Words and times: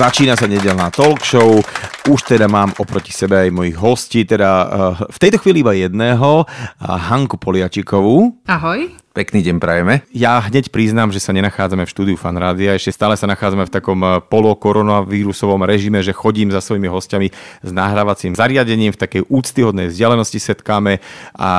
Začína 0.00 0.32
sa 0.32 0.48
nedelná 0.48 0.88
talk 0.88 1.20
show. 1.20 1.60
Už 2.08 2.24
teda 2.24 2.48
mám 2.48 2.72
oproti 2.80 3.12
sebe 3.12 3.36
aj 3.36 3.52
mojich 3.52 3.76
hostí, 3.76 4.24
teda 4.24 4.48
uh, 4.48 4.68
v 5.04 5.18
tejto 5.20 5.36
chvíli 5.36 5.60
iba 5.60 5.76
jedného, 5.76 6.48
uh, 6.48 6.48
Hanku 6.80 7.36
Poliačikovú. 7.36 8.40
Ahoj. 8.48 8.88
Pekný 9.10 9.42
deň 9.42 9.58
prajeme. 9.58 10.06
Ja 10.14 10.38
hneď 10.38 10.70
priznám, 10.70 11.10
že 11.10 11.18
sa 11.18 11.34
nenachádzame 11.34 11.82
v 11.82 11.90
štúdiu 11.90 12.14
Fanrádia, 12.14 12.78
ešte 12.78 12.94
stále 12.94 13.18
sa 13.18 13.26
nachádzame 13.26 13.66
v 13.66 13.74
takom 13.74 13.98
eh, 14.06 14.22
polokoronavírusovom 14.22 15.66
režime, 15.66 15.98
že 15.98 16.14
chodím 16.14 16.54
za 16.54 16.62
svojimi 16.62 16.86
hostiami 16.86 17.26
s 17.60 17.70
nahrávacím 17.74 18.38
zariadením, 18.38 18.94
v 18.94 19.02
takej 19.02 19.26
úctyhodnej 19.26 19.90
vzdialenosti 19.90 20.38
setkáme 20.38 21.02
a 21.34 21.50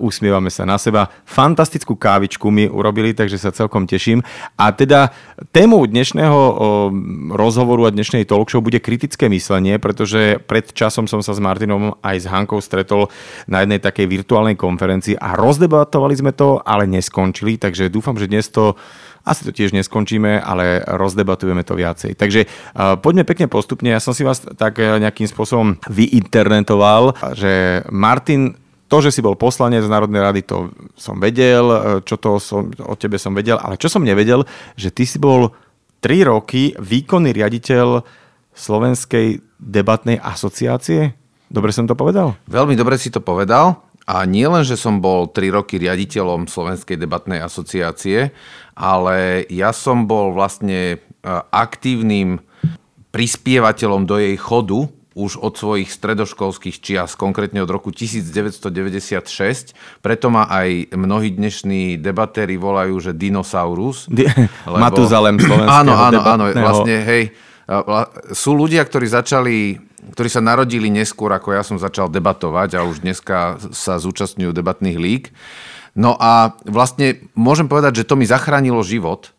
usmievame 0.00 0.48
sa 0.48 0.64
na 0.64 0.80
seba. 0.80 1.12
Fantastickú 1.28 1.92
kávičku 1.92 2.48
mi 2.48 2.72
urobili, 2.72 3.12
takže 3.12 3.36
sa 3.36 3.52
celkom 3.52 3.84
teším. 3.84 4.24
A 4.56 4.72
teda 4.72 5.12
témou 5.52 5.84
dnešného 5.84 6.40
rozhovoru 7.36 7.84
a 7.84 7.92
dnešnej 7.92 8.24
talk 8.24 8.48
show 8.48 8.64
bude 8.64 8.80
kritické 8.80 9.28
myslenie, 9.28 9.76
pretože 9.84 10.40
pred 10.40 10.64
časom 10.72 11.04
som 11.04 11.20
sa 11.20 11.36
s 11.36 11.44
Martinom 11.44 12.00
aj 12.00 12.24
s 12.24 12.30
Hankou 12.32 12.64
stretol 12.64 13.12
na 13.44 13.60
jednej 13.60 13.84
takej 13.84 14.08
virtuálnej 14.08 14.56
konferencii 14.56 15.20
a 15.20 15.36
rozdebatovali 15.36 16.16
sme 16.16 16.32
to, 16.32 16.64
ale 16.64 16.88
neskončili, 16.88 17.60
takže 17.60 17.92
dúfam, 17.92 18.16
že 18.16 18.32
dnes 18.32 18.48
to 18.48 18.72
asi 19.24 19.40
to 19.44 19.56
tiež 19.56 19.72
neskončíme, 19.72 20.36
ale 20.36 20.84
rozdebatujeme 20.84 21.64
to 21.64 21.72
viacej. 21.76 22.12
Takže 22.12 22.44
uh, 22.44 23.00
poďme 23.00 23.24
pekne 23.24 23.48
postupne. 23.48 23.88
Ja 23.88 24.00
som 24.00 24.12
si 24.12 24.20
vás 24.20 24.44
tak 24.44 24.76
uh, 24.76 25.00
nejakým 25.00 25.24
spôsobom 25.24 25.80
vyinternetoval, 25.88 27.16
že 27.32 27.84
Martin 27.88 28.60
to, 28.84 29.00
že 29.00 29.16
si 29.16 29.24
bol 29.24 29.32
poslanec 29.32 29.80
z 29.80 29.88
Národnej 29.88 30.20
rady, 30.20 30.40
to 30.44 30.68
som 30.92 31.16
vedel, 31.16 31.64
uh, 31.64 31.78
čo 32.04 32.20
to 32.20 32.36
som, 32.36 32.68
o 32.84 32.94
tebe 33.00 33.16
som 33.16 33.32
vedel, 33.32 33.56
ale 33.56 33.80
čo 33.80 33.88
som 33.88 34.04
nevedel, 34.04 34.44
že 34.76 34.92
ty 34.92 35.08
si 35.08 35.16
bol 35.16 35.56
3 36.04 36.28
roky 36.28 36.76
výkonný 36.76 37.32
riaditeľ 37.32 38.04
Slovenskej 38.54 39.53
debatnej 39.64 40.20
asociácie. 40.20 41.16
Dobre 41.48 41.72
som 41.72 41.88
to 41.88 41.96
povedal? 41.96 42.36
Veľmi 42.44 42.76
dobre 42.76 43.00
si 43.00 43.08
to 43.08 43.24
povedal. 43.24 43.80
A 44.04 44.28
nie 44.28 44.44
len, 44.44 44.60
že 44.60 44.76
som 44.76 45.00
bol 45.00 45.32
3 45.32 45.48
roky 45.48 45.80
riaditeľom 45.80 46.44
Slovenskej 46.44 47.00
debatnej 47.00 47.40
asociácie, 47.40 48.36
ale 48.76 49.48
ja 49.48 49.72
som 49.72 50.04
bol 50.04 50.36
vlastne 50.36 50.80
e, 50.92 50.96
aktívnym 51.48 52.44
prispievateľom 53.08 54.04
do 54.04 54.20
jej 54.20 54.36
chodu 54.36 54.92
už 55.14 55.38
od 55.38 55.54
svojich 55.54 55.88
stredoškolských 55.94 56.76
čias, 56.82 57.14
konkrétne 57.14 57.62
od 57.62 57.70
roku 57.70 57.94
1996. 57.94 59.72
Preto 60.02 60.26
ma 60.28 60.50
aj 60.50 60.90
mnohí 60.92 61.30
dnešní 61.32 62.02
debatéri 62.02 62.58
volajú, 62.58 62.98
že 62.98 63.14
dinosaurus. 63.14 64.10
Di- 64.10 64.26
lebo... 64.68 64.82
Matuzalem 64.82 65.38
slovenského 65.46 65.80
Áno, 65.80 65.94
áno, 65.96 66.20
áno. 66.20 66.44
Vlastne, 66.50 67.06
hej, 67.06 67.30
sú 68.32 68.50
ľudia, 68.52 68.84
ktorí 68.84 69.06
začali 69.08 69.56
ktorí 70.04 70.28
sa 70.28 70.44
narodili 70.44 70.92
neskôr, 70.92 71.32
ako 71.32 71.56
ja 71.56 71.64
som 71.64 71.80
začal 71.80 72.12
debatovať 72.12 72.76
a 72.76 72.84
už 72.84 73.00
dneska 73.00 73.56
sa 73.72 73.96
zúčastňujú 73.96 74.52
debatných 74.52 75.00
lík. 75.00 75.32
No 75.96 76.18
a 76.18 76.58
vlastne 76.68 77.24
môžem 77.32 77.70
povedať, 77.70 78.02
že 78.02 78.06
to 78.06 78.18
mi 78.18 78.28
zachránilo 78.28 78.82
život, 78.84 79.32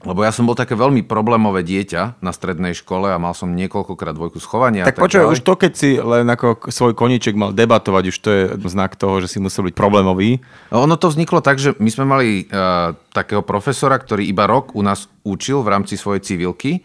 lebo 0.00 0.24
ja 0.24 0.32
som 0.32 0.48
bol 0.48 0.56
také 0.56 0.72
veľmi 0.72 1.04
problémové 1.04 1.60
dieťa 1.60 2.24
na 2.24 2.32
strednej 2.32 2.72
škole 2.72 3.12
a 3.12 3.20
mal 3.20 3.36
som 3.36 3.52
niekoľkokrát 3.52 4.16
dvojku 4.16 4.40
schovania. 4.40 4.88
Tak, 4.88 4.96
tak 4.96 5.04
počuj, 5.04 5.28
už 5.28 5.40
to, 5.44 5.52
keď 5.60 5.72
si 5.76 5.90
len 6.00 6.24
ako 6.24 6.72
svoj 6.72 6.96
koníček 6.96 7.36
mal 7.36 7.52
debatovať, 7.52 8.04
už 8.08 8.16
to 8.16 8.28
je 8.32 8.42
znak 8.64 8.96
toho, 8.96 9.20
že 9.20 9.28
si 9.28 9.38
musel 9.44 9.68
byť 9.68 9.76
problémový. 9.76 10.40
No, 10.72 10.88
ono 10.88 10.96
to 10.96 11.12
vzniklo 11.12 11.44
tak, 11.44 11.60
že 11.60 11.76
my 11.76 11.90
sme 11.92 12.04
mali 12.08 12.28
uh, 12.48 12.96
takého 13.12 13.44
profesora, 13.44 14.00
ktorý 14.00 14.24
iba 14.24 14.48
rok 14.48 14.72
u 14.72 14.80
nás 14.80 15.04
učil 15.20 15.60
v 15.60 15.68
rámci 15.68 16.00
svojej 16.00 16.24
civilky 16.24 16.80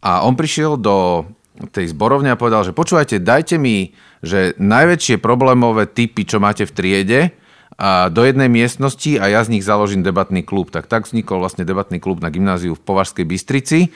a 0.00 0.24
on 0.24 0.36
prišiel 0.36 0.80
do 0.80 1.28
tej 1.76 1.92
zborovne 1.92 2.32
a 2.32 2.40
povedal, 2.40 2.64
že 2.64 2.72
počúvajte, 2.72 3.20
dajte 3.20 3.60
mi, 3.60 3.92
že 4.24 4.56
najväčšie 4.56 5.20
problémové 5.20 5.84
typy, 5.84 6.24
čo 6.24 6.40
máte 6.40 6.64
v 6.64 6.72
triede, 6.72 7.20
a 7.80 8.12
do 8.12 8.28
jednej 8.28 8.52
miestnosti 8.52 9.16
a 9.16 9.24
ja 9.32 9.40
z 9.40 9.56
nich 9.56 9.64
založím 9.64 10.04
debatný 10.04 10.44
klub. 10.44 10.68
Tak 10.68 10.84
tak 10.84 11.08
vznikol 11.08 11.40
vlastne 11.40 11.64
debatný 11.64 11.96
klub 11.96 12.20
na 12.20 12.28
gymnáziu 12.28 12.76
v 12.76 12.84
Považskej 12.84 13.24
Bystrici. 13.24 13.88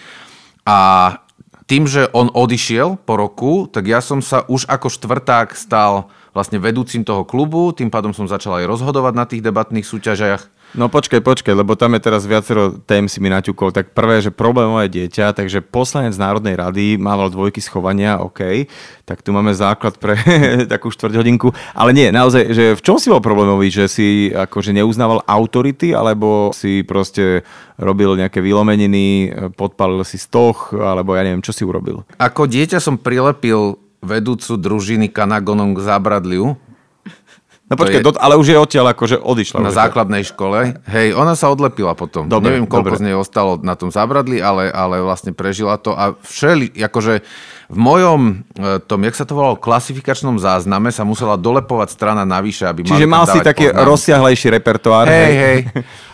A 0.65 1.21
tým, 1.69 1.85
že 1.85 2.09
on 2.17 2.33
odišiel 2.33 2.97
po 3.05 3.21
roku, 3.21 3.69
tak 3.69 3.85
ja 3.85 4.01
som 4.01 4.25
sa 4.25 4.49
už 4.49 4.65
ako 4.73 4.89
štvrták 4.89 5.53
stal 5.53 6.09
vlastne 6.33 6.57
vedúcim 6.57 7.05
toho 7.05 7.29
klubu, 7.29 7.77
tým 7.77 7.93
pádom 7.93 8.17
som 8.17 8.25
začal 8.25 8.65
aj 8.65 8.69
rozhodovať 8.73 9.13
na 9.13 9.25
tých 9.29 9.45
debatných 9.45 9.85
súťažiach 9.85 10.49
No 10.75 10.91
počkaj, 10.91 11.23
počkaj, 11.23 11.55
lebo 11.55 11.79
tam 11.79 11.95
je 11.95 12.03
teraz 12.03 12.27
viacero 12.27 12.75
tém 12.83 13.07
si 13.07 13.23
mi 13.23 13.31
naťukol. 13.31 13.71
Tak 13.71 13.95
prvé, 13.95 14.19
že 14.19 14.35
problémové 14.35 14.91
dieťa, 14.91 15.31
takže 15.31 15.63
poslanec 15.63 16.19
Národnej 16.19 16.59
rady 16.59 16.99
mával 16.99 17.31
dvojky 17.31 17.63
schovania, 17.63 18.19
OK, 18.19 18.67
tak 19.07 19.23
tu 19.23 19.31
máme 19.31 19.55
základ 19.55 20.03
pre 20.03 20.19
takú 20.73 20.91
štvrť 20.91 21.15
hodinku. 21.15 21.55
Ale 21.79 21.95
nie, 21.95 22.11
naozaj, 22.11 22.51
že 22.51 22.65
v 22.75 22.83
čom 22.83 22.99
si 22.99 23.07
bol 23.07 23.23
problémový? 23.23 23.71
Že 23.71 23.85
si 23.87 24.07
akože 24.35 24.75
neuznával 24.75 25.23
autority, 25.31 25.95
alebo 25.95 26.51
si 26.51 26.83
proste 26.83 27.47
robil 27.79 28.19
nejaké 28.19 28.43
vylomeniny, 28.43 29.31
podpalil 29.55 30.03
si 30.03 30.19
stoch, 30.19 30.75
alebo 30.75 31.15
ja 31.15 31.23
neviem, 31.23 31.43
čo 31.47 31.55
si 31.55 31.63
urobil? 31.63 32.03
Ako 32.19 32.51
dieťa 32.51 32.83
som 32.83 32.99
prilepil 32.99 33.79
vedúcu 34.05 34.61
družiny 34.61 35.09
Kanagonom 35.09 35.73
k 35.73 35.81
zábradliu, 35.81 36.61
No 37.75 37.79
počkaj, 37.83 38.01
je... 38.01 38.23
ale 38.23 38.35
už 38.39 38.47
je 38.47 38.57
odtiaľ 38.57 38.87
akože 38.95 39.19
odišla. 39.19 39.59
Na 39.59 39.75
základnej 39.75 40.23
škole. 40.23 40.79
Hej, 40.87 41.19
ona 41.19 41.35
sa 41.35 41.51
odlepila 41.51 41.99
potom. 41.99 42.31
Dobre, 42.31 42.55
Neviem, 42.55 42.71
koľko 42.71 42.95
dobre. 42.95 43.01
z 43.03 43.05
nej 43.11 43.17
ostalo 43.19 43.59
na 43.59 43.75
tom 43.75 43.91
zabradli, 43.91 44.39
ale, 44.39 44.71
ale 44.71 45.03
vlastne 45.03 45.35
prežila 45.35 45.75
to. 45.75 45.99
A 45.99 46.15
všeli, 46.23 46.71
akože 46.79 47.27
v 47.75 47.79
mojom 47.81 48.21
e, 48.55 48.79
tom, 48.87 49.01
jak 49.03 49.19
sa 49.19 49.27
to 49.27 49.35
volalo, 49.35 49.59
klasifikačnom 49.59 50.39
zázname 50.39 50.95
sa 50.95 51.03
musela 51.03 51.35
dolepovať 51.35 51.91
strana 51.91 52.23
navyše, 52.23 52.71
aby 52.71 52.87
Čiže 52.87 53.11
mal 53.11 53.27
si 53.27 53.43
taký 53.43 53.75
poznám. 53.75 53.85
rozsiahlejší 53.91 54.47
repertoár. 54.55 55.11
Hej, 55.11 55.35
hej. 55.35 55.59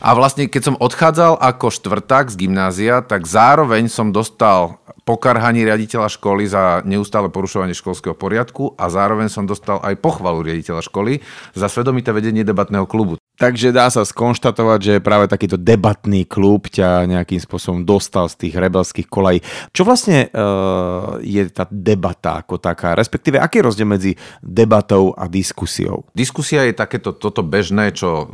A 0.01 0.17
vlastne, 0.17 0.49
keď 0.49 0.73
som 0.73 0.77
odchádzal 0.81 1.37
ako 1.37 1.69
štvrták 1.69 2.33
z 2.33 2.37
gymnázia, 2.49 3.05
tak 3.05 3.29
zároveň 3.29 3.93
som 3.93 4.09
dostal 4.09 4.80
pokarhaní 5.05 5.65
riaditeľa 5.65 6.09
školy 6.13 6.45
za 6.47 6.85
neustále 6.85 7.33
porušovanie 7.33 7.77
školského 7.77 8.15
poriadku 8.15 8.77
a 8.77 8.89
zároveň 8.93 9.33
som 9.33 9.49
dostal 9.49 9.81
aj 9.81 9.99
pochvalu 9.99 10.47
riaditeľa 10.47 10.85
školy 10.87 11.25
za 11.57 11.67
svedomité 11.67 12.13
vedenie 12.13 12.45
debatného 12.45 12.85
klubu. 12.85 13.21
Takže 13.41 13.73
dá 13.73 13.89
sa 13.89 14.05
skonštatovať, 14.05 14.79
že 14.85 14.95
práve 15.01 15.25
takýto 15.25 15.57
debatný 15.57 16.29
klub 16.29 16.69
ťa 16.69 17.09
nejakým 17.09 17.41
spôsobom 17.41 17.89
dostal 17.89 18.29
z 18.29 18.37
tých 18.37 18.55
rebelských 18.61 19.09
kolají. 19.09 19.41
Čo 19.73 19.89
vlastne 19.89 20.29
uh, 20.29 21.17
je 21.25 21.49
tá 21.49 21.65
debata 21.73 22.45
ako 22.45 22.61
taká? 22.61 22.93
Respektíve, 22.93 23.41
aký 23.41 23.65
je 23.65 23.67
rozdiel 23.73 23.89
medzi 23.89 24.13
debatou 24.45 25.17
a 25.17 25.25
diskusiou? 25.25 26.05
Diskusia 26.13 26.69
je 26.69 26.77
takéto 26.77 27.17
toto 27.17 27.41
bežné, 27.41 27.97
čo 27.97 28.09
uh, 28.13 28.27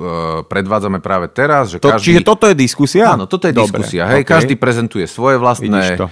predvádzame 0.42 0.98
práve 0.98 1.30
teraz. 1.30 1.70
Že 1.70 1.86
to, 1.86 1.90
každý... 1.94 2.06
Čiže 2.10 2.22
toto 2.26 2.44
je 2.50 2.56
diskusia? 2.58 3.14
Áno, 3.14 3.30
toto 3.30 3.46
je 3.46 3.54
Dobre, 3.54 3.78
diskusia. 3.78 4.10
Hej, 4.10 4.26
okay. 4.26 4.32
Každý 4.42 4.58
prezentuje 4.58 5.06
svoje 5.06 5.38
vlastné 5.38 6.02
uh, 6.02 6.10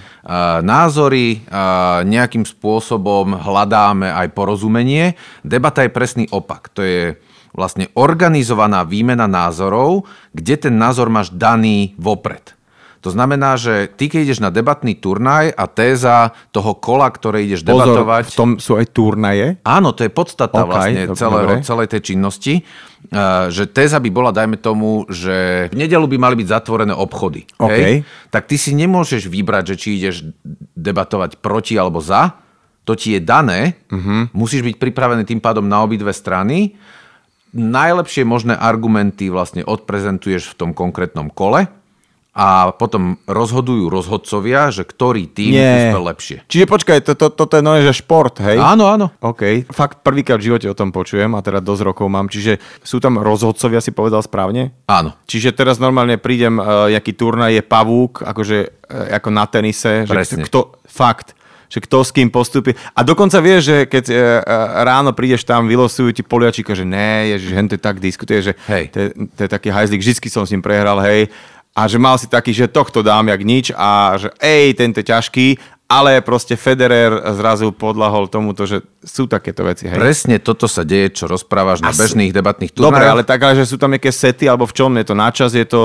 názory, 0.63 1.43
uh, 1.51 1.99
nejakým 2.07 2.47
spôsobom 2.47 3.35
hľadáme 3.35 4.07
aj 4.07 4.31
porozumenie. 4.31 5.19
Debata 5.43 5.83
je 5.83 5.91
presný 5.91 6.23
opak. 6.31 6.71
To 6.71 6.79
je 6.79 7.19
vlastne 7.55 7.87
organizovaná 7.95 8.83
výmena 8.83 9.25
názorov, 9.25 10.03
kde 10.35 10.67
ten 10.67 10.75
názor 10.75 11.07
máš 11.07 11.31
daný 11.31 11.95
vopred. 11.95 12.55
To 13.05 13.13
znamená, 13.13 13.53
že 13.53 13.85
ty, 13.85 14.09
keď 14.09 14.19
ideš 14.25 14.41
na 14.41 14.49
debatný 14.49 14.97
turnaj 14.97 15.53
a 15.53 15.69
téza 15.69 16.33
toho 16.49 16.73
kola, 16.73 17.05
ktoré 17.13 17.45
ideš 17.45 17.61
Pozor, 17.61 18.01
debatovať... 18.01 18.33
v 18.33 18.33
tom 18.33 18.51
sú 18.57 18.81
aj 18.81 18.89
turnaje? 18.89 19.61
Áno, 19.61 19.93
to 19.93 20.01
je 20.01 20.09
podstata 20.09 20.65
okay, 20.65 20.69
vlastne 20.73 21.01
celého, 21.13 21.61
celej 21.61 21.87
tej 21.93 22.01
činnosti. 22.01 22.65
že 23.53 23.69
téza 23.69 24.01
by 24.01 24.09
bola, 24.09 24.33
dajme 24.33 24.57
tomu, 24.57 25.05
že 25.05 25.69
v 25.69 25.75
nedelu 25.77 26.01
by 26.09 26.17
mali 26.17 26.35
byť 26.41 26.47
zatvorené 26.49 26.97
obchody. 26.97 27.45
Okay. 27.61 27.77
Hej? 27.77 27.95
Tak 28.33 28.49
ty 28.49 28.57
si 28.57 28.73
nemôžeš 28.73 29.29
vybrať, 29.29 29.63
že 29.73 29.75
či 29.77 29.87
ideš 30.01 30.25
debatovať 30.73 31.37
proti 31.37 31.77
alebo 31.77 32.01
za. 32.01 32.33
To 32.89 32.97
ti 32.97 33.17
je 33.17 33.21
dané. 33.21 33.81
Uh-huh. 33.89 34.29
Musíš 34.33 34.65
byť 34.65 34.81
pripravený 34.81 35.29
tým 35.29 35.41
pádom 35.41 35.65
na 35.65 35.81
obidve 35.85 36.09
strany 36.09 36.73
najlepšie 37.55 38.27
možné 38.27 38.53
argumenty 38.53 39.31
vlastne 39.31 39.63
odprezentuješ 39.63 40.51
v 40.51 40.57
tom 40.59 40.71
konkrétnom 40.75 41.31
kole 41.31 41.71
a 42.35 42.75
potom 42.75 43.15
rozhodujú 43.31 43.87
rozhodcovia, 43.87 44.67
že 44.67 44.83
ktorý 44.83 45.23
tým 45.31 45.55
je 45.55 45.95
lepšie. 45.95 46.37
Čiže 46.51 46.67
počkaj, 46.67 46.99
toto 47.07 47.31
to, 47.31 47.47
to 47.47 47.53
je 47.55 47.63
no, 47.63 47.79
že 47.79 47.95
šport, 47.95 48.35
hej? 48.43 48.59
Áno, 48.59 48.91
áno. 48.91 49.07
OK. 49.23 49.71
Fakt 49.71 50.03
prvýkrát 50.03 50.43
v 50.43 50.51
živote 50.51 50.67
o 50.67 50.75
tom 50.75 50.91
počujem 50.91 51.31
a 51.31 51.39
teda 51.39 51.63
dosť 51.63 51.95
rokov 51.95 52.11
mám. 52.11 52.27
Čiže 52.27 52.59
sú 52.83 52.99
tam 52.99 53.23
rozhodcovia, 53.23 53.79
si 53.79 53.95
povedal 53.95 54.19
správne? 54.19 54.75
Áno. 54.91 55.15
Čiže 55.31 55.55
teraz 55.55 55.79
normálne 55.79 56.19
prídem, 56.19 56.59
uh, 56.59 56.91
jaký 56.91 57.15
turnaj 57.15 57.55
je 57.55 57.63
pavúk, 57.63 58.19
akože 58.27 58.57
uh, 58.67 59.15
ako 59.15 59.29
na 59.31 59.47
tenise. 59.47 60.03
Presne. 60.03 60.43
Že 60.43 60.51
kto, 60.51 60.59
fakt 60.91 61.39
že 61.69 61.79
kto 61.83 62.05
s 62.05 62.11
kým 62.13 62.29
postupí. 62.29 62.73
A 62.95 63.01
dokonca 63.01 63.37
vieš, 63.41 63.61
že 63.69 63.77
keď 63.85 64.05
e, 64.09 64.15
e, 64.15 64.21
ráno 64.83 65.11
prídeš 65.11 65.43
tam, 65.43 65.67
vylosujú 65.67 66.13
ti 66.15 66.23
poliačika, 66.23 66.77
že 66.77 66.85
ne, 66.87 67.35
ježiš, 67.35 67.51
hen 67.53 67.67
to 67.69 67.75
tak 67.77 67.99
diskutuje, 67.99 68.51
že 68.51 68.53
hej. 68.69 68.89
To, 68.93 68.97
je, 68.99 69.07
to 69.35 69.39
je 69.45 69.49
taký 69.49 69.69
hajzlik, 69.73 70.01
vždy 70.01 70.29
som 70.29 70.45
s 70.45 70.51
ním 70.53 70.63
prehral, 70.63 71.01
hej. 71.01 71.29
A 71.75 71.91
že 71.91 71.99
mal 71.99 72.15
si 72.15 72.31
taký, 72.31 72.55
že 72.55 72.71
tohto 72.71 73.03
dám 73.03 73.27
jak 73.27 73.41
nič 73.43 73.65
a 73.75 74.15
že 74.15 74.31
ej, 74.39 74.71
tento 74.79 75.03
ťažký 75.03 75.74
ale 75.85 76.17
proste 76.25 76.57
Federer 76.57 77.13
zrazu 77.37 77.69
podlahol 77.69 78.25
tomuto, 78.25 78.65
že 78.65 78.81
sú 79.05 79.29
takéto 79.29 79.61
veci. 79.61 79.85
Hej? 79.85 80.01
Presne 80.01 80.41
toto 80.41 80.65
sa 80.65 80.81
deje, 80.81 81.13
čo 81.13 81.29
rozprávaš 81.29 81.85
na 81.85 81.93
bežných 81.93 82.33
debatných 82.33 82.73
turnajoch. 82.73 82.89
Dobre, 82.89 83.05
ale 83.05 83.21
tak, 83.21 83.45
ale 83.45 83.53
že 83.61 83.69
sú 83.69 83.77
tam 83.77 83.93
nejaké 83.93 84.09
sety, 84.09 84.49
alebo 84.49 84.65
v 84.65 84.73
čom? 84.73 84.89
Je 84.97 85.05
to 85.05 85.15
na 85.15 85.29
čas, 85.29 85.53
je 85.53 85.67
to 85.69 85.81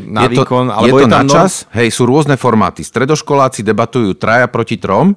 na 0.00 0.24
je 0.24 0.28
výkon? 0.32 0.72
To, 0.72 0.74
alebo 0.80 0.96
je 0.96 1.04
to 1.04 1.04
je 1.04 1.12
na 1.12 1.22
no... 1.28 1.28
čas, 1.28 1.68
hej, 1.76 1.92
sú 1.92 2.08
rôzne 2.08 2.40
formáty. 2.40 2.80
Stredoškoláci 2.80 3.60
debatujú 3.60 4.16
traja 4.16 4.48
proti 4.48 4.80
trom, 4.80 5.12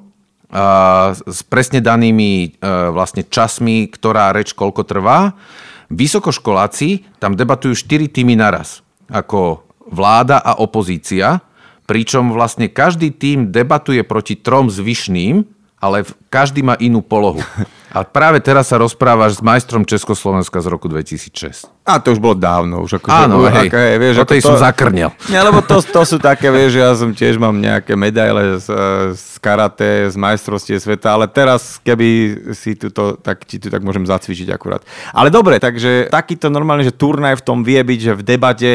a, 0.52 1.16
s 1.16 1.40
presne 1.48 1.80
danými 1.80 2.32
e, 2.42 2.48
vlastne 2.92 3.24
časmi, 3.24 3.88
ktorá 3.88 4.36
reč 4.36 4.52
koľko 4.52 4.84
trvá. 4.84 5.40
Vysokoškoláci 5.88 7.18
tam 7.18 7.40
debatujú 7.40 7.80
4 7.80 8.12
týmy 8.12 8.36
naraz, 8.36 8.84
ako 9.08 9.64
vláda 9.88 10.44
a 10.44 10.60
opozícia 10.60 11.42
pričom 11.90 12.30
vlastne 12.30 12.70
každý 12.70 13.10
tým 13.10 13.50
debatuje 13.50 14.06
proti 14.06 14.38
trom 14.38 14.70
zvyšným, 14.70 15.42
ale 15.82 16.06
každý 16.30 16.62
má 16.62 16.78
inú 16.78 17.02
polohu. 17.02 17.42
A 17.98 18.06
práve 18.06 18.38
teraz 18.38 18.70
sa 18.70 18.78
rozprávaš 18.78 19.42
s 19.42 19.42
majstrom 19.42 19.82
Československa 19.82 20.62
z 20.62 20.70
roku 20.70 20.86
2006. 20.86 21.66
A 21.90 21.98
to 21.98 22.14
už 22.14 22.22
bolo 22.22 22.38
dávno. 22.38 22.86
Už 22.86 23.02
ako, 23.02 23.10
Áno, 23.10 23.42
že, 23.42 23.50
hej, 23.58 23.68
aké, 23.74 23.98
vieš, 23.98 24.16
ako 24.22 24.34
to, 24.38 24.46
som 24.46 24.62
zakrnel. 24.62 25.10
Nie, 25.26 25.42
lebo 25.42 25.66
to, 25.66 25.82
to 25.82 26.02
sú 26.06 26.22
také, 26.22 26.54
vieš, 26.54 26.78
ja 26.78 26.94
som 26.94 27.10
tiež 27.10 27.42
mám 27.42 27.58
nejaké 27.58 27.98
medaile 27.98 28.62
z, 28.62 28.70
z 29.18 29.26
karate, 29.42 30.06
z 30.08 30.16
majstrovstie 30.16 30.78
sveta, 30.78 31.18
ale 31.18 31.26
teraz, 31.26 31.82
keby 31.82 32.08
si 32.54 32.78
tu 32.78 32.94
to, 32.94 33.18
tak 33.18 33.42
ti 33.50 33.58
tu 33.58 33.74
tak 33.74 33.82
môžem 33.82 34.06
zacvičiť 34.06 34.54
akurát. 34.54 34.86
Ale 35.10 35.34
dobre, 35.34 35.58
takže 35.58 36.14
takýto 36.14 36.54
normálne, 36.54 36.86
že 36.86 36.94
turnaj 36.94 37.42
v 37.42 37.46
tom 37.46 37.66
vie 37.66 37.82
byť, 37.82 38.00
že 38.00 38.14
v 38.14 38.24
debate 38.24 38.72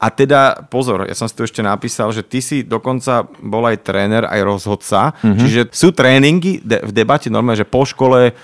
a 0.00 0.12
teda 0.12 0.68
pozor, 0.68 1.08
ja 1.08 1.16
som 1.16 1.24
si 1.30 1.36
tu 1.36 1.44
ešte 1.46 1.64
napísal, 1.64 2.12
že 2.12 2.20
ty 2.20 2.44
si 2.44 2.60
dokonca 2.60 3.24
bol 3.40 3.64
aj 3.64 3.84
tréner, 3.84 4.24
aj 4.28 4.40
rozhodca, 4.44 5.16
mm-hmm. 5.16 5.40
čiže 5.40 5.60
sú 5.72 5.96
tréningy 5.96 6.60
de- 6.60 6.84
v 6.84 6.92
debate 6.92 7.32
normálne, 7.32 7.60
že 7.60 7.68
po 7.68 7.88
škole 7.88 8.36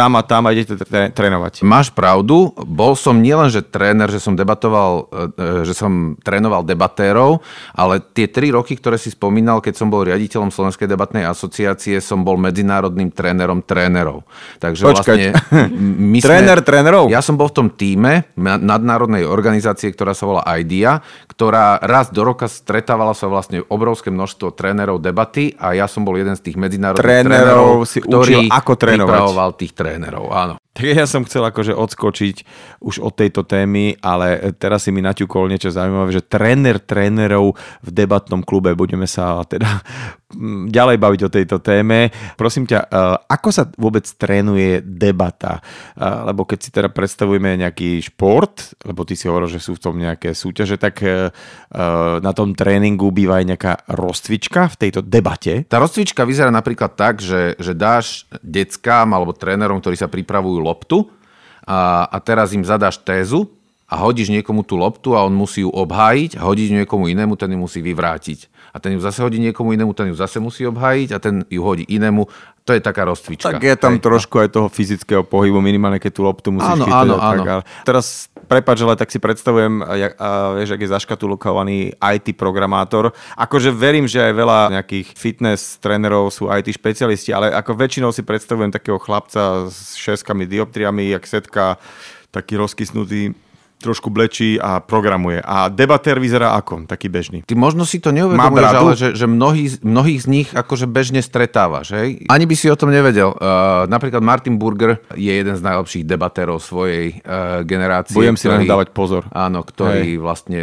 tam 0.00 0.16
a 0.16 0.24
tam 0.24 0.48
a 0.48 0.56
idete 0.56 0.80
trénovať. 1.12 1.60
Máš 1.60 1.92
pravdu, 1.92 2.56
bol 2.56 2.96
som 2.96 3.20
nielen, 3.20 3.52
že 3.52 3.60
tréner, 3.60 4.08
že 4.08 4.16
som 4.16 4.32
debatoval, 4.32 5.12
e, 5.36 5.36
e, 5.36 5.68
že 5.68 5.76
som 5.76 6.16
trénoval 6.16 6.64
debatérov, 6.64 7.44
ale 7.76 8.00
tie 8.00 8.24
tri 8.32 8.48
roky, 8.48 8.80
ktoré 8.80 8.96
si 8.96 9.12
spomínal, 9.12 9.60
keď 9.60 9.76
som 9.76 9.92
bol 9.92 10.08
riaditeľom 10.08 10.48
Slovenskej 10.48 10.88
debatnej 10.88 11.28
asociácie, 11.28 12.00
som 12.00 12.24
bol 12.24 12.40
medzinárodným 12.40 13.12
trénerom 13.12 13.60
trénerov. 13.60 14.24
Takže 14.56 14.88
Počkať. 14.88 15.18
vlastne... 15.20 15.28
My 16.10 16.18
sme, 16.24 16.28
Tréner 16.30 16.58
trénerov? 16.64 17.12
Ja 17.12 17.20
som 17.20 17.36
bol 17.36 17.52
v 17.52 17.56
tom 17.60 17.68
týme 17.68 18.32
nadnárodnej 18.40 19.28
organizácie, 19.28 19.92
ktorá 19.92 20.16
sa 20.16 20.24
volá 20.24 20.42
IDEA, 20.56 21.04
ktorá 21.28 21.76
raz 21.82 22.08
do 22.08 22.24
roka 22.24 22.48
stretávala 22.48 23.12
sa 23.12 23.28
vlastne 23.28 23.60
obrovské 23.68 24.08
množstvo 24.08 24.56
trénerov 24.56 25.02
debaty 25.02 25.52
a 25.60 25.76
ja 25.76 25.84
som 25.84 26.06
bol 26.06 26.16
jeden 26.16 26.32
z 26.38 26.48
tých 26.48 26.56
medzinárodných 26.56 27.04
trénerov, 27.04 27.84
trénerov 27.84 27.88
si 27.88 27.98
ktorý 28.00 28.34
učil, 28.36 28.40
ako 28.48 28.72
trénovať. 28.76 29.52
tých 29.58 29.72
trénerov, 29.72 29.89
áno. 30.30 30.60
Tak 30.70 30.86
ja 30.86 31.02
som 31.08 31.26
chcel 31.26 31.42
akože 31.42 31.74
odskočiť 31.74 32.36
už 32.78 33.02
od 33.02 33.12
tejto 33.18 33.42
témy, 33.42 33.98
ale 33.98 34.54
teraz 34.54 34.86
si 34.86 34.94
mi 34.94 35.02
naťukol 35.02 35.50
niečo 35.50 35.74
zaujímavé, 35.74 36.14
že 36.14 36.22
tréner 36.22 36.78
trénerov 36.78 37.58
v 37.82 37.88
debatnom 37.90 38.46
klube, 38.46 38.78
budeme 38.78 39.10
sa 39.10 39.42
teda 39.42 39.82
ďalej 40.70 40.96
baviť 41.02 41.20
o 41.26 41.32
tejto 41.32 41.56
téme. 41.58 42.14
Prosím 42.38 42.66
ťa, 42.70 42.80
eh, 42.86 42.88
ako 43.26 43.48
sa 43.50 43.66
vôbec 43.74 44.06
trénuje 44.06 44.82
debata? 44.82 45.58
Eh, 45.60 46.04
lebo 46.30 46.46
keď 46.46 46.58
si 46.58 46.70
teda 46.70 46.88
predstavujeme 46.90 47.58
nejaký 47.58 47.98
šport, 48.14 48.78
lebo 48.86 49.02
ty 49.02 49.18
si 49.18 49.26
hovoril, 49.26 49.50
že 49.50 49.62
sú 49.62 49.74
v 49.74 49.82
tom 49.82 49.94
nejaké 49.98 50.32
súťaže, 50.32 50.78
tak 50.78 51.02
eh, 51.02 51.30
na 52.20 52.32
tom 52.34 52.54
tréningu 52.54 53.10
býva 53.10 53.42
aj 53.42 53.46
nejaká 53.46 53.72
rozcvička 53.90 54.70
v 54.70 54.78
tejto 54.78 55.00
debate? 55.02 55.66
Tá 55.66 55.82
rozcvička 55.82 56.22
vyzerá 56.22 56.54
napríklad 56.54 56.94
tak, 56.94 57.18
že, 57.18 57.58
že 57.58 57.74
dáš 57.74 58.26
deckám 58.42 59.10
alebo 59.10 59.34
trénerom, 59.34 59.82
ktorí 59.82 59.98
sa 59.98 60.06
pripravujú 60.10 60.58
loptu 60.62 61.06
a, 61.66 62.06
a 62.06 62.16
teraz 62.22 62.54
im 62.54 62.62
zadáš 62.62 63.02
tézu 63.02 63.50
a 63.90 63.98
hodíš 63.98 64.30
niekomu 64.30 64.62
tú 64.62 64.78
loptu 64.78 65.18
a 65.18 65.26
on 65.26 65.34
musí 65.34 65.66
ju 65.66 65.70
obhájiť 65.70 66.38
a 66.38 66.46
hodíš 66.46 66.70
niekomu 66.70 67.10
inému, 67.10 67.34
ten 67.34 67.50
ju 67.50 67.58
musí 67.58 67.82
vyvrátiť 67.82 68.59
a 68.70 68.76
ten 68.78 68.94
ju 68.94 69.00
zase 69.02 69.22
hodí 69.22 69.42
niekomu 69.42 69.74
inému, 69.74 69.92
ten 69.92 70.08
ju 70.08 70.16
zase 70.16 70.38
musí 70.38 70.66
obhájiť 70.66 71.08
a 71.12 71.18
ten 71.18 71.42
ju 71.50 71.62
hodí 71.62 71.84
inému. 71.90 72.26
To 72.68 72.76
je 72.76 72.80
taká 72.80 73.02
rozcvička. 73.08 73.50
Tak 73.50 73.62
je 73.66 73.74
tam 73.74 73.98
Hej. 73.98 74.04
trošku 74.04 74.36
aj 74.38 74.48
toho 74.54 74.68
fyzického 74.70 75.26
pohybu, 75.26 75.58
minimálne 75.58 75.98
keď 75.98 76.12
tú 76.12 76.22
loptu 76.22 76.48
musíš 76.54 76.78
áno, 76.78 76.84
chytať. 76.86 77.02
Áno, 77.02 77.14
áno. 77.18 77.42
Tak, 77.42 77.86
teraz 77.88 78.06
prepač, 78.46 78.78
ale 78.84 78.94
tak 78.94 79.10
si 79.10 79.18
predstavujem, 79.18 79.82
jak, 79.82 80.12
a, 80.20 80.54
vieš, 80.54 80.76
ak 80.76 80.80
je 80.82 80.92
zaškatulkovaný 80.94 81.78
IT 81.98 82.36
programátor. 82.38 83.10
Akože 83.34 83.74
verím, 83.74 84.06
že 84.06 84.22
aj 84.22 84.32
veľa 84.34 84.58
nejakých 84.76 85.08
fitness 85.18 85.82
trénerov 85.82 86.30
sú 86.30 86.46
IT 86.46 86.70
špecialisti, 86.70 87.34
ale 87.34 87.50
ako 87.50 87.74
väčšinou 87.74 88.10
si 88.14 88.22
predstavujem 88.22 88.70
takého 88.70 89.00
chlapca 89.02 89.66
s 89.66 89.98
šeskami, 89.98 90.46
dioptriami, 90.46 91.10
jak 91.10 91.24
setka, 91.26 91.78
taký 92.30 92.54
rozkysnutý 92.60 93.34
trošku 93.80 94.12
blečí 94.12 94.60
a 94.60 94.84
programuje. 94.84 95.40
A 95.40 95.72
debatér 95.72 96.20
vyzerá 96.20 96.52
ako? 96.52 96.84
Taký 96.84 97.08
bežný. 97.08 97.38
Ty 97.40 97.56
možno 97.56 97.88
si 97.88 97.96
to 97.96 98.12
neuvedomuješ, 98.12 98.76
ale 98.76 98.92
že, 98.92 99.08
že 99.16 99.24
mnohí, 99.24 99.80
mnohých 99.80 100.20
z 100.20 100.26
nich 100.28 100.48
akože 100.52 100.84
bežne 100.84 101.24
stretávaš. 101.24 101.96
Hej? 101.96 102.28
Ani 102.28 102.44
by 102.44 102.54
si 102.54 102.68
o 102.68 102.76
tom 102.76 102.92
nevedel. 102.92 103.32
Uh, 103.32 103.88
napríklad 103.88 104.20
Martin 104.20 104.60
Burger 104.60 105.00
je 105.16 105.32
jeden 105.32 105.56
z 105.56 105.62
najlepších 105.64 106.04
debatérov 106.04 106.60
svojej 106.60 107.24
uh, 107.24 107.64
generácie. 107.64 108.12
Budem 108.12 108.36
si 108.36 108.52
len 108.52 108.68
dávať 108.68 108.92
pozor. 108.92 109.24
Áno, 109.32 109.64
ktorý 109.64 110.16
hej. 110.16 110.20
vlastne 110.20 110.60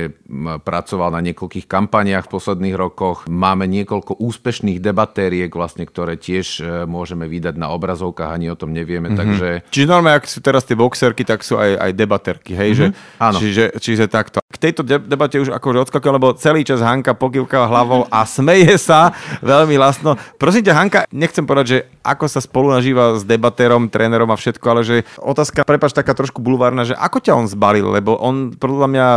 pracoval 0.61 1.09
na 1.09 1.21
niekoľkých 1.25 1.65
kampaniách 1.65 2.29
v 2.29 2.33
posledných 2.37 2.75
rokoch. 2.77 3.25
Máme 3.25 3.65
niekoľko 3.65 4.21
úspešných 4.21 4.77
debatériek, 4.77 5.49
vlastne, 5.49 5.89
ktoré 5.89 6.21
tiež 6.21 6.47
uh, 6.61 6.65
môžeme 6.85 7.25
vydať 7.25 7.57
na 7.57 7.73
obrazovkách, 7.73 8.29
ani 8.29 8.53
o 8.53 8.59
tom 8.59 8.77
nevieme. 8.77 9.09
Mm-hmm. 9.09 9.21
Takže... 9.25 9.47
Čiže 9.73 9.89
normálne, 9.89 10.21
ak 10.21 10.29
sú 10.29 10.37
teraz 10.45 10.61
tie 10.69 10.77
boxerky, 10.77 11.25
tak 11.25 11.41
sú 11.41 11.57
aj, 11.57 11.81
aj 11.81 11.91
debaterky. 11.97 12.53
Hej? 12.53 12.69
Mm-hmm. 12.77 12.93
Že 12.93 13.06
Áno. 13.17 13.37
Čiže, 13.39 13.79
čiže 13.79 14.05
takto. 14.11 14.43
K 14.43 14.57
tejto 14.59 14.83
debate 14.85 15.39
už 15.41 15.55
akože 15.55 15.89
odskakal, 15.89 16.15
lebo 16.15 16.35
celý 16.35 16.67
čas 16.67 16.83
Hanka 16.83 17.15
pokývka 17.15 17.65
hlavou 17.65 18.05
a 18.11 18.27
smeje 18.27 18.77
sa 18.77 19.15
veľmi 19.41 19.79
lasno. 19.79 20.19
Prosím 20.37 20.67
ťa, 20.67 20.77
Hanka, 20.77 20.99
nechcem 21.09 21.43
povedať, 21.43 21.67
že 21.67 21.79
ako 22.05 22.25
sa 22.29 22.39
spolu 22.39 22.71
nažíva 22.71 23.17
s 23.17 23.23
debatérom, 23.25 23.89
trénerom 23.89 24.29
a 24.29 24.37
všetko, 24.37 24.65
ale 24.69 24.81
že 24.85 24.95
otázka, 25.17 25.65
prepač, 25.65 25.91
taká 25.95 26.13
trošku 26.13 26.39
bulvárna, 26.39 26.85
že 26.85 26.93
ako 26.93 27.17
ťa 27.23 27.33
on 27.35 27.47
zbalil, 27.49 27.89
lebo 27.89 28.15
on 28.15 28.53
podľa 28.53 28.87
mňa 28.87 29.07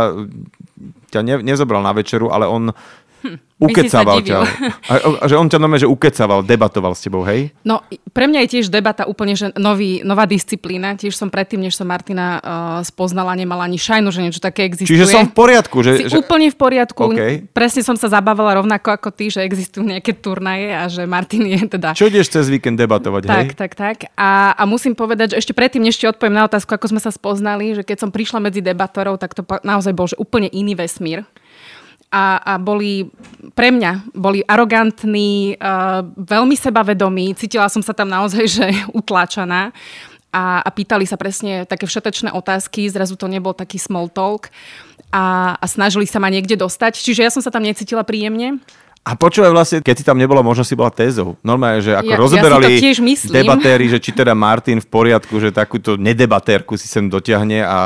ťa 1.11 1.19
ne, 1.21 1.35
nezobral 1.43 1.83
na 1.83 1.91
večeru, 1.91 2.31
ale 2.31 2.47
on 2.47 2.71
Hm, 3.21 3.37
ukecával 3.61 4.25
ťa. 4.25 4.41
A, 4.91 4.93
a, 4.97 5.25
že 5.29 5.37
on 5.37 5.45
ťa 5.45 5.61
normálne, 5.61 5.85
že 5.85 5.89
ukecával, 5.89 6.41
debatoval 6.41 6.97
s 6.97 7.05
tebou, 7.05 7.21
hej? 7.23 7.53
No, 7.61 7.85
pre 8.11 8.25
mňa 8.25 8.43
je 8.43 8.49
tiež 8.57 8.73
debata 8.73 9.05
úplne 9.05 9.37
že 9.37 9.53
nový, 9.55 10.01
nová 10.01 10.25
disciplína. 10.25 10.97
Tiež 10.97 11.15
som 11.15 11.29
predtým, 11.29 11.61
než 11.61 11.77
som 11.77 11.85
Martina 11.85 12.41
uh, 12.41 12.41
spoznala, 12.81 13.37
nemala 13.37 13.69
ani 13.69 13.77
šajnu, 13.77 14.09
že 14.09 14.19
niečo 14.25 14.41
také 14.41 14.65
existuje. 14.67 14.97
Čiže 14.97 15.05
som 15.07 15.29
v 15.29 15.35
poriadku. 15.37 15.85
Že, 15.85 15.91
si 15.95 16.03
že... 16.11 16.17
úplne 16.17 16.49
v 16.49 16.57
poriadku. 16.57 17.13
Okay. 17.13 17.45
Presne 17.53 17.85
som 17.85 17.95
sa 17.95 18.09
zabávala 18.09 18.59
rovnako 18.59 18.89
ako 18.97 19.09
ty, 19.13 19.29
že 19.29 19.45
existujú 19.45 19.85
nejaké 19.85 20.17
turnaje 20.17 20.73
a 20.73 20.89
že 20.89 21.05
Martin 21.05 21.45
je 21.45 21.61
teda... 21.77 21.93
Čo 21.93 22.09
ideš 22.09 22.33
cez 22.33 22.49
víkend 22.49 22.81
debatovať, 22.81 23.21
tak, 23.29 23.31
hej? 23.31 23.47
Tak, 23.53 23.55
tak, 23.55 23.71
tak. 23.77 23.97
A, 24.17 24.57
a 24.57 24.63
musím 24.65 24.97
povedať, 24.97 25.37
že 25.37 25.45
ešte 25.45 25.53
predtým, 25.53 25.85
než 25.85 25.95
ti 25.95 26.09
odpoviem 26.09 26.35
na 26.35 26.49
otázku, 26.49 26.73
ako 26.73 26.97
sme 26.97 26.99
sa 26.99 27.13
spoznali, 27.13 27.77
že 27.77 27.85
keď 27.85 28.07
som 28.07 28.09
prišla 28.09 28.41
medzi 28.43 28.59
debatorov, 28.59 29.21
tak 29.21 29.37
to 29.37 29.45
naozaj 29.61 29.93
bol 29.93 30.09
že 30.09 30.17
úplne 30.17 30.49
iný 30.49 30.75
vesmír 30.75 31.23
a, 32.11 32.37
a 32.43 32.53
boli 32.59 33.07
pre 33.55 33.71
mňa 33.71 34.11
boli 34.11 34.43
arogantní, 34.43 35.55
uh, 35.55 36.03
veľmi 36.19 36.55
sebavedomí, 36.59 37.33
cítila 37.39 37.71
som 37.71 37.79
sa 37.79 37.95
tam 37.95 38.11
naozaj, 38.11 38.43
že 38.61 38.67
utláčaná. 38.91 39.71
A, 40.31 40.63
a 40.63 40.69
pýtali 40.71 41.03
sa 41.03 41.19
presne 41.19 41.67
také 41.67 41.83
všetečné 41.83 42.31
otázky, 42.31 42.87
zrazu 42.87 43.19
to 43.19 43.27
nebol 43.27 43.51
taký 43.51 43.75
small 43.75 44.07
talk. 44.07 44.47
A, 45.11 45.55
a 45.59 45.65
snažili 45.67 46.07
sa 46.07 46.23
ma 46.23 46.31
niekde 46.31 46.55
dostať, 46.55 47.03
čiže 47.03 47.27
ja 47.27 47.31
som 47.31 47.43
sa 47.43 47.51
tam 47.51 47.67
necítila 47.67 48.07
príjemne. 48.07 48.63
A 49.01 49.17
počúvaj 49.17 49.49
vlastne, 49.49 49.77
keď 49.81 49.95
si 49.97 50.05
tam 50.05 50.13
nebola, 50.13 50.45
možno 50.45 50.61
si 50.61 50.77
bola 50.77 50.93
tézou. 50.93 51.33
Normálne, 51.41 51.81
že 51.81 51.97
ako 51.97 52.13
ja, 52.13 52.21
rozoberali 52.21 52.77
ja 52.77 52.93
debatéri, 53.33 53.89
že 53.89 53.97
či 53.97 54.13
teda 54.13 54.37
Martin 54.37 54.77
v 54.77 54.85
poriadku, 54.85 55.41
že 55.41 55.49
takúto 55.49 55.97
nedebatérku 55.97 56.77
si 56.77 56.85
sem 56.85 57.09
dotiahne 57.09 57.65
a 57.65 57.77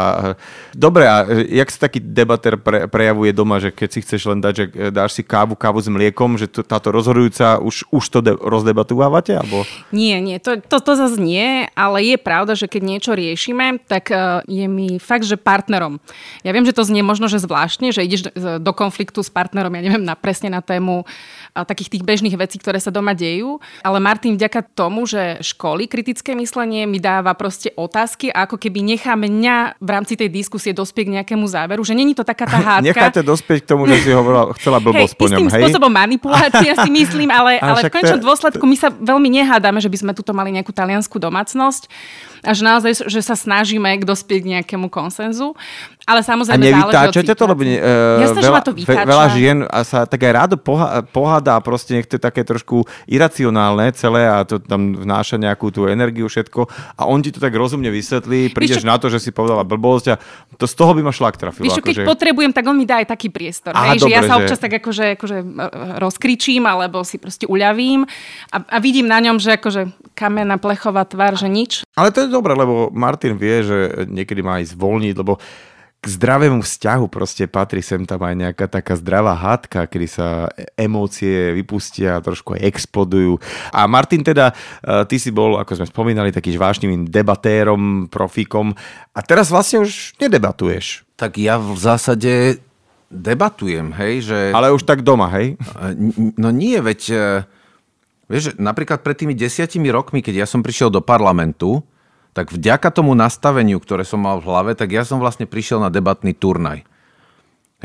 dobre, 0.75 1.07
a 1.07 1.23
jak 1.47 1.71
sa 1.71 1.87
taký 1.87 2.03
debatér 2.03 2.59
pre, 2.59 2.91
prejavuje 2.91 3.31
doma, 3.31 3.63
že 3.63 3.71
keď 3.71 3.89
si 3.95 3.99
chceš 4.03 4.27
len 4.27 4.43
dať, 4.43 4.53
že 4.59 4.65
dáš 4.91 5.15
si 5.15 5.23
kávu, 5.23 5.55
kávu 5.55 5.79
s 5.79 5.87
mliekom, 5.87 6.35
že 6.35 6.51
to, 6.51 6.67
táto 6.67 6.91
rozhodujúca 6.91 7.63
už, 7.63 7.87
už 7.95 8.03
to 8.11 8.19
de- 8.19 8.35
rozdebatúvate? 8.35 9.39
Alebo... 9.39 9.63
Nie, 9.95 10.19
nie, 10.19 10.43
to, 10.43 10.59
to, 10.59 10.83
to 10.83 10.99
zase 10.99 11.15
nie, 11.15 11.63
ale 11.79 12.03
je 12.03 12.19
pravda, 12.19 12.59
že 12.59 12.67
keď 12.67 12.81
niečo 12.83 13.15
riešime, 13.15 13.79
tak 13.87 14.11
uh, 14.11 14.43
je 14.51 14.67
mi 14.67 14.99
fakt, 14.99 15.23
že 15.23 15.39
partnerom. 15.39 16.03
Ja 16.43 16.51
viem, 16.51 16.67
že 16.67 16.75
to 16.75 16.83
znie 16.83 17.07
možno, 17.07 17.31
že 17.31 17.39
zvláštne, 17.39 17.95
že 17.95 18.03
ideš 18.03 18.35
do 18.35 18.71
konfliktu 18.75 19.23
s 19.23 19.31
partnerom, 19.31 19.71
ja 19.71 19.79
neviem, 19.79 20.03
na, 20.03 20.19
presne 20.19 20.51
na 20.51 20.59
tému 20.59 21.04
takých 21.63 21.95
tých 21.95 22.03
bežných 22.03 22.35
vecí, 22.35 22.59
ktoré 22.59 22.83
sa 22.83 22.91
doma 22.91 23.15
dejú. 23.15 23.63
Ale 23.79 24.03
Martin 24.03 24.35
vďaka 24.35 24.75
tomu, 24.75 25.07
že 25.07 25.39
školy 25.39 25.87
kritické 25.87 26.35
myslenie 26.35 26.83
mi 26.83 26.99
dáva 26.99 27.31
proste 27.31 27.71
otázky 27.79 28.27
a 28.35 28.43
ako 28.43 28.59
keby 28.59 28.83
nechá 28.83 29.15
mňa 29.15 29.79
v 29.79 29.89
rámci 29.89 30.19
tej 30.19 30.27
diskusie 30.27 30.75
dospieť 30.75 31.05
k 31.07 31.15
nejakému 31.21 31.47
záveru, 31.47 31.79
že 31.87 31.95
není 31.95 32.11
to 32.11 32.27
taká 32.27 32.43
tá 32.43 32.59
hádka. 32.75 32.91
Necháte 32.91 33.21
dospieť 33.23 33.63
k 33.63 33.67
tomu, 33.71 33.87
že 33.87 34.03
si 34.03 34.11
hovorila, 34.11 34.51
chcela 34.59 34.83
blbosť 34.83 35.15
po 35.15 35.31
ňom, 35.31 35.47
hej? 35.47 35.63
spôsobom 35.63 35.91
manipulácia 35.93 36.75
si 36.83 36.89
myslím, 36.91 37.31
ale, 37.31 37.55
ale, 37.63 37.87
v 37.87 37.93
konečnom 37.93 38.19
to... 38.19 38.27
dôsledku 38.27 38.63
my 38.67 38.75
sa 38.75 38.91
veľmi 38.91 39.29
nehádame, 39.31 39.79
že 39.79 39.87
by 39.87 39.97
sme 40.03 40.11
tuto 40.11 40.35
mali 40.35 40.51
nejakú 40.51 40.75
taliansku 40.75 41.15
domácnosť 41.15 41.87
a 42.45 42.51
že 42.53 42.61
naozaj, 42.61 43.09
že 43.09 43.21
sa 43.25 43.33
snažíme 43.33 43.89
k 43.97 44.05
dospieť 44.05 44.39
k 44.45 44.47
nejakému 44.57 44.87
konsenzu. 44.93 45.57
Ale 46.05 46.21
samozrejme 46.21 46.61
a 46.61 46.69
nevytáčate 46.69 47.33
to, 47.33 47.43
lebo 47.49 47.65
uh, 47.65 48.21
Jasne, 48.21 48.41
veľa, 48.45 48.61
to 48.61 48.71
veľa 48.85 49.27
žien 49.33 49.65
a 49.65 49.81
sa 49.81 50.05
tak 50.05 50.21
aj 50.21 50.33
rádo 50.37 50.53
poha- 50.53 51.01
pohádá 51.01 51.57
proste 51.65 51.97
nech 51.97 52.05
to 52.05 52.21
je 52.21 52.21
také 52.21 52.45
trošku 52.45 52.85
iracionálne 53.09 53.89
celé 53.97 54.29
a 54.29 54.45
to 54.45 54.61
tam 54.61 54.93
vnáša 54.93 55.41
nejakú 55.41 55.73
tú 55.73 55.89
energiu 55.89 56.29
všetko 56.29 56.69
a 57.01 57.09
on 57.09 57.25
ti 57.25 57.33
to 57.33 57.41
tak 57.41 57.57
rozumne 57.57 57.89
vysvetlí, 57.89 58.53
prídeš 58.53 58.85
čo... 58.85 58.89
na 58.89 59.01
to, 59.01 59.09
že 59.09 59.17
si 59.17 59.33
povedala 59.33 59.65
blbosť 59.65 60.05
a 60.13 60.15
to 60.61 60.69
z 60.69 60.77
toho 60.77 60.93
by 60.93 61.01
ma 61.01 61.09
šlak 61.09 61.41
trafilo. 61.41 61.73
Víš, 61.73 61.81
keď 61.81 61.97
že... 61.97 62.05
potrebujem, 62.05 62.53
tak 62.53 62.69
on 62.69 62.77
mi 62.77 62.85
dá 62.85 63.01
aj 63.01 63.09
taký 63.09 63.33
priestor. 63.33 63.73
Aha, 63.73 63.97
hej, 63.97 64.05
dobre, 64.05 64.13
že 64.13 64.13
ja 64.13 64.21
sa 64.29 64.37
občas 64.37 64.61
že... 64.61 64.63
tak 64.69 64.73
akože, 64.77 65.05
akože 65.17 65.37
rozkričím 66.05 66.69
alebo 66.69 67.01
si 67.01 67.17
proste 67.17 67.49
uľavím 67.49 68.05
a, 68.53 68.57
a 68.61 68.77
vidím 68.77 69.09
na 69.09 69.17
ňom, 69.25 69.41
že 69.41 69.57
akože 69.57 69.89
kamená 70.15 70.55
plechová 70.55 71.03
tvár, 71.03 71.35
že 71.35 71.51
nič. 71.51 71.83
Ale 71.93 72.15
to 72.15 72.23
je 72.23 72.31
dobré, 72.31 72.55
lebo 72.55 72.87
Martin 72.95 73.35
vie, 73.35 73.61
že 73.67 73.77
niekedy 74.07 74.39
má 74.39 74.63
ísť 74.63 74.79
zvolniť, 74.79 75.15
lebo 75.19 75.37
k 76.05 76.13
zdravému 76.21 76.61
vzťahu 76.61 77.09
proste 77.09 77.49
patrí 77.49 77.81
sem 77.81 78.05
tam 78.05 78.21
aj 78.21 78.35
nejaká 78.37 78.69
taká 78.69 78.93
zdravá 78.93 79.33
hádka, 79.33 79.89
kedy 79.89 80.05
sa 80.05 80.53
emócie 80.77 81.49
vypustia, 81.57 82.21
trošku 82.21 82.53
aj 82.53 82.61
explodujú. 82.61 83.41
A 83.73 83.89
Martin 83.89 84.21
teda, 84.21 84.53
e, 84.85 85.01
ty 85.09 85.17
si 85.17 85.33
bol, 85.33 85.57
ako 85.57 85.81
sme 85.81 85.89
spomínali, 85.89 86.29
taký 86.29 86.53
vášnivým 86.61 87.09
debatérom, 87.09 88.05
profíkom 88.05 88.77
a 89.17 89.19
teraz 89.25 89.49
vlastne 89.49 89.81
už 89.81 90.13
nedebatuješ. 90.21 91.09
Tak 91.17 91.41
ja 91.41 91.57
v 91.57 91.73
zásade 91.73 92.61
debatujem, 93.09 93.89
hej, 93.97 94.29
že... 94.29 94.37
Ale 94.53 94.77
už 94.77 94.85
tak 94.85 95.01
doma, 95.01 95.25
hej? 95.33 95.57
E, 95.57 95.89
no 96.37 96.53
nie, 96.53 96.77
veď... 96.77 97.01
Vieš, 98.25 98.57
napríklad 98.57 99.05
pred 99.05 99.17
tými 99.17 99.37
desiatimi 99.37 99.93
rokmi, 99.93 100.25
keď 100.25 100.45
ja 100.45 100.47
som 100.49 100.65
prišiel 100.65 100.89
do 100.89 101.01
parlamentu, 101.01 101.85
tak 102.35 102.51
vďaka 102.51 102.91
tomu 102.91 103.15
nastaveniu, 103.15 103.79
ktoré 103.79 104.03
som 104.03 104.19
mal 104.19 104.43
v 104.43 104.51
hlave, 104.51 104.71
tak 104.75 104.91
ja 104.91 105.07
som 105.07 105.23
vlastne 105.23 105.47
prišiel 105.47 105.79
na 105.79 105.87
debatný 105.87 106.35
turnaj. 106.35 106.83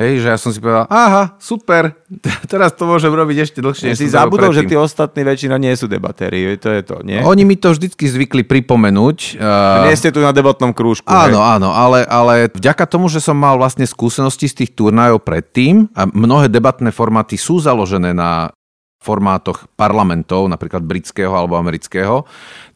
Hej, 0.01 0.25
že 0.25 0.29
ja 0.33 0.39
som 0.41 0.49
si 0.49 0.63
povedal, 0.63 0.89
aha, 0.89 1.37
super, 1.37 1.93
teraz 2.53 2.73
to 2.73 2.89
môžem 2.89 3.13
robiť 3.13 3.37
ešte 3.45 3.59
dlhšie. 3.61 3.93
Ja 3.93 3.99
si 3.99 4.09
zabudol, 4.09 4.55
že 4.57 4.65
tí 4.65 4.73
ostatní 4.73 5.29
väčšina 5.29 5.61
nie 5.61 5.77
sú 5.77 5.93
debatéri, 5.93 6.57
to 6.57 6.73
je 6.73 6.81
to, 6.81 7.05
nie? 7.05 7.21
Oni 7.21 7.45
mi 7.45 7.61
to 7.61 7.77
vždycky 7.77 8.09
zvykli 8.09 8.47
pripomenúť. 8.47 9.37
A 9.37 9.85
nie 9.91 9.99
ste 9.99 10.09
tu 10.09 10.25
na 10.25 10.33
debatnom 10.33 10.73
krúžku. 10.73 11.11
Áno, 11.11 11.43
hej. 11.43 11.59
áno, 11.59 11.69
ale, 11.75 12.09
ale 12.09 12.49
vďaka 12.49 12.89
tomu, 12.89 13.13
že 13.13 13.21
som 13.21 13.37
mal 13.37 13.61
vlastne 13.61 13.85
skúsenosti 13.85 14.49
z 14.49 14.65
tých 14.65 14.71
turnajov 14.73 15.21
predtým 15.21 15.93
a 15.93 16.09
mnohé 16.09 16.49
debatné 16.49 16.95
formáty 16.95 17.37
sú 17.37 17.61
založené 17.61 18.17
na 18.17 18.55
formátoch 19.01 19.65
parlamentov, 19.81 20.45
napríklad 20.53 20.85
britského 20.85 21.33
alebo 21.33 21.57
amerického, 21.57 22.29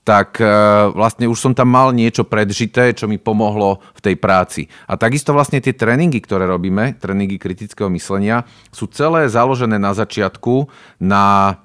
tak 0.05 0.41
e, 0.41 0.45
vlastne 0.93 1.29
už 1.29 1.37
som 1.41 1.53
tam 1.57 1.73
mal 1.73 1.93
niečo 1.93 2.29
predžité, 2.29 2.93
čo 2.93 3.09
mi 3.09 3.17
pomohlo 3.17 3.81
v 3.97 4.01
tej 4.05 4.17
práci. 4.21 4.69
A 4.85 5.01
takisto 5.01 5.33
vlastne 5.33 5.61
tie 5.65 5.73
tréningy, 5.73 6.21
ktoré 6.21 6.45
robíme, 6.45 6.97
tréningy 7.01 7.41
kritického 7.41 7.89
myslenia, 7.93 8.45
sú 8.69 8.89
celé 8.93 9.29
založené 9.33 9.81
na 9.81 9.97
začiatku 9.97 10.69
na 11.01 11.57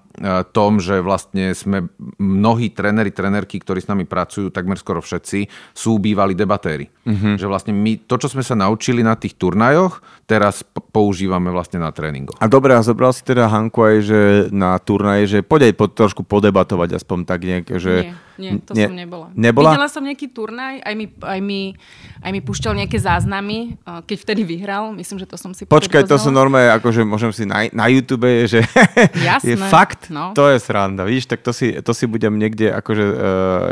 tom, 0.51 0.83
že 0.83 0.99
vlastne 0.99 1.55
sme 1.55 1.87
mnohí 2.19 2.71
tréneri, 2.75 3.09
trénerky, 3.09 3.59
ktorí 3.59 3.79
s 3.79 3.89
nami 3.89 4.03
pracujú, 4.03 4.51
takmer 4.51 4.75
skoro 4.75 4.99
všetci, 4.99 5.47
sú 5.73 5.97
bývali 5.97 6.35
debatéri. 6.35 6.91
Uh-huh. 7.07 7.39
Že 7.39 7.45
vlastne 7.47 7.73
my 7.73 8.03
to, 8.05 8.15
čo 8.19 8.27
sme 8.27 8.43
sa 8.43 8.59
naučili 8.59 9.01
na 9.01 9.15
tých 9.15 9.39
turnajoch, 9.39 10.03
teraz 10.27 10.61
používame 10.91 11.49
vlastne 11.49 11.79
na 11.79 11.89
tréningoch. 11.89 12.37
A 12.37 12.51
dobre, 12.51 12.75
a 12.75 12.85
zobral 12.85 13.15
si 13.15 13.23
teda 13.23 13.49
Hanku 13.49 13.81
aj, 13.81 13.95
že 14.03 14.19
na 14.53 14.75
turnaje, 14.77 15.25
že 15.25 15.39
poď 15.41 15.71
aj 15.71 15.73
po, 15.75 15.85
trošku 15.89 16.21
podebatovať 16.27 16.99
aspoň 16.99 17.17
tak 17.23 17.39
nejak, 17.43 17.67
že... 17.79 17.95
Nie. 18.11 18.28
Nie, 18.39 18.55
to 18.63 18.71
nie, 18.71 18.87
som 18.87 18.95
nebola. 18.95 19.27
Nebola? 19.35 19.75
Videla 19.75 19.91
som 19.91 19.99
nejaký 19.99 20.31
turnaj, 20.31 20.79
aj 20.79 20.93
mi, 20.95 21.05
aj 21.11 21.39
mi, 21.43 21.75
aj 22.23 22.31
mi 22.31 22.39
púšťal 22.39 22.71
nejaké 22.79 22.95
záznamy, 22.95 23.75
keď 23.83 24.17
vtedy 24.23 24.47
vyhral. 24.47 24.95
Myslím, 24.95 25.19
že 25.19 25.27
to 25.27 25.35
som 25.35 25.51
si 25.51 25.67
Počkaj, 25.67 26.07
to 26.07 26.15
sú 26.15 26.31
normálne, 26.31 26.71
akože 26.79 27.03
môžem 27.03 27.35
si 27.35 27.43
na, 27.43 27.67
na 27.75 27.91
YouTube, 27.91 28.47
že 28.47 28.63
Jasné, 29.27 29.43
je 29.43 29.55
fakt, 29.67 30.07
no. 30.07 30.31
to 30.31 30.47
je 30.47 30.57
sranda. 30.63 31.03
Vidíš, 31.03 31.27
tak 31.27 31.43
to 31.43 31.51
si, 31.51 31.75
to 31.83 31.91
si 31.91 32.07
budem 32.07 32.39
niekde 32.39 32.71
akože 32.71 33.05
uh, 33.05 33.17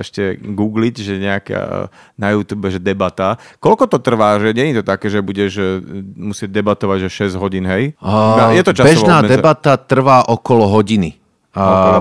ešte 0.03 0.35
googliť, 0.35 0.95
že 0.99 1.13
nejaká 1.15 1.87
uh, 1.87 2.19
na 2.19 2.35
YouTube, 2.35 2.67
že 2.67 2.83
debata. 2.83 3.39
Koľko 3.63 3.87
to 3.87 3.97
trvá, 4.03 4.35
že 4.43 4.51
nie 4.51 4.75
je 4.75 4.83
to 4.83 4.85
také, 4.85 5.07
že 5.07 5.23
budeš 5.23 5.51
uh, 5.55 5.79
musieť 6.19 6.51
debatovať, 6.51 7.07
že 7.07 7.31
6 7.31 7.39
hodín, 7.39 7.63
hej? 7.63 7.95
Uh, 8.03 8.51
je 8.51 8.63
to 8.67 8.75
Bežná 8.75 9.23
debata 9.23 9.79
trvá 9.79 10.27
okolo 10.27 10.67
hodiny 10.67 11.26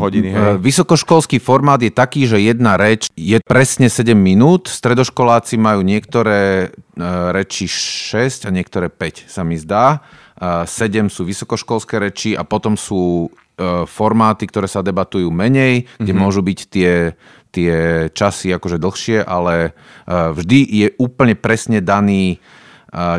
hodiny, 0.00 0.28
hej. 0.30 0.60
Vysokoškolský 0.60 1.40
formát 1.40 1.80
je 1.80 1.88
taký, 1.88 2.28
že 2.28 2.36
jedna 2.36 2.76
reč 2.76 3.08
je 3.16 3.40
presne 3.40 3.88
7 3.88 4.12
minút, 4.12 4.68
stredoškoláci 4.68 5.56
majú 5.56 5.80
niektoré 5.80 6.68
e, 6.68 7.02
reči 7.32 7.64
6 7.64 8.44
a 8.46 8.50
niektoré 8.52 8.92
5, 8.92 9.26
sa 9.26 9.42
mi 9.42 9.56
zdá. 9.56 10.04
7 10.36 11.08
sú 11.08 11.24
vysokoškolské 11.24 11.96
reči 11.96 12.30
a 12.36 12.44
potom 12.44 12.76
sú 12.76 13.32
e, 13.56 13.88
formáty, 13.88 14.44
ktoré 14.44 14.68
sa 14.68 14.84
debatujú 14.84 15.32
menej, 15.32 15.88
kde 15.96 16.12
mm-hmm. 16.12 16.20
môžu 16.20 16.44
byť 16.44 16.58
tie, 16.68 17.16
tie 17.48 17.74
časy 18.12 18.52
akože 18.52 18.76
dlhšie, 18.76 19.24
ale 19.24 19.54
e, 19.64 19.70
vždy 20.12 20.58
je 20.68 20.88
úplne 21.00 21.32
presne 21.32 21.80
daný 21.80 22.40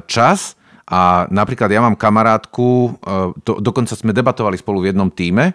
čas 0.09 0.57
a 0.89 1.29
napríklad 1.29 1.69
ja 1.69 1.83
mám 1.83 1.99
kamarátku, 1.99 2.97
do, 3.45 3.53
dokonca 3.61 3.93
sme 3.93 4.15
debatovali 4.15 4.57
spolu 4.57 4.81
v 4.81 4.89
jednom 4.89 5.11
týme, 5.11 5.53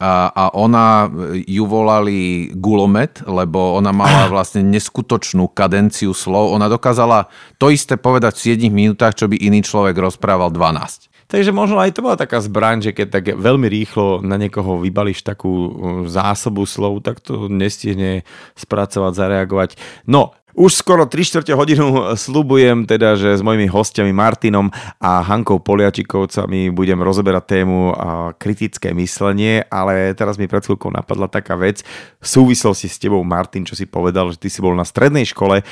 a, 0.00 0.30
a 0.34 0.44
ona 0.58 1.06
ju 1.46 1.64
volali 1.70 2.50
gulomet, 2.54 3.22
lebo 3.26 3.78
ona 3.78 3.94
mala 3.94 4.26
vlastne 4.34 4.66
neskutočnú 4.66 5.50
kadenciu 5.54 6.10
slov. 6.10 6.50
Ona 6.54 6.66
dokázala 6.66 7.30
to 7.62 7.70
isté 7.70 7.94
povedať 7.94 8.34
v 8.38 8.58
7 8.58 8.70
minútach, 8.70 9.14
čo 9.14 9.30
by 9.30 9.38
iný 9.38 9.62
človek 9.62 9.94
rozprával 9.94 10.50
12. 10.50 11.14
Takže 11.24 11.56
možno 11.56 11.80
aj 11.80 11.96
to 11.96 12.04
bola 12.04 12.20
taká 12.20 12.38
zbraň, 12.38 12.90
že 12.90 12.92
keď 12.92 13.06
tak 13.08 13.24
veľmi 13.34 13.66
rýchlo 13.66 14.20
na 14.20 14.36
niekoho 14.36 14.78
vybališ 14.78 15.24
takú 15.24 15.50
uh, 15.50 15.68
zásobu 16.04 16.68
slov, 16.68 17.00
tak 17.00 17.24
to 17.24 17.48
nestihne 17.48 18.22
spracovať, 18.54 19.12
zareagovať. 19.16 19.70
No, 20.04 20.36
už 20.54 20.70
skoro 20.70 21.02
3 21.02 21.18
čtvrte 21.26 21.50
hodinu 21.54 22.14
slubujem 22.14 22.86
teda, 22.86 23.18
že 23.18 23.34
s 23.34 23.42
mojimi 23.42 23.66
hostiami 23.66 24.14
Martinom 24.14 24.70
a 25.02 25.18
Hankou 25.20 25.58
Poliačikovcami 25.58 26.70
budem 26.70 27.02
rozoberať 27.02 27.58
tému 27.58 27.90
kritické 28.38 28.94
myslenie, 28.94 29.66
ale 29.66 30.14
teraz 30.14 30.38
mi 30.38 30.46
pred 30.46 30.62
chvíľkou 30.62 30.94
napadla 30.94 31.26
taká 31.26 31.58
vec 31.58 31.82
v 32.22 32.26
súvislosti 32.26 32.86
s 32.86 33.02
tebou 33.02 33.26
Martin, 33.26 33.66
čo 33.66 33.74
si 33.74 33.90
povedal, 33.90 34.30
že 34.30 34.38
ty 34.38 34.46
si 34.46 34.62
bol 34.62 34.78
na 34.78 34.86
strednej 34.86 35.26
škole 35.26 35.66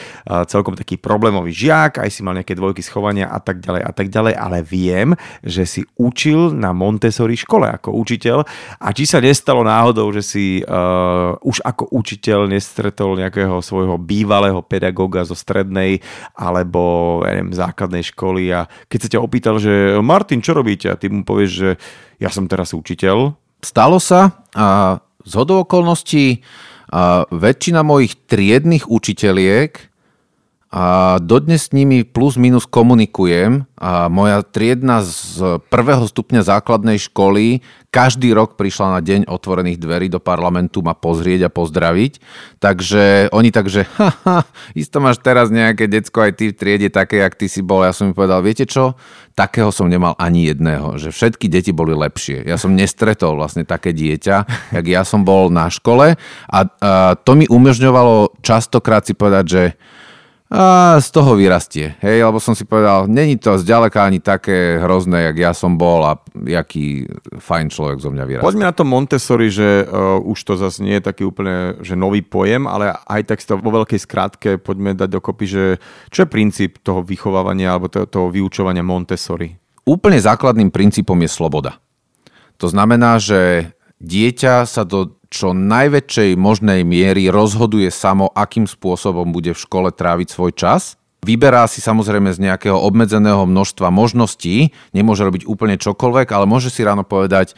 celkom 0.51 0.75
taký 0.75 0.99
problémový 0.99 1.55
žiak, 1.55 2.03
aj 2.03 2.11
si 2.11 2.27
mal 2.27 2.35
nejaké 2.35 2.59
dvojky 2.59 2.83
schovania 2.83 3.31
a 3.31 3.39
tak 3.39 3.63
ďalej 3.63 3.83
a 3.87 3.93
tak 3.95 4.11
ďalej, 4.11 4.35
ale 4.35 4.59
viem, 4.67 5.15
že 5.47 5.63
si 5.63 5.87
učil 5.95 6.51
na 6.59 6.75
Montessori 6.75 7.39
škole 7.39 7.71
ako 7.71 7.95
učiteľ. 7.95 8.43
A 8.83 8.91
či 8.91 9.07
sa 9.07 9.23
nestalo 9.23 9.63
náhodou, 9.63 10.11
že 10.11 10.27
si 10.27 10.45
uh, 10.67 11.39
už 11.39 11.63
ako 11.63 11.87
učiteľ 11.95 12.51
nestretol 12.51 13.15
nejakého 13.15 13.63
svojho 13.63 13.95
bývalého 13.97 14.59
pedagóga 14.73 15.29
zo 15.29 15.37
strednej 15.37 16.01
alebo 16.33 17.21
ja 17.29 17.37
neviem, 17.37 17.53
základnej 17.53 18.01
školy 18.09 18.49
a 18.57 18.65
keď 18.89 18.99
sa 19.05 19.09
ťa 19.13 19.21
opýtal, 19.21 19.61
že 19.61 20.01
Martin, 20.01 20.41
čo 20.41 20.57
robíte? 20.57 20.89
A 20.89 20.97
ty 20.97 21.13
mu 21.13 21.21
povieš, 21.29 21.53
že 21.53 21.71
ja 22.17 22.33
som 22.33 22.49
teraz 22.49 22.73
učiteľ. 22.73 23.37
Stalo 23.61 24.01
sa 24.01 24.41
a 24.57 24.97
z 25.23 25.35
okolností 25.37 26.41
a 26.93 27.25
väčšina 27.29 27.85
mojich 27.85 28.29
triednych 28.29 28.89
učiteľiek 28.89 29.92
a 30.73 31.21
dodnes 31.21 31.69
s 31.69 31.77
nimi 31.77 32.01
plus 32.01 32.41
minus 32.41 32.65
komunikujem 32.65 33.69
a 33.77 34.09
moja 34.09 34.41
triedna 34.41 35.05
z 35.05 35.61
prvého 35.69 36.09
stupňa 36.09 36.41
základnej 36.41 36.97
školy 36.97 37.61
každý 37.93 38.33
rok 38.33 38.57
prišla 38.57 38.97
na 38.97 39.01
deň 39.05 39.29
otvorených 39.29 39.77
dverí 39.77 40.09
do 40.09 40.17
parlamentu 40.17 40.81
ma 40.81 40.97
pozrieť 40.97 41.45
a 41.45 41.51
pozdraviť. 41.53 42.25
Takže 42.57 43.29
oni 43.37 43.53
takže, 43.53 43.85
haha, 44.01 44.49
isto 44.73 44.97
máš 44.97 45.21
teraz 45.21 45.53
nejaké 45.53 45.93
decko 45.93 46.25
aj 46.25 46.33
ty 46.41 46.45
v 46.49 46.57
triede 46.57 46.89
také, 46.89 47.21
jak 47.21 47.37
ty 47.37 47.53
si 47.53 47.61
bol. 47.61 47.85
Ja 47.85 47.93
som 47.93 48.09
mi 48.09 48.17
povedal, 48.17 48.41
viete 48.41 48.65
čo, 48.65 48.97
takého 49.37 49.69
som 49.69 49.93
nemal 49.93 50.17
ani 50.17 50.49
jedného, 50.49 50.97
že 50.97 51.13
všetky 51.13 51.53
deti 51.53 51.77
boli 51.77 51.93
lepšie. 51.93 52.49
Ja 52.49 52.57
som 52.57 52.73
nestretol 52.73 53.37
vlastne 53.37 53.69
také 53.69 53.93
dieťa, 53.93 54.73
jak 54.73 54.87
ja 54.89 55.05
som 55.05 55.21
bol 55.21 55.53
na 55.53 55.69
škole 55.69 56.17
a, 56.17 56.59
a 56.81 57.13
to 57.21 57.37
mi 57.37 57.45
umožňovalo 57.45 58.41
častokrát 58.41 59.05
si 59.05 59.13
povedať, 59.13 59.45
že 59.45 59.63
a 60.53 61.01
z 61.01 61.09
toho 61.09 61.33
vyrastie. 61.33 61.97
Hej, 62.05 62.29
lebo 62.29 62.37
som 62.37 62.53
si 62.53 62.69
povedal, 62.69 63.09
není 63.09 63.41
to 63.41 63.57
zďaleka 63.57 64.05
ani 64.05 64.21
také 64.21 64.77
hrozné, 64.85 65.33
jak 65.33 65.37
ja 65.41 65.53
som 65.57 65.81
bol 65.81 66.05
a 66.05 66.21
jaký 66.37 67.09
fajn 67.41 67.73
človek 67.73 67.99
zo 68.05 68.13
mňa 68.13 68.25
vyrastie. 68.29 68.49
Poďme 68.53 68.69
na 68.69 68.77
to 68.77 68.85
Montessori, 68.85 69.49
že 69.49 69.89
uh, 69.89 70.21
už 70.21 70.39
to 70.45 70.61
zase 70.61 70.85
nie 70.85 71.01
je 71.01 71.09
taký 71.09 71.25
úplne 71.25 71.81
že 71.81 71.97
nový 71.97 72.21
pojem, 72.21 72.69
ale 72.69 72.93
aj 72.93 73.33
tak 73.33 73.41
to 73.41 73.57
vo 73.57 73.81
veľkej 73.81 74.01
skratke 74.05 74.51
poďme 74.61 74.93
dať 74.93 75.09
dokopy, 75.09 75.45
že 75.49 75.65
čo 76.13 76.29
je 76.29 76.29
princíp 76.29 76.85
toho 76.85 77.01
vychovávania 77.01 77.73
alebo 77.73 77.89
toho, 77.89 78.05
toho 78.05 78.29
vyučovania 78.29 78.85
Montessori? 78.85 79.57
Úplne 79.89 80.21
základným 80.21 80.69
princípom 80.69 81.17
je 81.25 81.33
sloboda. 81.33 81.81
To 82.61 82.69
znamená, 82.69 83.17
že 83.17 83.73
dieťa 84.03 84.67
sa 84.67 84.83
do 84.83 85.17
čo 85.33 85.57
najväčšej 85.57 86.37
možnej 86.37 86.85
miery 86.85 87.33
rozhoduje 87.33 87.89
samo, 87.89 88.29
akým 88.37 88.69
spôsobom 88.69 89.33
bude 89.33 89.57
v 89.57 89.63
škole 89.63 89.89
tráviť 89.89 90.29
svoj 90.29 90.53
čas. 90.53 91.01
Vyberá 91.23 91.65
si 91.71 91.79
samozrejme 91.79 92.35
z 92.35 92.43
nejakého 92.51 92.77
obmedzeného 92.77 93.47
množstva 93.47 93.95
možností, 93.95 94.75
nemôže 94.91 95.23
robiť 95.23 95.47
úplne 95.49 95.79
čokoľvek, 95.79 96.29
ale 96.35 96.45
môže 96.51 96.69
si 96.69 96.83
ráno 96.83 97.07
povedať, 97.07 97.55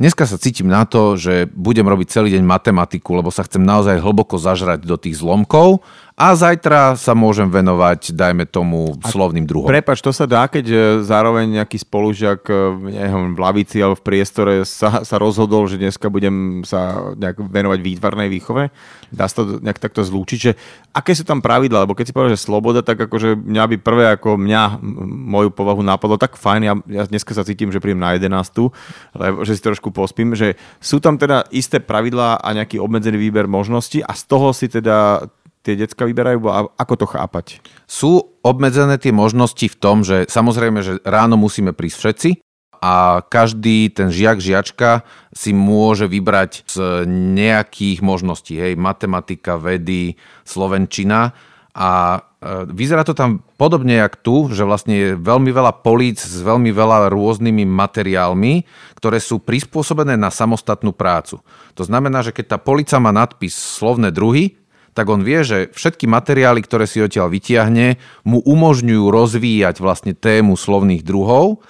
dneska 0.00 0.24
sa 0.24 0.40
cítim 0.40 0.66
na 0.66 0.88
to, 0.88 1.20
že 1.20 1.46
budem 1.52 1.84
robiť 1.84 2.08
celý 2.08 2.34
deň 2.34 2.42
matematiku, 2.42 3.20
lebo 3.20 3.28
sa 3.28 3.44
chcem 3.44 3.62
naozaj 3.62 4.00
hlboko 4.00 4.40
zažrať 4.40 4.88
do 4.88 4.96
tých 4.96 5.20
zlomkov 5.20 5.84
a 6.12 6.36
zajtra 6.36 6.94
sa 7.00 7.16
môžem 7.16 7.48
venovať, 7.48 8.12
dajme 8.12 8.44
tomu, 8.44 8.94
slovným 9.00 9.48
druhom. 9.48 9.64
Prepač, 9.64 10.04
to 10.04 10.12
sa 10.12 10.28
dá, 10.28 10.44
keď 10.44 10.66
e, 10.68 10.76
zároveň 11.00 11.62
nejaký 11.62 11.80
spolužiak 11.80 12.44
neviem, 12.84 13.32
v 13.32 13.40
lavici 13.40 13.80
alebo 13.80 13.96
v 13.96 14.04
priestore 14.04 14.52
sa, 14.68 15.02
sa 15.02 15.16
rozhodol, 15.16 15.64
že 15.66 15.80
dneska 15.80 16.12
budem 16.12 16.62
sa 16.68 17.12
nejak 17.16 17.40
venovať 17.40 17.78
výtvarnej 17.80 18.28
výchove? 18.28 18.68
Dá 19.08 19.24
sa 19.24 19.42
to 19.42 19.58
nejak 19.64 19.80
takto 19.80 20.04
zlúčiť? 20.04 20.38
Že 20.38 20.52
aké 20.92 21.16
sú 21.16 21.24
tam 21.24 21.40
pravidla? 21.40 21.88
Lebo 21.88 21.96
keď 21.96 22.04
si 22.08 22.14
povedal, 22.14 22.36
že 22.36 22.44
sloboda, 22.44 22.84
tak 22.84 23.00
akože 23.08 23.32
mňa 23.36 23.64
by 23.72 23.76
prvé 23.80 24.04
ako 24.12 24.36
mňa, 24.36 24.84
moju 25.32 25.48
povahu 25.48 25.80
napadlo, 25.80 26.20
tak 26.20 26.36
fajn, 26.36 26.60
ja, 26.62 26.74
ja 26.92 27.02
dneska 27.08 27.32
sa 27.32 27.42
cítim, 27.42 27.72
že 27.72 27.80
príjem 27.80 28.00
na 28.00 28.14
11, 28.14 28.28
lebo 29.16 29.48
že 29.48 29.56
si 29.56 29.62
trošku 29.64 29.88
pospím, 29.90 30.36
že 30.36 30.60
sú 30.76 31.00
tam 31.00 31.16
teda 31.16 31.48
isté 31.50 31.80
pravidlá 31.80 32.40
a 32.40 32.48
nejaký 32.52 32.76
obmedzený 32.78 33.16
výber 33.16 33.48
možností 33.48 34.04
a 34.04 34.12
z 34.12 34.22
toho 34.28 34.52
si 34.52 34.68
teda 34.68 35.28
tie 35.62 35.78
decka 35.78 36.04
vyberajú? 36.04 36.38
A 36.50 36.68
ako 36.76 36.94
to 37.02 37.06
chápať? 37.06 37.62
Sú 37.86 38.38
obmedzené 38.42 38.98
tie 38.98 39.14
možnosti 39.14 39.66
v 39.66 39.78
tom, 39.78 40.02
že 40.02 40.26
samozrejme, 40.26 40.82
že 40.82 40.98
ráno 41.06 41.38
musíme 41.38 41.70
prísť 41.70 41.98
všetci 41.98 42.30
a 42.82 43.22
každý 43.22 43.94
ten 43.94 44.10
žiak, 44.10 44.42
žiačka 44.42 45.06
si 45.30 45.54
môže 45.54 46.10
vybrať 46.10 46.66
z 46.66 47.06
nejakých 47.06 48.02
možností. 48.02 48.58
Hej, 48.58 48.74
matematika, 48.74 49.54
vedy, 49.54 50.18
slovenčina 50.42 51.30
a 51.72 51.90
e, 52.18 52.20
vyzerá 52.68 53.06
to 53.06 53.14
tam 53.14 53.46
podobne 53.56 53.96
jak 53.96 54.20
tu, 54.20 54.50
že 54.50 54.66
vlastne 54.66 54.92
je 54.92 55.08
veľmi 55.14 55.48
veľa 55.54 55.80
políc 55.80 56.20
s 56.20 56.42
veľmi 56.42 56.68
veľa 56.68 57.08
rôznymi 57.08 57.64
materiálmi, 57.64 58.66
ktoré 58.98 59.22
sú 59.22 59.40
prispôsobené 59.40 60.18
na 60.18 60.28
samostatnú 60.28 60.90
prácu. 60.92 61.40
To 61.78 61.82
znamená, 61.86 62.20
že 62.20 62.34
keď 62.36 62.44
tá 62.44 62.58
polica 62.58 63.00
má 63.00 63.14
nadpis 63.14 63.56
slovné 63.56 64.12
druhy, 64.12 64.58
tak 64.92 65.08
on 65.08 65.24
vie, 65.24 65.40
že 65.40 65.72
všetky 65.72 66.04
materiály, 66.04 66.60
ktoré 66.60 66.84
si 66.84 67.00
odtiaľ 67.00 67.32
vytiahne, 67.32 67.96
mu 68.28 68.44
umožňujú 68.44 69.04
rozvíjať 69.08 69.80
vlastne 69.80 70.12
tému 70.12 70.56
slovných 70.56 71.00
druhov 71.00 71.64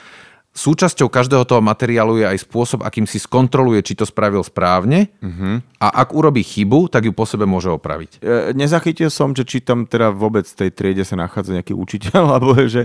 súčasťou 0.52 1.08
každého 1.08 1.48
toho 1.48 1.64
materiálu 1.64 2.20
je 2.20 2.26
aj 2.28 2.44
spôsob, 2.44 2.84
akým 2.84 3.08
si 3.08 3.16
skontroluje, 3.16 3.80
či 3.80 3.96
to 3.96 4.04
spravil 4.04 4.44
správne 4.44 5.08
uh-huh. 5.18 5.64
a 5.80 5.86
ak 6.04 6.12
urobí 6.12 6.44
chybu, 6.44 6.92
tak 6.92 7.08
ju 7.08 7.12
po 7.16 7.24
sebe 7.24 7.48
môže 7.48 7.72
opraviť. 7.72 8.20
E, 8.20 8.52
nezachytil 8.52 9.08
som, 9.08 9.32
že 9.32 9.48
či 9.48 9.64
tam 9.64 9.88
teda 9.88 10.12
vôbec 10.12 10.44
v 10.44 10.54
tej 10.54 10.70
triede 10.76 11.04
sa 11.08 11.16
nachádza 11.16 11.56
nejaký 11.56 11.72
učiteľ, 11.72 12.22
alebo 12.36 12.52
že 12.68 12.84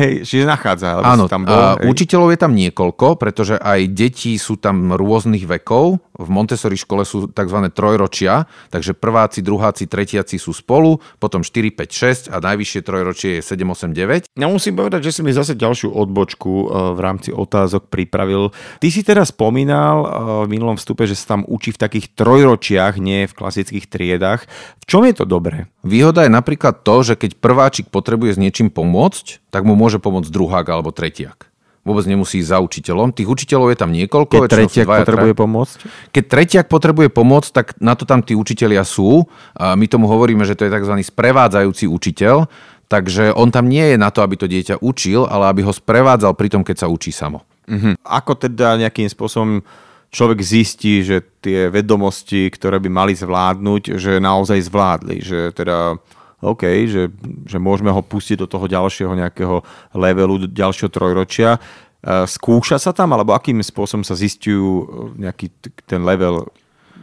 hej, 0.00 0.24
sa 0.24 0.48
nachádza. 0.56 1.04
Áno, 1.04 1.28
tam 1.28 1.44
bol, 1.44 1.84
hej. 1.84 1.92
učiteľov 1.92 2.32
je 2.32 2.38
tam 2.40 2.52
niekoľko, 2.56 3.20
pretože 3.20 3.60
aj 3.60 3.92
deti 3.92 4.40
sú 4.40 4.56
tam 4.56 4.96
rôznych 4.96 5.44
vekov. 5.44 6.00
V 6.16 6.28
Montessori 6.28 6.80
škole 6.80 7.04
sú 7.04 7.28
tzv. 7.28 7.58
trojročia, 7.72 8.48
takže 8.72 8.96
prváci, 8.96 9.44
druháci, 9.44 9.84
tretiaci 9.84 10.40
sú 10.40 10.56
spolu, 10.56 10.96
potom 11.20 11.44
4, 11.44 11.72
5, 11.76 12.28
6 12.28 12.32
a 12.32 12.40
najvyššie 12.40 12.80
trojročie 12.80 13.30
je 13.38 13.42
7, 13.44 13.64
8, 13.64 13.92
9. 13.92 14.32
Ja 14.32 14.48
musím 14.48 14.80
povedať, 14.80 15.08
že 15.08 15.12
si 15.12 15.20
mi 15.20 15.32
zase 15.36 15.52
ďalšiu 15.56 15.92
odbočku 15.92 16.52
e, 16.52 16.66
v 16.96 16.98
rámci 17.02 17.30
otázok 17.34 17.90
pripravil. 17.90 18.54
Ty 18.78 18.88
si 18.88 19.02
teraz 19.02 19.34
spomínal 19.34 19.96
eh, 20.02 20.08
v 20.46 20.48
minulom 20.48 20.78
vstupe, 20.78 21.04
že 21.04 21.18
sa 21.18 21.36
tam 21.36 21.42
učí 21.44 21.74
v 21.74 21.82
takých 21.82 22.14
trojročiach, 22.14 23.02
nie 23.02 23.26
v 23.26 23.36
klasických 23.36 23.90
triedách. 23.90 24.46
V 24.80 24.84
čom 24.86 25.02
je 25.02 25.14
to 25.18 25.26
dobré? 25.26 25.66
Výhoda 25.82 26.22
je 26.24 26.32
napríklad 26.32 26.86
to, 26.86 27.02
že 27.02 27.18
keď 27.18 27.42
prváčik 27.42 27.90
potrebuje 27.90 28.38
s 28.38 28.42
niečím 28.42 28.70
pomôcť, 28.70 29.50
tak 29.50 29.66
mu 29.66 29.74
môže 29.74 29.98
pomôcť 29.98 30.30
druhák 30.30 30.66
alebo 30.70 30.94
tretiak 30.94 31.52
vôbec 31.82 32.06
nemusí 32.06 32.38
ísť 32.38 32.50
za 32.54 32.58
učiteľom. 32.62 33.10
Tých 33.10 33.26
učiteľov 33.26 33.74
je 33.74 33.78
tam 33.78 33.90
niekoľko. 33.90 34.46
Keď 34.46 34.50
tretiak 34.50 34.86
potrebuje 34.86 35.34
pomôcť? 35.34 35.78
Keď 36.14 36.24
tretiak 36.30 36.66
potrebuje 36.70 37.08
pomôcť, 37.10 37.50
tak 37.50 37.66
na 37.82 37.98
to 37.98 38.06
tam 38.06 38.22
tí 38.22 38.38
učiteľia 38.38 38.86
sú. 38.86 39.26
A 39.58 39.74
my 39.74 39.86
tomu 39.90 40.06
hovoríme, 40.06 40.46
že 40.46 40.54
to 40.54 40.66
je 40.66 40.70
tzv. 40.70 40.94
sprevádzajúci 41.02 41.90
učiteľ. 41.90 42.46
Takže 42.92 43.32
on 43.32 43.48
tam 43.48 43.72
nie 43.72 43.80
je 43.80 43.96
na 43.96 44.12
to, 44.12 44.20
aby 44.20 44.36
to 44.36 44.44
dieťa 44.44 44.84
učil, 44.84 45.24
ale 45.24 45.48
aby 45.48 45.64
ho 45.64 45.72
sprevádzal 45.72 46.36
pri 46.36 46.52
tom, 46.52 46.60
keď 46.60 46.84
sa 46.84 46.92
učí 46.92 47.08
samo. 47.08 47.40
Uh-huh. 47.64 47.96
Ako 48.04 48.36
teda 48.36 48.76
nejakým 48.76 49.08
spôsobom 49.08 49.64
človek 50.12 50.44
zistí, 50.44 51.00
že 51.00 51.24
tie 51.40 51.72
vedomosti, 51.72 52.52
ktoré 52.52 52.76
by 52.76 52.92
mali 52.92 53.16
zvládnuť, 53.16 53.96
že 53.96 54.20
naozaj 54.20 54.68
zvládli, 54.68 55.24
že 55.24 55.56
teda 55.56 55.96
OK, 56.44 56.68
že, 56.84 57.08
že 57.48 57.56
môžeme 57.56 57.88
ho 57.88 58.04
pustiť 58.04 58.44
do 58.44 58.46
toho 58.50 58.68
ďalšieho 58.68 59.16
nejakého 59.16 59.64
levelu, 59.96 60.52
ďalšieho 60.52 60.92
trojročia. 60.92 61.56
E, 61.56 62.28
skúša 62.28 62.76
sa 62.76 62.92
tam, 62.92 63.16
alebo 63.16 63.32
akým 63.32 63.56
spôsobom 63.64 64.04
sa 64.04 64.12
zistujú 64.12 64.84
nejaký 65.16 65.48
ten 65.88 66.04
level 66.04 66.44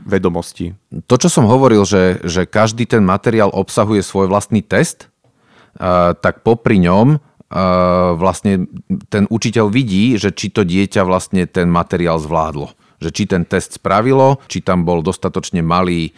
vedomosti? 0.05 0.77
To, 1.09 1.17
čo 1.17 1.33
som 1.33 1.49
hovoril, 1.49 1.81
že, 1.81 2.21
že 2.21 2.45
každý 2.45 2.85
ten 2.85 3.01
materiál 3.01 3.49
obsahuje 3.49 4.05
svoj 4.05 4.29
vlastný 4.29 4.61
test, 4.61 5.08
tak 6.19 6.43
popri 6.43 6.83
ňom 6.83 7.17
vlastne 8.19 8.69
ten 9.09 9.25
učiteľ 9.25 9.73
vidí, 9.73 10.19
že 10.19 10.29
či 10.29 10.53
to 10.53 10.67
dieťa 10.67 11.01
vlastne 11.07 11.49
ten 11.49 11.65
materiál 11.71 12.21
zvládlo. 12.21 12.75
Že 12.99 13.09
či 13.15 13.23
ten 13.25 13.47
test 13.47 13.79
spravilo, 13.79 14.43
či 14.51 14.59
tam 14.59 14.83
bol 14.85 14.99
dostatočne 15.01 15.63
malý 15.63 16.11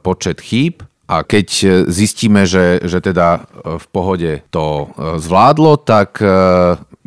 počet 0.00 0.40
chýb 0.40 0.86
a 1.04 1.20
keď 1.20 1.46
zistíme, 1.90 2.48
že, 2.48 2.80
že 2.80 3.04
teda 3.04 3.44
v 3.60 3.86
pohode 3.92 4.40
to 4.48 4.88
zvládlo, 4.96 5.84
tak 5.84 6.16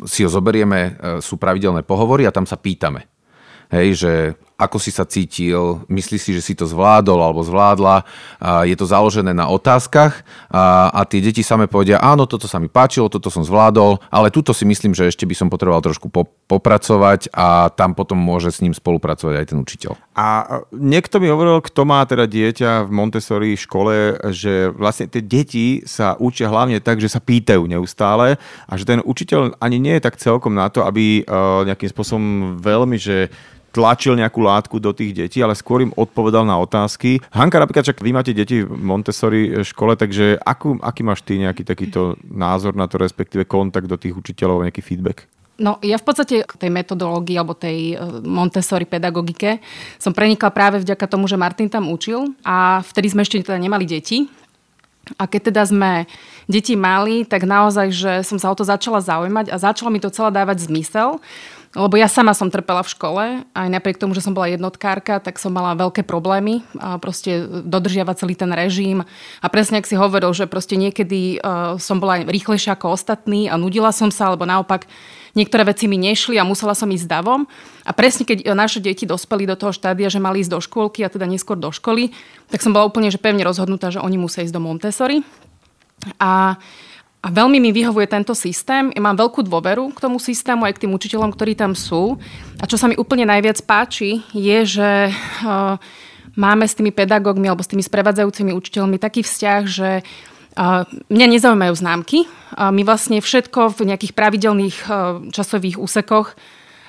si 0.06 0.22
ho 0.22 0.30
zoberieme, 0.30 0.94
sú 1.18 1.34
pravidelné 1.40 1.82
pohovory 1.82 2.28
a 2.28 2.34
tam 2.36 2.46
sa 2.46 2.54
pýtame. 2.54 3.10
Hej, 3.74 3.88
že 3.98 4.12
ako 4.58 4.82
si 4.82 4.90
sa 4.90 5.06
cítil, 5.06 5.86
myslíš 5.86 6.18
si, 6.18 6.30
že 6.34 6.42
si 6.42 6.58
to 6.58 6.66
zvládol 6.66 7.22
alebo 7.22 7.46
zvládla. 7.46 8.02
Je 8.66 8.74
to 8.74 8.90
založené 8.90 9.30
na 9.30 9.46
otázkach 9.46 10.26
a, 10.50 10.98
tie 11.06 11.22
deti 11.22 11.46
same 11.46 11.70
povedia, 11.70 12.02
áno, 12.02 12.26
toto 12.26 12.50
sa 12.50 12.58
mi 12.58 12.66
páčilo, 12.66 13.06
toto 13.06 13.30
som 13.30 13.46
zvládol, 13.46 14.02
ale 14.10 14.34
tuto 14.34 14.50
si 14.50 14.66
myslím, 14.66 14.98
že 14.98 15.14
ešte 15.14 15.22
by 15.30 15.34
som 15.38 15.46
potreboval 15.46 15.78
trošku 15.86 16.10
po, 16.10 16.26
popracovať 16.50 17.30
a 17.30 17.70
tam 17.70 17.94
potom 17.94 18.18
môže 18.18 18.50
s 18.50 18.58
ním 18.58 18.74
spolupracovať 18.74 19.34
aj 19.38 19.46
ten 19.46 19.58
učiteľ. 19.62 19.94
A 20.18 20.58
niekto 20.74 21.22
mi 21.22 21.30
hovoril, 21.30 21.62
kto 21.62 21.86
má 21.86 22.02
teda 22.02 22.26
dieťa 22.26 22.82
v 22.82 22.90
Montessori 22.90 23.54
škole, 23.54 24.18
že 24.34 24.74
vlastne 24.74 25.06
tie 25.06 25.22
deti 25.22 25.86
sa 25.86 26.18
učia 26.18 26.50
hlavne 26.50 26.82
tak, 26.82 26.98
že 26.98 27.06
sa 27.06 27.22
pýtajú 27.22 27.62
neustále 27.62 28.42
a 28.66 28.72
že 28.74 28.82
ten 28.82 28.98
učiteľ 29.06 29.54
ani 29.62 29.78
nie 29.78 29.94
je 30.02 30.04
tak 30.10 30.18
celkom 30.18 30.58
na 30.58 30.66
to, 30.66 30.82
aby 30.82 31.22
nejakým 31.62 31.94
spôsobom 31.94 32.58
veľmi, 32.58 32.98
že 32.98 33.30
tlačil 33.78 34.18
nejakú 34.18 34.42
látku 34.42 34.82
do 34.82 34.90
tých 34.90 35.14
detí, 35.14 35.38
ale 35.38 35.54
skôr 35.54 35.86
im 35.86 35.94
odpovedal 35.94 36.42
na 36.42 36.58
otázky. 36.58 37.22
Hanka, 37.30 37.62
napríklad, 37.62 37.86
čak 37.86 38.02
vy 38.02 38.10
máte 38.10 38.34
deti 38.34 38.66
v 38.66 38.74
Montessori 38.74 39.62
škole, 39.62 39.94
takže 39.94 40.34
akú, 40.42 40.82
aký 40.82 41.06
máš 41.06 41.22
ty 41.22 41.38
nejaký 41.38 41.62
takýto 41.62 42.18
názor 42.26 42.74
na 42.74 42.90
to, 42.90 42.98
respektíve 42.98 43.46
kontakt 43.46 43.86
do 43.86 43.94
tých 43.94 44.18
učiteľov, 44.18 44.66
nejaký 44.66 44.82
feedback? 44.82 45.30
No 45.58 45.82
ja 45.82 45.98
v 45.98 46.06
podstate 46.06 46.46
tej 46.46 46.70
metodológii 46.70 47.34
alebo 47.34 47.50
tej 47.50 47.94
e, 47.94 48.22
Montessori 48.22 48.86
pedagogike 48.86 49.58
som 49.98 50.14
prenikla 50.14 50.54
práve 50.54 50.78
vďaka 50.78 51.10
tomu, 51.10 51.26
že 51.26 51.34
Martin 51.34 51.66
tam 51.66 51.90
učil 51.90 52.30
a 52.46 52.78
vtedy 52.86 53.10
sme 53.10 53.26
ešte 53.26 53.42
teda 53.42 53.58
nemali 53.58 53.82
deti. 53.82 54.30
A 55.18 55.26
keď 55.26 55.50
teda 55.50 55.62
sme 55.66 56.06
deti 56.46 56.76
mali, 56.78 57.24
tak 57.24 57.48
naozaj, 57.48 57.88
že 57.90 58.12
som 58.22 58.36
sa 58.36 58.52
o 58.52 58.58
to 58.58 58.62
začala 58.62 59.02
zaujímať 59.02 59.50
a 59.50 59.56
začalo 59.56 59.88
mi 59.90 59.98
to 59.98 60.12
celé 60.12 60.30
dávať 60.30 60.68
zmysel. 60.68 61.18
Lebo 61.76 62.00
ja 62.00 62.08
sama 62.08 62.32
som 62.32 62.48
trpela 62.48 62.80
v 62.80 62.92
škole, 62.96 63.24
aj 63.52 63.68
napriek 63.68 64.00
tomu, 64.00 64.16
že 64.16 64.24
som 64.24 64.32
bola 64.32 64.48
jednotkárka, 64.48 65.20
tak 65.20 65.36
som 65.36 65.52
mala 65.52 65.76
veľké 65.76 66.00
problémy 66.00 66.64
a 66.80 66.96
proste 66.96 67.44
dodržiavať 67.44 68.24
celý 68.24 68.32
ten 68.32 68.48
režim. 68.48 69.04
A 69.44 69.46
presne, 69.52 69.76
ak 69.76 69.84
si 69.84 69.92
hovoril, 69.92 70.32
že 70.32 70.48
proste 70.48 70.80
niekedy 70.80 71.44
uh, 71.44 71.76
som 71.76 72.00
bola 72.00 72.24
rýchlejšia 72.24 72.72
ako 72.72 72.96
ostatní 72.96 73.52
a 73.52 73.60
nudila 73.60 73.92
som 73.92 74.08
sa, 74.08 74.32
alebo 74.32 74.48
naopak 74.48 74.88
niektoré 75.36 75.68
veci 75.68 75.84
mi 75.92 76.00
nešli 76.00 76.40
a 76.40 76.48
musela 76.48 76.72
som 76.72 76.88
ísť 76.88 77.04
davom. 77.04 77.44
A 77.84 77.92
presne 77.92 78.24
keď 78.24 78.48
naše 78.56 78.80
deti 78.80 79.04
dospeli 79.04 79.44
do 79.44 79.54
toho 79.54 79.76
štádia, 79.76 80.08
že 80.08 80.24
mali 80.24 80.40
ísť 80.40 80.52
do 80.56 80.60
škôlky 80.64 81.04
a 81.04 81.12
teda 81.12 81.28
neskôr 81.28 81.60
do 81.60 81.68
školy, 81.68 82.16
tak 82.48 82.64
som 82.64 82.72
bola 82.72 82.88
úplne 82.88 83.12
že 83.12 83.20
pevne 83.20 83.44
rozhodnutá, 83.44 83.92
že 83.92 84.00
oni 84.00 84.16
musia 84.16 84.40
ísť 84.40 84.56
do 84.56 84.64
Montessori. 84.64 85.20
A, 86.16 86.56
a 87.18 87.28
veľmi 87.34 87.58
mi 87.58 87.74
vyhovuje 87.74 88.06
tento 88.06 88.30
systém. 88.30 88.94
Ja 88.94 89.02
mám 89.02 89.18
veľkú 89.18 89.42
dôveru 89.42 89.90
k 89.90 89.98
tomu 89.98 90.22
systému 90.22 90.62
aj 90.62 90.78
k 90.78 90.86
tým 90.86 90.94
učiteľom, 90.94 91.34
ktorí 91.34 91.58
tam 91.58 91.74
sú. 91.74 92.14
A 92.62 92.64
čo 92.70 92.78
sa 92.78 92.86
mi 92.86 92.94
úplne 92.94 93.26
najviac 93.26 93.58
páči, 93.66 94.22
je, 94.30 94.58
že 94.78 94.90
uh, 95.10 95.74
máme 96.38 96.62
s 96.62 96.78
tými 96.78 96.94
pedagógmi 96.94 97.50
alebo 97.50 97.66
s 97.66 97.70
tými 97.74 97.82
sprevádzajúcimi 97.82 98.54
učiteľmi 98.54 99.02
taký 99.02 99.26
vzťah, 99.26 99.62
že 99.66 99.90
uh, 100.06 100.86
mňa 101.10 101.26
nezaujímajú 101.34 101.74
známky. 101.74 102.30
Uh, 102.54 102.70
my 102.70 102.86
vlastne 102.86 103.18
všetko 103.18 103.74
v 103.74 103.90
nejakých 103.90 104.14
pravidelných 104.14 104.76
uh, 104.86 105.18
časových 105.34 105.82
úsekoch 105.82 106.38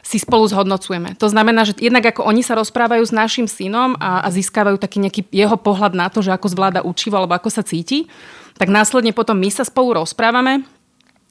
si 0.05 0.21
spolu 0.21 0.45
zhodnocujeme. 0.47 1.17
To 1.19 1.27
znamená, 1.27 1.67
že 1.67 1.77
jednak 1.77 2.05
ako 2.15 2.25
oni 2.29 2.45
sa 2.45 2.55
rozprávajú 2.55 3.03
s 3.03 3.13
našim 3.13 3.45
synom 3.45 3.93
a, 3.99 4.23
a 4.23 4.27
získavajú 4.31 4.79
taký 4.79 4.97
nejaký 5.03 5.21
jeho 5.29 5.57
pohľad 5.59 5.93
na 5.97 6.07
to, 6.07 6.23
že 6.23 6.33
ako 6.33 6.47
zvláda 6.49 6.85
učivo 6.85 7.19
alebo 7.19 7.35
ako 7.35 7.49
sa 7.51 7.61
cíti, 7.61 8.07
tak 8.59 8.67
následne 8.67 9.15
potom 9.15 9.39
my 9.39 9.47
sa 9.47 9.63
spolu 9.63 10.03
rozprávame 10.03 10.67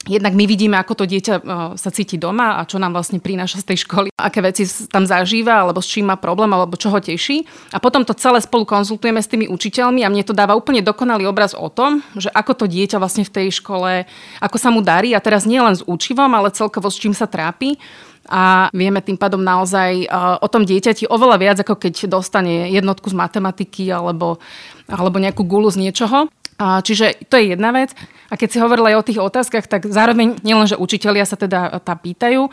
Jednak 0.09 0.33
my 0.33 0.49
vidíme, 0.49 0.79
ako 0.81 1.05
to 1.05 1.05
dieťa 1.05 1.35
sa 1.77 1.91
cíti 1.93 2.17
doma 2.17 2.57
a 2.57 2.65
čo 2.65 2.81
nám 2.81 2.97
vlastne 2.97 3.21
prináša 3.21 3.61
z 3.61 3.75
tej 3.75 3.79
školy, 3.85 4.09
aké 4.15 4.41
veci 4.41 4.65
tam 4.89 5.05
zažíva, 5.05 5.61
alebo 5.61 5.85
s 5.85 5.91
čím 5.91 6.09
má 6.09 6.17
problém, 6.17 6.49
alebo 6.49 6.79
čo 6.81 6.89
ho 6.89 6.97
teší. 6.97 7.45
A 7.75 7.83
potom 7.83 8.07
to 8.07 8.17
celé 8.17 8.41
spolu 8.41 8.65
konzultujeme 8.65 9.21
s 9.21 9.29
tými 9.29 9.51
učiteľmi 9.51 10.07
a 10.07 10.09
mne 10.09 10.25
to 10.25 10.33
dáva 10.33 10.57
úplne 10.57 10.81
dokonalý 10.81 11.29
obraz 11.29 11.53
o 11.53 11.69
tom, 11.69 12.01
že 12.17 12.33
ako 12.33 12.65
to 12.65 12.65
dieťa 12.71 12.97
vlastne 12.97 13.27
v 13.27 13.35
tej 13.37 13.61
škole, 13.61 14.09
ako 14.41 14.57
sa 14.57 14.73
mu 14.73 14.81
darí 14.81 15.13
a 15.13 15.21
teraz 15.21 15.45
nie 15.45 15.61
len 15.61 15.77
s 15.77 15.85
učivom, 15.85 16.31
ale 16.33 16.57
celkovo 16.57 16.89
s 16.89 16.97
čím 16.97 17.13
sa 17.13 17.29
trápi 17.29 17.77
a 18.29 18.73
vieme 18.73 19.01
tým 19.05 19.17
pádom 19.17 19.41
naozaj 19.41 20.09
o 20.41 20.49
tom 20.49 20.65
dieťati 20.65 21.09
oveľa 21.09 21.37
viac, 21.37 21.57
ako 21.65 21.75
keď 21.75 22.09
dostane 22.09 22.73
jednotku 22.73 23.13
z 23.13 23.17
matematiky 23.17 23.89
alebo, 23.93 24.41
alebo 24.89 25.17
nejakú 25.21 25.45
gulu 25.45 25.69
z 25.69 25.85
niečoho. 25.85 26.33
Čiže 26.59 27.31
to 27.31 27.39
je 27.39 27.55
jedna 27.55 27.71
vec. 27.71 27.95
A 28.29 28.35
keď 28.35 28.49
si 28.51 28.59
hovorila 28.59 28.91
aj 28.91 28.99
o 28.99 29.07
tých 29.07 29.23
otázkach, 29.23 29.71
tak 29.71 29.87
zároveň 29.87 30.43
nielen, 30.43 30.67
že 30.67 30.75
učitelia 30.75 31.23
sa 31.23 31.39
teda 31.39 31.79
tam 31.81 31.99
pýtajú, 32.03 32.51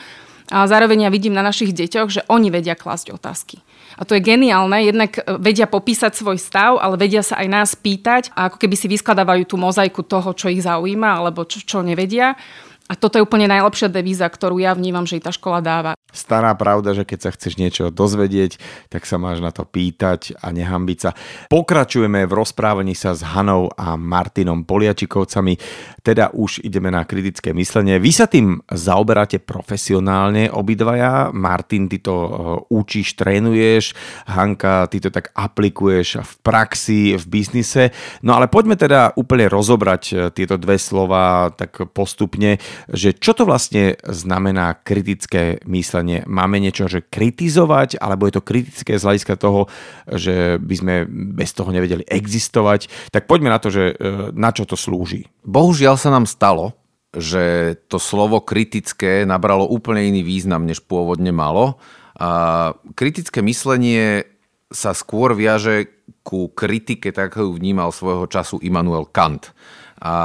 a 0.53 0.69
zároveň 0.69 1.09
ja 1.09 1.13
vidím 1.13 1.33
na 1.33 1.41
našich 1.41 1.73
deťoch, 1.73 2.09
že 2.13 2.21
oni 2.29 2.53
vedia 2.53 2.77
klásť 2.77 3.09
otázky. 3.09 3.65
A 3.97 4.05
to 4.05 4.13
je 4.13 4.21
geniálne, 4.21 4.85
jednak 4.85 5.17
vedia 5.41 5.65
popísať 5.65 6.13
svoj 6.13 6.37
stav, 6.37 6.77
ale 6.77 7.01
vedia 7.01 7.25
sa 7.25 7.41
aj 7.41 7.47
nás 7.49 7.69
pýtať 7.73 8.29
ako 8.35 8.61
keby 8.61 8.75
si 8.77 8.85
vyskladávajú 8.91 9.49
tú 9.49 9.57
mozaiku 9.57 10.05
toho, 10.05 10.37
čo 10.37 10.53
ich 10.53 10.61
zaujíma 10.61 11.17
alebo 11.17 11.49
čo, 11.49 11.65
čo 11.65 11.81
nevedia. 11.81 12.37
A 12.85 12.93
toto 12.93 13.17
je 13.17 13.25
úplne 13.25 13.49
najlepšia 13.49 13.89
devíza, 13.89 14.29
ktorú 14.29 14.61
ja 14.61 14.77
vnímam, 14.77 15.09
že 15.09 15.17
i 15.17 15.21
tá 15.23 15.33
škola 15.33 15.57
dáva. 15.57 15.97
Stará 16.13 16.53
pravda, 16.53 16.93
že 16.93 17.01
keď 17.01 17.19
sa 17.19 17.33
chceš 17.33 17.57
niečo 17.57 17.89
dozvedieť, 17.89 18.61
tak 18.93 19.09
sa 19.09 19.17
máš 19.17 19.41
na 19.41 19.49
to 19.49 19.65
pýtať 19.65 20.37
a 20.37 20.53
nehambiť 20.53 20.97
sa. 21.01 21.17
Pokračujeme 21.49 22.29
v 22.29 22.35
rozprávaní 22.37 22.93
sa 22.93 23.17
s 23.17 23.25
Hanou 23.25 23.73
a 23.73 23.97
Martinom 23.97 24.69
Poliačikovcami, 24.69 25.57
teda 26.05 26.29
už 26.37 26.61
ideme 26.61 26.93
na 26.93 27.09
kritické 27.09 27.57
myslenie. 27.57 27.97
Vy 27.97 28.11
sa 28.13 28.29
tým 28.29 28.61
zaoberáte 28.69 29.41
profesionálne 29.41 30.53
obidvaja. 30.53 31.33
Martin, 31.33 31.89
ty 31.89 31.97
to 31.97 32.13
e, 32.13 32.29
učíš, 32.69 33.17
trénuješ, 33.17 33.97
Hanka, 34.29 34.85
ty 34.93 35.01
to 35.01 35.09
tak 35.09 35.33
aplikuješ 35.33 36.21
v 36.21 36.33
praxi, 36.45 37.17
v 37.17 37.25
biznise. 37.25 37.89
No 38.21 38.37
ale 38.37 38.45
poďme 38.45 38.77
teda 38.77 39.17
úplne 39.17 39.49
rozobrať 39.49 40.03
e, 40.05 40.13
tieto 40.29 40.61
dve 40.61 40.77
slova 40.77 41.49
tak 41.49 41.89
postupne 41.91 42.61
že 42.91 43.15
čo 43.15 43.35
to 43.35 43.43
vlastne 43.47 43.97
znamená 44.03 44.77
kritické 44.81 45.59
myslenie. 45.65 46.23
Máme 46.25 46.61
niečo, 46.61 46.87
že 46.87 47.03
kritizovať, 47.03 47.99
alebo 47.99 48.27
je 48.27 48.33
to 48.39 48.45
kritické 48.45 48.97
z 48.97 49.05
hľadiska 49.05 49.35
toho, 49.37 49.67
že 50.09 50.57
by 50.61 50.75
sme 50.75 50.95
bez 51.35 51.51
toho 51.53 51.69
nevedeli 51.69 52.05
existovať. 52.07 53.11
Tak 53.11 53.27
poďme 53.27 53.51
na 53.51 53.59
to, 53.59 53.69
že 53.73 53.83
e, 53.91 53.93
na 54.33 54.49
čo 54.55 54.63
to 54.63 54.77
slúži. 54.79 55.27
Bohužiaľ 55.43 55.95
sa 55.99 56.09
nám 56.11 56.29
stalo, 56.29 56.75
že 57.15 57.75
to 57.87 57.95
slovo 57.95 58.43
kritické 58.43 59.23
nabralo 59.23 59.63
úplne 59.65 60.03
iný 60.11 60.21
význam, 60.21 60.67
než 60.67 60.83
pôvodne 60.83 61.31
malo. 61.31 61.79
A 62.15 62.71
kritické 62.95 63.39
myslenie 63.43 64.27
sa 64.71 64.91
skôr 64.91 65.31
viaže 65.35 65.87
ku 66.25 66.51
kritike, 66.51 67.13
tak 67.13 67.37
ho 67.37 67.53
vnímal 67.53 67.93
svojho 67.93 68.25
času 68.27 68.59
Immanuel 68.65 69.07
Kant. 69.07 69.53
A, 70.01 70.15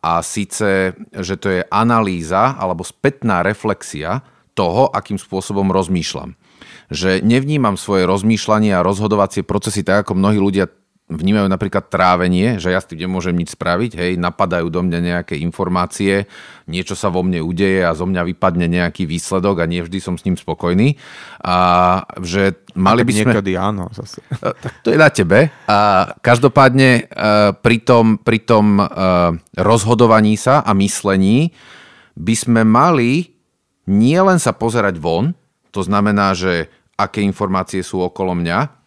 a 0.00 0.12
síce, 0.24 0.96
že 1.12 1.34
to 1.36 1.48
je 1.52 1.62
analýza 1.68 2.56
alebo 2.56 2.80
spätná 2.80 3.44
reflexia 3.44 4.24
toho, 4.56 4.90
akým 4.90 5.20
spôsobom 5.20 5.68
rozmýšľam. 5.70 6.34
Že 6.88 7.22
nevnímam 7.22 7.76
svoje 7.76 8.08
rozmýšľanie 8.08 8.74
a 8.74 8.82
rozhodovacie 8.82 9.44
procesy 9.44 9.84
tak, 9.84 10.08
ako 10.08 10.18
mnohí 10.18 10.40
ľudia 10.40 10.66
vnímajú 11.08 11.48
napríklad 11.48 11.88
trávenie, 11.88 12.60
že 12.60 12.68
ja 12.68 12.84
s 12.84 12.88
tým 12.88 13.08
nemôžem 13.08 13.32
nič 13.32 13.56
spraviť, 13.56 13.92
hej, 13.96 14.12
napadajú 14.20 14.68
do 14.68 14.84
mňa 14.84 14.98
nejaké 15.00 15.40
informácie, 15.40 16.28
niečo 16.68 16.92
sa 16.92 17.08
vo 17.08 17.24
mne 17.24 17.40
udeje 17.40 17.80
a 17.80 17.96
zo 17.96 18.04
mňa 18.04 18.28
vypadne 18.28 18.68
nejaký 18.68 19.08
výsledok 19.08 19.64
a 19.64 19.68
nie 19.68 19.80
vždy 19.80 19.98
som 20.04 20.20
s 20.20 20.28
ním 20.28 20.36
spokojný. 20.36 21.00
A 21.40 21.56
že 22.20 22.60
mali 22.76 23.08
by 23.08 23.12
sme... 23.16 23.32
Niekedy 23.32 23.52
áno, 23.56 23.88
zase. 23.96 24.20
Tak 24.64 24.84
to 24.84 24.92
je 24.92 25.00
na 25.00 25.08
tebe. 25.08 25.48
A 25.64 26.12
každopádne 26.20 27.08
pri 27.64 27.76
tom, 27.80 28.20
pri 28.20 28.44
tom 28.44 28.76
rozhodovaní 29.56 30.36
sa 30.36 30.60
a 30.60 30.76
myslení 30.76 31.56
by 32.20 32.34
sme 32.36 32.62
mali 32.68 33.32
nielen 33.88 34.36
sa 34.36 34.52
pozerať 34.52 35.00
von, 35.00 35.32
to 35.72 35.80
znamená, 35.80 36.36
že 36.36 36.68
aké 37.00 37.24
informácie 37.24 37.80
sú 37.80 38.04
okolo 38.04 38.36
mňa, 38.36 38.77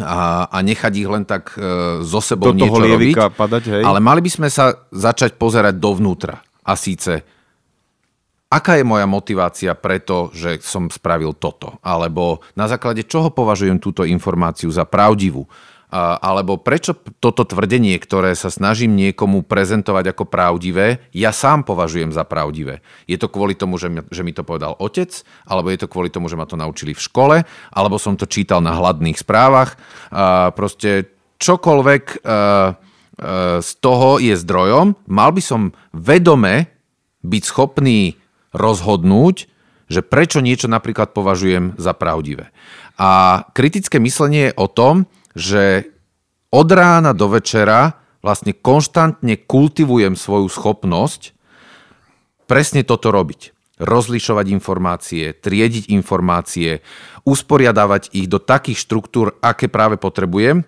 a, 0.00 0.48
a 0.48 0.58
nechať 0.60 0.92
ich 0.96 1.08
len 1.08 1.24
tak 1.24 1.56
e, 1.56 2.00
so 2.04 2.20
sebou 2.20 2.52
Do 2.52 2.58
niečo 2.58 2.80
robiť. 2.80 3.14
Padať, 3.36 3.64
hej. 3.72 3.82
Ale 3.82 3.98
mali 4.00 4.20
by 4.20 4.30
sme 4.30 4.48
sa 4.52 4.88
začať 4.92 5.40
pozerať 5.40 5.76
dovnútra. 5.76 6.40
A 6.66 6.72
síce, 6.74 7.22
aká 8.50 8.78
je 8.78 8.84
moja 8.84 9.06
motivácia 9.06 9.72
preto, 9.78 10.34
že 10.34 10.58
som 10.62 10.90
spravil 10.90 11.34
toto? 11.38 11.78
Alebo 11.80 12.42
na 12.58 12.66
základe 12.66 13.06
čoho 13.06 13.30
považujem 13.30 13.78
túto 13.78 14.02
informáciu 14.02 14.68
za 14.70 14.84
pravdivú? 14.84 15.46
Alebo 15.90 16.58
prečo 16.58 16.98
toto 17.22 17.46
tvrdenie, 17.46 17.94
ktoré 18.02 18.34
sa 18.34 18.50
snažím 18.50 18.98
niekomu 18.98 19.46
prezentovať 19.46 20.10
ako 20.10 20.24
pravdivé, 20.26 20.98
ja 21.14 21.30
sám 21.30 21.62
považujem 21.62 22.10
za 22.10 22.26
pravdivé. 22.26 22.82
Je 23.06 23.14
to 23.14 23.30
kvôli 23.30 23.54
tomu, 23.54 23.78
že 23.78 23.88
mi, 23.94 24.32
to 24.34 24.42
povedal 24.42 24.74
otec, 24.82 25.14
alebo 25.46 25.70
je 25.70 25.78
to 25.78 25.90
kvôli 25.90 26.10
tomu, 26.10 26.26
že 26.26 26.34
ma 26.34 26.44
to 26.44 26.58
naučili 26.58 26.90
v 26.90 27.04
škole, 27.04 27.36
alebo 27.70 27.96
som 28.02 28.18
to 28.18 28.26
čítal 28.26 28.58
na 28.58 28.74
hladných 28.74 29.22
správach. 29.22 29.78
Proste 30.58 31.14
čokoľvek 31.38 32.04
z 33.62 33.70
toho 33.80 34.10
je 34.20 34.34
zdrojom, 34.36 35.08
mal 35.08 35.30
by 35.32 35.40
som 35.40 35.72
vedome 35.94 36.68
byť 37.24 37.42
schopný 37.46 38.18
rozhodnúť, 38.52 39.36
že 39.86 40.02
prečo 40.02 40.42
niečo 40.42 40.66
napríklad 40.66 41.14
považujem 41.14 41.78
za 41.78 41.94
pravdivé. 41.94 42.50
A 42.98 43.40
kritické 43.54 44.02
myslenie 44.02 44.50
je 44.50 44.56
o 44.58 44.66
tom, 44.66 45.06
že 45.36 45.92
od 46.48 46.68
rána 46.72 47.12
do 47.12 47.28
večera 47.28 48.00
vlastne 48.24 48.56
konštantne 48.56 49.36
kultivujem 49.44 50.16
svoju 50.16 50.48
schopnosť 50.48 51.36
presne 52.48 52.80
toto 52.80 53.12
robiť. 53.12 53.52
Rozlišovať 53.76 54.46
informácie, 54.56 55.36
triediť 55.36 55.92
informácie, 55.92 56.80
usporiadavať 57.28 58.16
ich 58.16 58.24
do 58.24 58.40
takých 58.40 58.80
štruktúr, 58.80 59.36
aké 59.44 59.68
práve 59.68 60.00
potrebujem, 60.00 60.64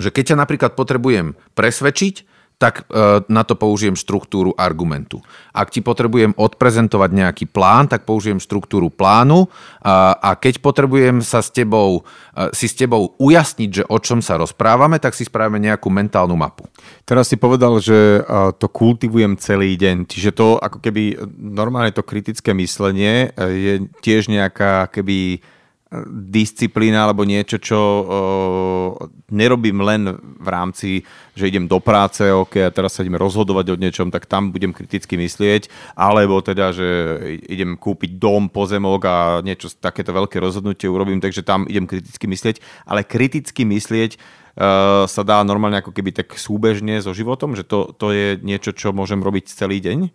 že 0.00 0.08
keď 0.08 0.32
ťa 0.32 0.36
napríklad 0.40 0.72
potrebujem 0.72 1.36
presvedčiť, 1.52 2.31
tak 2.62 2.86
e, 2.86 3.26
na 3.26 3.42
to 3.42 3.58
použijem 3.58 3.98
štruktúru 3.98 4.54
argumentu. 4.54 5.18
Ak 5.50 5.74
ti 5.74 5.82
potrebujem 5.82 6.30
odprezentovať 6.38 7.10
nejaký 7.10 7.44
plán, 7.50 7.90
tak 7.90 8.06
použijem 8.06 8.38
štruktúru 8.38 8.86
plánu 8.86 9.50
a 9.82 10.38
keď 10.38 10.62
potrebujem 10.62 11.26
sa 11.26 11.42
s 11.42 11.50
tebou, 11.50 12.06
e, 12.38 12.54
si 12.54 12.70
s 12.70 12.78
tebou 12.78 13.18
ujasniť, 13.18 13.70
že 13.82 13.84
o 13.90 13.98
čom 13.98 14.22
sa 14.22 14.38
rozprávame, 14.38 15.02
tak 15.02 15.18
si 15.18 15.26
spravíme 15.26 15.58
nejakú 15.58 15.90
mentálnu 15.90 16.38
mapu. 16.38 16.70
Teraz 17.02 17.26
si 17.26 17.34
povedal, 17.34 17.82
že 17.82 18.22
e, 18.22 18.54
to 18.54 18.70
kultivujem 18.70 19.34
celý 19.42 19.74
deň, 19.74 20.06
čiže 20.06 20.30
to 20.30 20.62
ako 20.62 20.78
keby 20.78 21.18
normálne 21.34 21.90
to 21.90 22.06
kritické 22.06 22.54
myslenie 22.54 23.34
je 23.34 23.90
tiež 24.06 24.30
nejaká 24.30 24.86
keby 24.94 25.42
disciplína 26.08 27.04
alebo 27.04 27.28
niečo, 27.28 27.60
čo 27.60 27.78
uh, 27.78 28.90
nerobím 29.28 29.84
len 29.84 30.08
v 30.16 30.48
rámci, 30.48 31.04
že 31.36 31.52
idem 31.52 31.68
do 31.68 31.76
práce, 31.84 32.24
ok, 32.24 32.68
a 32.68 32.72
teraz 32.72 32.96
sa 32.96 33.04
idem 33.04 33.20
rozhodovať 33.20 33.66
o 33.72 33.76
niečom, 33.76 34.08
tak 34.08 34.24
tam 34.24 34.56
budem 34.56 34.72
kriticky 34.72 35.20
myslieť, 35.20 35.68
alebo 35.92 36.40
teda, 36.40 36.72
že 36.72 36.88
idem 37.44 37.76
kúpiť 37.76 38.16
dom, 38.16 38.48
pozemok 38.48 39.00
a 39.04 39.16
niečo 39.44 39.68
takéto 39.76 40.16
veľké 40.16 40.40
rozhodnutie 40.40 40.88
urobím, 40.88 41.20
takže 41.20 41.44
tam 41.44 41.68
idem 41.68 41.84
kriticky 41.84 42.24
myslieť, 42.24 42.56
ale 42.88 43.04
kriticky 43.04 43.68
myslieť 43.68 44.16
uh, 44.16 45.04
sa 45.04 45.22
dá 45.22 45.44
normálne 45.44 45.84
ako 45.84 45.92
keby 45.92 46.16
tak 46.16 46.32
súbežne 46.40 47.04
so 47.04 47.12
životom, 47.12 47.52
že 47.52 47.68
to, 47.68 47.92
to 47.92 48.16
je 48.16 48.40
niečo, 48.40 48.72
čo 48.72 48.96
môžem 48.96 49.20
robiť 49.20 49.52
celý 49.52 49.84
deň? 49.84 50.08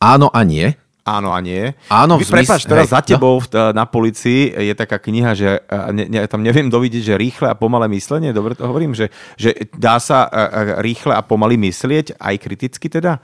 Áno 0.00 0.32
a 0.32 0.40
nie. 0.48 0.72
Áno 1.18 1.34
a 1.34 1.40
nie. 1.42 1.74
Áno, 1.90 2.20
v 2.20 2.22
zmysle... 2.22 2.46
Prepač, 2.46 2.62
teraz 2.68 2.86
hej, 2.86 2.94
za 2.94 3.00
no. 3.02 3.08
tebou 3.10 3.36
no? 3.42 3.74
na 3.74 3.84
policii 3.88 4.54
je 4.70 4.74
taká 4.78 5.02
kniha, 5.02 5.30
že 5.34 5.62
ne, 5.90 6.06
ne, 6.06 6.20
tam 6.30 6.46
neviem 6.46 6.70
dovidieť, 6.70 7.02
že 7.02 7.14
rýchle 7.18 7.50
a 7.50 7.58
pomalé 7.58 7.90
myslenie, 7.90 8.30
dobre 8.30 8.54
to 8.54 8.68
hovorím, 8.68 8.94
že, 8.94 9.10
že 9.34 9.54
dá 9.74 9.98
sa 9.98 10.30
rýchle 10.78 11.12
a 11.12 11.22
pomaly 11.26 11.58
myslieť, 11.58 12.20
aj 12.20 12.34
kriticky 12.38 12.86
teda? 12.86 13.18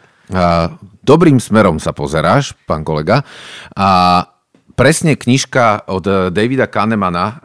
Dobrým 1.06 1.38
smerom 1.38 1.78
sa 1.78 1.94
pozeráš, 1.94 2.58
pán 2.66 2.82
kolega. 2.82 3.22
A 3.78 4.22
presne 4.74 5.14
knižka 5.14 5.86
od 5.86 6.34
Davida 6.34 6.66
Kahnemana 6.66 7.40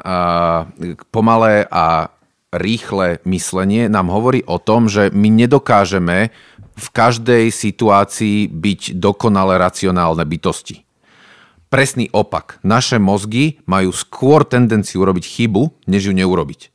Pomalé 1.14 1.70
a 1.70 2.10
rýchle 2.52 3.24
myslenie 3.24 3.88
nám 3.88 4.12
hovorí 4.12 4.44
o 4.44 4.60
tom, 4.60 4.92
že 4.92 5.08
my 5.16 5.32
nedokážeme 5.32 6.36
v 6.76 6.88
každej 6.92 7.52
situácii 7.52 8.52
byť 8.52 9.00
dokonale 9.00 9.56
racionálne 9.56 10.24
bytosti. 10.28 10.84
Presný 11.72 12.12
opak. 12.12 12.60
Naše 12.68 13.00
mozgy 13.00 13.64
majú 13.64 13.96
skôr 13.96 14.44
tendenciu 14.44 15.08
robiť 15.08 15.24
chybu, 15.24 15.88
než 15.88 16.12
ju 16.12 16.14
neurobiť. 16.16 16.68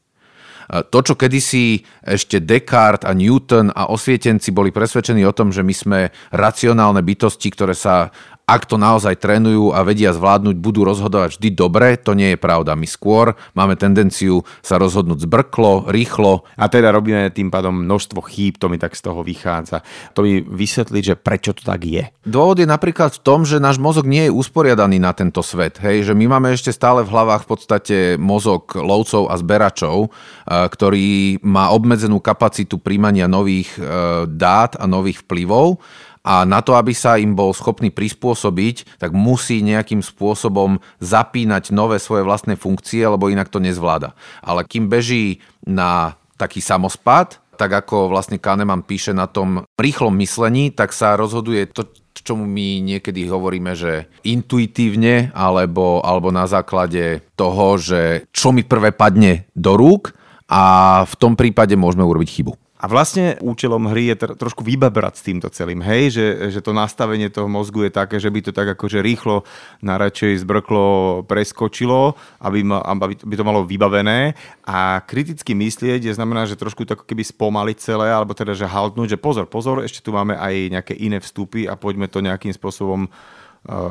To, 0.66 0.98
čo 0.98 1.14
kedysi 1.14 1.86
ešte 2.02 2.42
Descartes 2.42 3.06
a 3.06 3.14
Newton 3.14 3.70
a 3.70 3.86
osvietenci 3.86 4.50
boli 4.50 4.74
presvedčení 4.74 5.22
o 5.22 5.36
tom, 5.36 5.54
že 5.54 5.62
my 5.62 5.74
sme 5.76 6.00
racionálne 6.34 7.06
bytosti, 7.06 7.54
ktoré 7.54 7.70
sa 7.70 8.10
ak 8.46 8.62
to 8.70 8.78
naozaj 8.78 9.18
trénujú 9.18 9.74
a 9.74 9.82
vedia 9.82 10.14
zvládnuť, 10.14 10.54
budú 10.62 10.86
rozhodovať 10.86 11.34
vždy 11.34 11.48
dobre, 11.50 11.98
to 11.98 12.14
nie 12.14 12.34
je 12.34 12.38
pravda. 12.38 12.78
My 12.78 12.86
skôr 12.86 13.34
máme 13.58 13.74
tendenciu 13.74 14.46
sa 14.62 14.78
rozhodnúť 14.78 15.26
zbrklo, 15.26 15.90
rýchlo. 15.90 16.46
A 16.54 16.70
teda 16.70 16.94
robíme 16.94 17.34
tým 17.34 17.50
pádom 17.50 17.82
množstvo 17.82 18.22
chýb, 18.22 18.54
to 18.62 18.70
mi 18.70 18.78
tak 18.78 18.94
z 18.94 19.02
toho 19.02 19.26
vychádza. 19.26 19.82
To 20.14 20.22
mi 20.22 20.46
vysvetliť, 20.46 21.02
že 21.02 21.14
prečo 21.18 21.58
to 21.58 21.66
tak 21.66 21.82
je. 21.82 22.06
Dôvod 22.22 22.62
je 22.62 22.70
napríklad 22.70 23.18
v 23.18 23.22
tom, 23.26 23.42
že 23.42 23.58
náš 23.58 23.82
mozog 23.82 24.06
nie 24.06 24.30
je 24.30 24.36
usporiadaný 24.38 25.02
na 25.02 25.10
tento 25.10 25.42
svet. 25.42 25.82
Hej? 25.82 26.06
Že 26.06 26.14
my 26.14 26.38
máme 26.38 26.54
ešte 26.54 26.70
stále 26.70 27.02
v 27.02 27.10
hlavách 27.10 27.42
v 27.42 27.50
podstate 27.50 27.96
mozog 28.14 28.78
lovcov 28.78 29.26
a 29.26 29.34
zberačov, 29.42 30.06
eh, 30.06 30.70
ktorý 30.70 31.42
má 31.42 31.74
obmedzenú 31.74 32.22
kapacitu 32.22 32.78
príjmania 32.78 33.26
nových 33.26 33.74
eh, 33.74 33.82
dát 34.30 34.78
a 34.78 34.86
nových 34.86 35.26
vplyvov 35.26 35.82
a 36.26 36.42
na 36.42 36.58
to, 36.58 36.74
aby 36.74 36.90
sa 36.90 37.22
im 37.22 37.38
bol 37.38 37.54
schopný 37.54 37.94
prispôsobiť, 37.94 38.98
tak 38.98 39.14
musí 39.14 39.62
nejakým 39.62 40.02
spôsobom 40.02 40.82
zapínať 40.98 41.70
nové 41.70 42.02
svoje 42.02 42.26
vlastné 42.26 42.58
funkcie, 42.58 43.06
lebo 43.06 43.30
inak 43.30 43.46
to 43.46 43.62
nezvláda. 43.62 44.18
Ale 44.42 44.66
kým 44.66 44.90
beží 44.90 45.38
na 45.62 46.18
taký 46.34 46.58
samospad, 46.58 47.38
tak 47.54 47.70
ako 47.72 48.10
vlastne 48.10 48.42
Kahneman 48.42 48.82
píše 48.82 49.14
na 49.14 49.30
tom 49.30 49.64
rýchlom 49.78 50.18
myslení, 50.18 50.74
tak 50.74 50.90
sa 50.90 51.14
rozhoduje 51.14 51.70
to, 51.70 51.88
čomu 52.26 52.42
my 52.42 52.82
niekedy 52.82 53.30
hovoríme, 53.30 53.78
že 53.78 54.10
intuitívne, 54.26 55.30
alebo, 55.30 56.02
alebo 56.02 56.34
na 56.34 56.50
základe 56.50 57.22
toho, 57.38 57.78
že 57.78 58.26
čo 58.34 58.50
mi 58.50 58.66
prvé 58.66 58.90
padne 58.90 59.46
do 59.54 59.78
rúk 59.78 60.10
a 60.50 61.02
v 61.06 61.14
tom 61.16 61.38
prípade 61.38 61.78
môžeme 61.78 62.02
urobiť 62.02 62.28
chybu. 62.28 62.65
A 62.76 62.92
vlastne 62.92 63.40
účelom 63.40 63.88
hry 63.88 64.12
je 64.12 64.16
tr- 64.20 64.36
trošku 64.36 64.60
vybabrať 64.60 65.14
s 65.16 65.24
týmto 65.24 65.48
celým, 65.48 65.80
hej, 65.80 66.12
že, 66.12 66.26
že 66.52 66.60
to 66.60 66.76
nastavenie 66.76 67.32
toho 67.32 67.48
mozgu 67.48 67.88
je 67.88 67.92
také, 67.96 68.20
že 68.20 68.28
by 68.28 68.44
to 68.44 68.52
tak 68.52 68.76
akože 68.76 69.00
rýchlo 69.00 69.48
naradšej 69.80 70.44
zbrklo 70.44 71.24
preskočilo, 71.24 72.20
aby, 72.44 72.60
ma, 72.60 72.84
aby 72.84 73.16
by 73.16 73.34
to 73.40 73.48
malo 73.48 73.64
vybavené 73.64 74.36
a 74.68 75.00
kriticky 75.08 75.56
myslieť 75.56 76.04
je 76.04 76.12
znamená, 76.12 76.44
že 76.44 76.60
trošku 76.60 76.84
to 76.84 77.00
ako 77.00 77.08
keby 77.08 77.24
spomaliť 77.24 77.76
celé, 77.80 78.12
alebo 78.12 78.36
teda, 78.36 78.52
že 78.52 78.68
haltnúť, 78.68 79.16
že 79.16 79.18
pozor, 79.24 79.48
pozor, 79.48 79.80
ešte 79.80 80.04
tu 80.04 80.12
máme 80.12 80.36
aj 80.36 80.68
nejaké 80.68 80.92
iné 81.00 81.16
vstupy 81.16 81.64
a 81.64 81.80
poďme 81.80 82.12
to 82.12 82.20
nejakým 82.20 82.52
spôsobom 82.52 83.08
uh, 83.08 83.12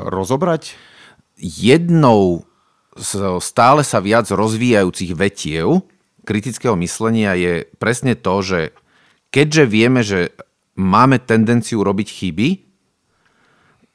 rozobrať. 0.06 0.78
Jednou 1.42 2.46
z 2.96 3.42
stále 3.44 3.84
sa 3.84 4.00
viac 4.00 4.30
rozvíjajúcich 4.30 5.12
vetiev 5.12 5.84
kritického 6.26 6.74
myslenia 6.82 7.38
je 7.38 7.70
presne 7.78 8.18
to, 8.18 8.42
že 8.42 8.60
keďže 9.30 9.64
vieme, 9.70 10.02
že 10.02 10.34
máme 10.74 11.22
tendenciu 11.22 11.86
robiť 11.86 12.08
chyby, 12.10 12.48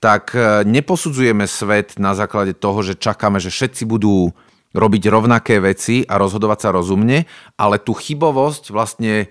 tak 0.01 0.33
e, 0.33 0.65
neposudzujeme 0.65 1.45
svet 1.45 2.01
na 2.01 2.17
základe 2.17 2.57
toho, 2.57 2.81
že 2.81 2.97
čakáme, 2.97 3.37
že 3.37 3.53
všetci 3.53 3.85
budú 3.85 4.33
robiť 4.73 5.03
rovnaké 5.11 5.61
veci 5.61 6.01
a 6.07 6.17
rozhodovať 6.17 6.59
sa 6.63 6.69
rozumne, 6.73 7.29
ale 7.59 7.75
tú 7.77 7.93
chybovosť 7.93 8.71
vlastne 8.73 9.29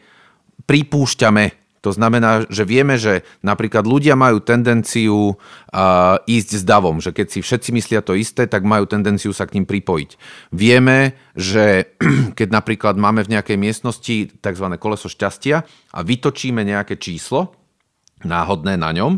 pripúšťame 0.69 1.60
to 1.81 1.97
znamená, 1.97 2.45
že 2.53 2.69
vieme, 2.69 3.01
že 3.01 3.25
napríklad 3.41 3.89
ľudia 3.89 4.13
majú 4.13 4.45
tendenciu 4.45 5.33
uh, 5.33 6.21
ísť 6.29 6.51
s 6.61 6.63
davom, 6.63 7.01
že 7.01 7.17
keď 7.17 7.27
si 7.33 7.39
všetci 7.41 7.73
myslia 7.73 8.01
to 8.05 8.13
isté, 8.13 8.45
tak 8.45 8.69
majú 8.69 8.85
tendenciu 8.85 9.33
sa 9.33 9.49
k 9.49 9.57
ním 9.57 9.65
pripojiť. 9.65 10.11
Vieme, 10.53 11.17
že 11.33 11.97
keď 12.39 12.49
napríklad 12.53 13.01
máme 13.01 13.25
v 13.25 13.33
nejakej 13.33 13.57
miestnosti 13.57 14.17
tzv. 14.45 14.67
koleso 14.77 15.09
šťastia 15.09 15.65
a 15.97 15.99
vytočíme 16.05 16.61
nejaké 16.61 17.01
číslo 17.01 17.57
náhodné 18.29 18.77
na 18.77 18.93
ňom, 18.93 19.17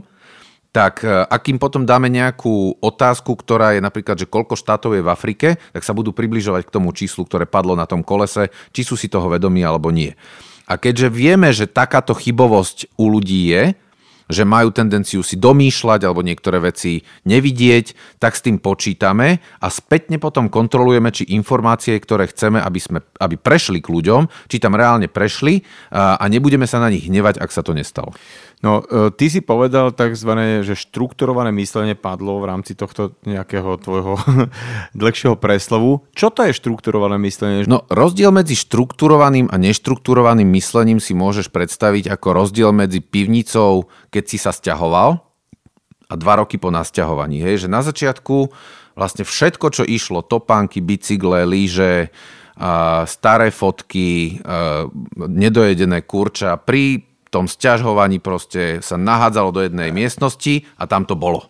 tak 0.71 1.03
uh, 1.03 1.27
ak 1.27 1.43
im 1.51 1.59
potom 1.59 1.83
dáme 1.83 2.07
nejakú 2.15 2.79
otázku, 2.79 3.35
ktorá 3.35 3.75
je 3.75 3.83
napríklad, 3.83 4.23
že 4.23 4.31
koľko 4.31 4.55
štátov 4.55 4.95
je 4.95 5.03
v 5.03 5.11
Afrike, 5.11 5.49
tak 5.75 5.83
sa 5.83 5.99
budú 5.99 6.15
približovať 6.15 6.71
k 6.71 6.75
tomu 6.79 6.95
číslu, 6.95 7.27
ktoré 7.27 7.43
padlo 7.43 7.75
na 7.75 7.91
tom 7.91 8.07
kolese, 8.07 8.55
či 8.71 8.87
sú 8.87 8.95
si 8.95 9.11
toho 9.11 9.27
vedomí 9.27 9.67
alebo 9.67 9.91
nie. 9.91 10.15
A 10.67 10.79
keďže 10.79 11.09
vieme, 11.13 11.51
že 11.51 11.71
takáto 11.71 12.15
chybovosť 12.15 12.95
u 12.97 13.11
ľudí 13.11 13.51
je, 13.51 13.65
že 14.33 14.49
majú 14.49 14.73
tendenciu 14.73 15.21
si 15.21 15.37
domýšľať 15.37 16.09
alebo 16.09 16.25
niektoré 16.25 16.57
veci 16.63 17.05
nevidieť, 17.29 18.17
tak 18.17 18.33
s 18.33 18.41
tým 18.41 18.57
počítame 18.57 19.45
a 19.61 19.67
spätne 19.69 20.17
potom 20.17 20.49
kontrolujeme, 20.49 21.13
či 21.13 21.29
informácie, 21.37 22.01
ktoré 22.01 22.33
chceme, 22.33 22.59
aby, 22.59 22.81
sme, 22.81 22.99
aby 23.21 23.37
prešli 23.37 23.85
k 23.85 23.93
ľuďom, 23.93 24.49
či 24.49 24.57
tam 24.57 24.73
reálne 24.73 25.13
prešli 25.13 25.61
a, 25.93 26.17
a 26.17 26.25
nebudeme 26.33 26.65
sa 26.65 26.81
na 26.81 26.89
nich 26.89 27.05
hnevať, 27.05 27.39
ak 27.39 27.53
sa 27.53 27.61
to 27.61 27.77
nestalo. 27.77 28.17
No, 28.63 28.79
e, 28.87 29.11
ty 29.11 29.27
si 29.27 29.43
povedal 29.43 29.91
tzv. 29.91 30.63
že 30.63 30.79
štrukturované 30.79 31.51
myslenie 31.59 31.99
padlo 31.99 32.39
v 32.39 32.47
rámci 32.47 32.79
tohto 32.79 33.19
nejakého 33.27 33.75
tvojho 33.83 34.15
dlhšieho 35.03 35.35
preslovu. 35.35 36.07
Čo 36.15 36.31
to 36.31 36.47
je 36.47 36.55
štrukturované 36.55 37.19
myslenie? 37.27 37.67
No, 37.67 37.83
rozdiel 37.91 38.31
medzi 38.31 38.55
štrukturovaným 38.55 39.51
a 39.51 39.59
neštrukturovaným 39.59 40.47
myslením 40.55 41.03
si 41.03 41.11
môžeš 41.11 41.51
predstaviť 41.51 42.15
ako 42.15 42.29
rozdiel 42.39 42.71
medzi 42.71 43.03
pivnicou, 43.03 43.91
keď 44.15 44.25
si 44.31 44.39
sa 44.39 44.55
stiahoval 44.55 45.19
a 46.07 46.15
dva 46.15 46.35
roky 46.39 46.55
po 46.55 46.71
nasťahovaní. 46.71 47.43
Hej? 47.43 47.67
Že 47.67 47.69
na 47.75 47.83
začiatku 47.83 48.37
vlastne 48.95 49.27
všetko, 49.27 49.67
čo 49.75 49.83
išlo, 49.83 50.23
topánky, 50.23 50.79
bicykle, 50.85 51.49
lyže, 51.49 52.13
staré 53.09 53.49
fotky, 53.49 54.37
nedojedené 55.17 56.05
kurča, 56.05 56.61
pri 56.61 57.12
tom 57.33 57.49
sťažovaní 57.49 58.21
proste 58.21 58.85
sa 58.85 59.01
nahádzalo 59.01 59.51
do 59.57 59.61
jednej 59.65 59.89
miestnosti 59.89 60.69
a 60.77 60.85
tam 60.85 61.09
to 61.09 61.17
bolo. 61.17 61.49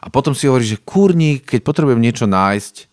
A 0.00 0.08
potom 0.08 0.32
si 0.32 0.48
hovorí, 0.48 0.64
že 0.64 0.80
kurník, 0.80 1.44
keď 1.44 1.60
potrebujem 1.60 2.00
niečo 2.00 2.24
nájsť, 2.24 2.88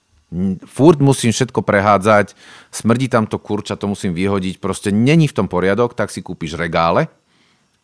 furt 0.67 0.99
musím 0.99 1.31
všetko 1.31 1.63
prehádzať, 1.63 2.35
smrdí 2.67 3.07
tam 3.07 3.23
to 3.31 3.39
kurča, 3.39 3.79
to 3.79 3.87
musím 3.87 4.11
vyhodiť, 4.11 4.59
proste 4.59 4.91
není 4.91 5.31
v 5.31 5.35
tom 5.39 5.47
poriadok, 5.47 5.95
tak 5.95 6.11
si 6.11 6.19
kúpiš 6.19 6.59
regále, 6.59 7.07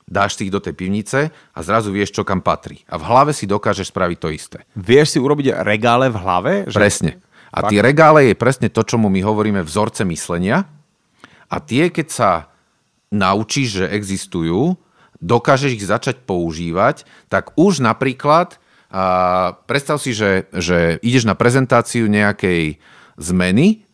dáš 0.03 0.35
si 0.35 0.51
ich 0.51 0.53
do 0.53 0.59
tej 0.59 0.75
pivnice 0.75 1.31
a 1.31 1.59
zrazu 1.63 1.95
vieš, 1.95 2.11
čo 2.11 2.27
kam 2.27 2.43
patrí. 2.43 2.83
A 2.91 2.99
v 2.99 3.07
hlave 3.07 3.31
si 3.31 3.47
dokážeš 3.47 3.95
spraviť 3.95 4.17
to 4.19 4.29
isté. 4.35 4.57
Vieš 4.75 5.15
si 5.15 5.19
urobiť 5.23 5.63
regále 5.63 6.11
v 6.11 6.19
hlave? 6.19 6.51
Že... 6.67 6.77
Presne. 6.83 7.11
A 7.53 7.69
tie 7.71 7.79
regále 7.79 8.27
je 8.27 8.35
presne 8.35 8.67
to, 8.67 8.83
čomu 8.83 9.07
my 9.07 9.23
hovoríme 9.23 9.61
vzorce 9.63 10.03
myslenia. 10.03 10.67
A 11.47 11.61
tie, 11.61 11.93
keď 11.93 12.07
sa 12.09 12.29
naučíš, 13.13 13.85
že 13.85 13.85
existujú, 13.93 14.75
dokážeš 15.21 15.77
ich 15.77 15.85
začať 15.85 16.25
používať, 16.25 17.05
tak 17.29 17.53
už 17.55 17.85
napríklad 17.85 18.57
a 18.93 19.57
predstav 19.65 19.97
si, 19.97 20.13
že, 20.13 20.45
že 20.53 21.01
ideš 21.01 21.25
na 21.25 21.33
prezentáciu 21.33 22.05
nejakej 22.05 22.77
zmeny, 23.17 23.89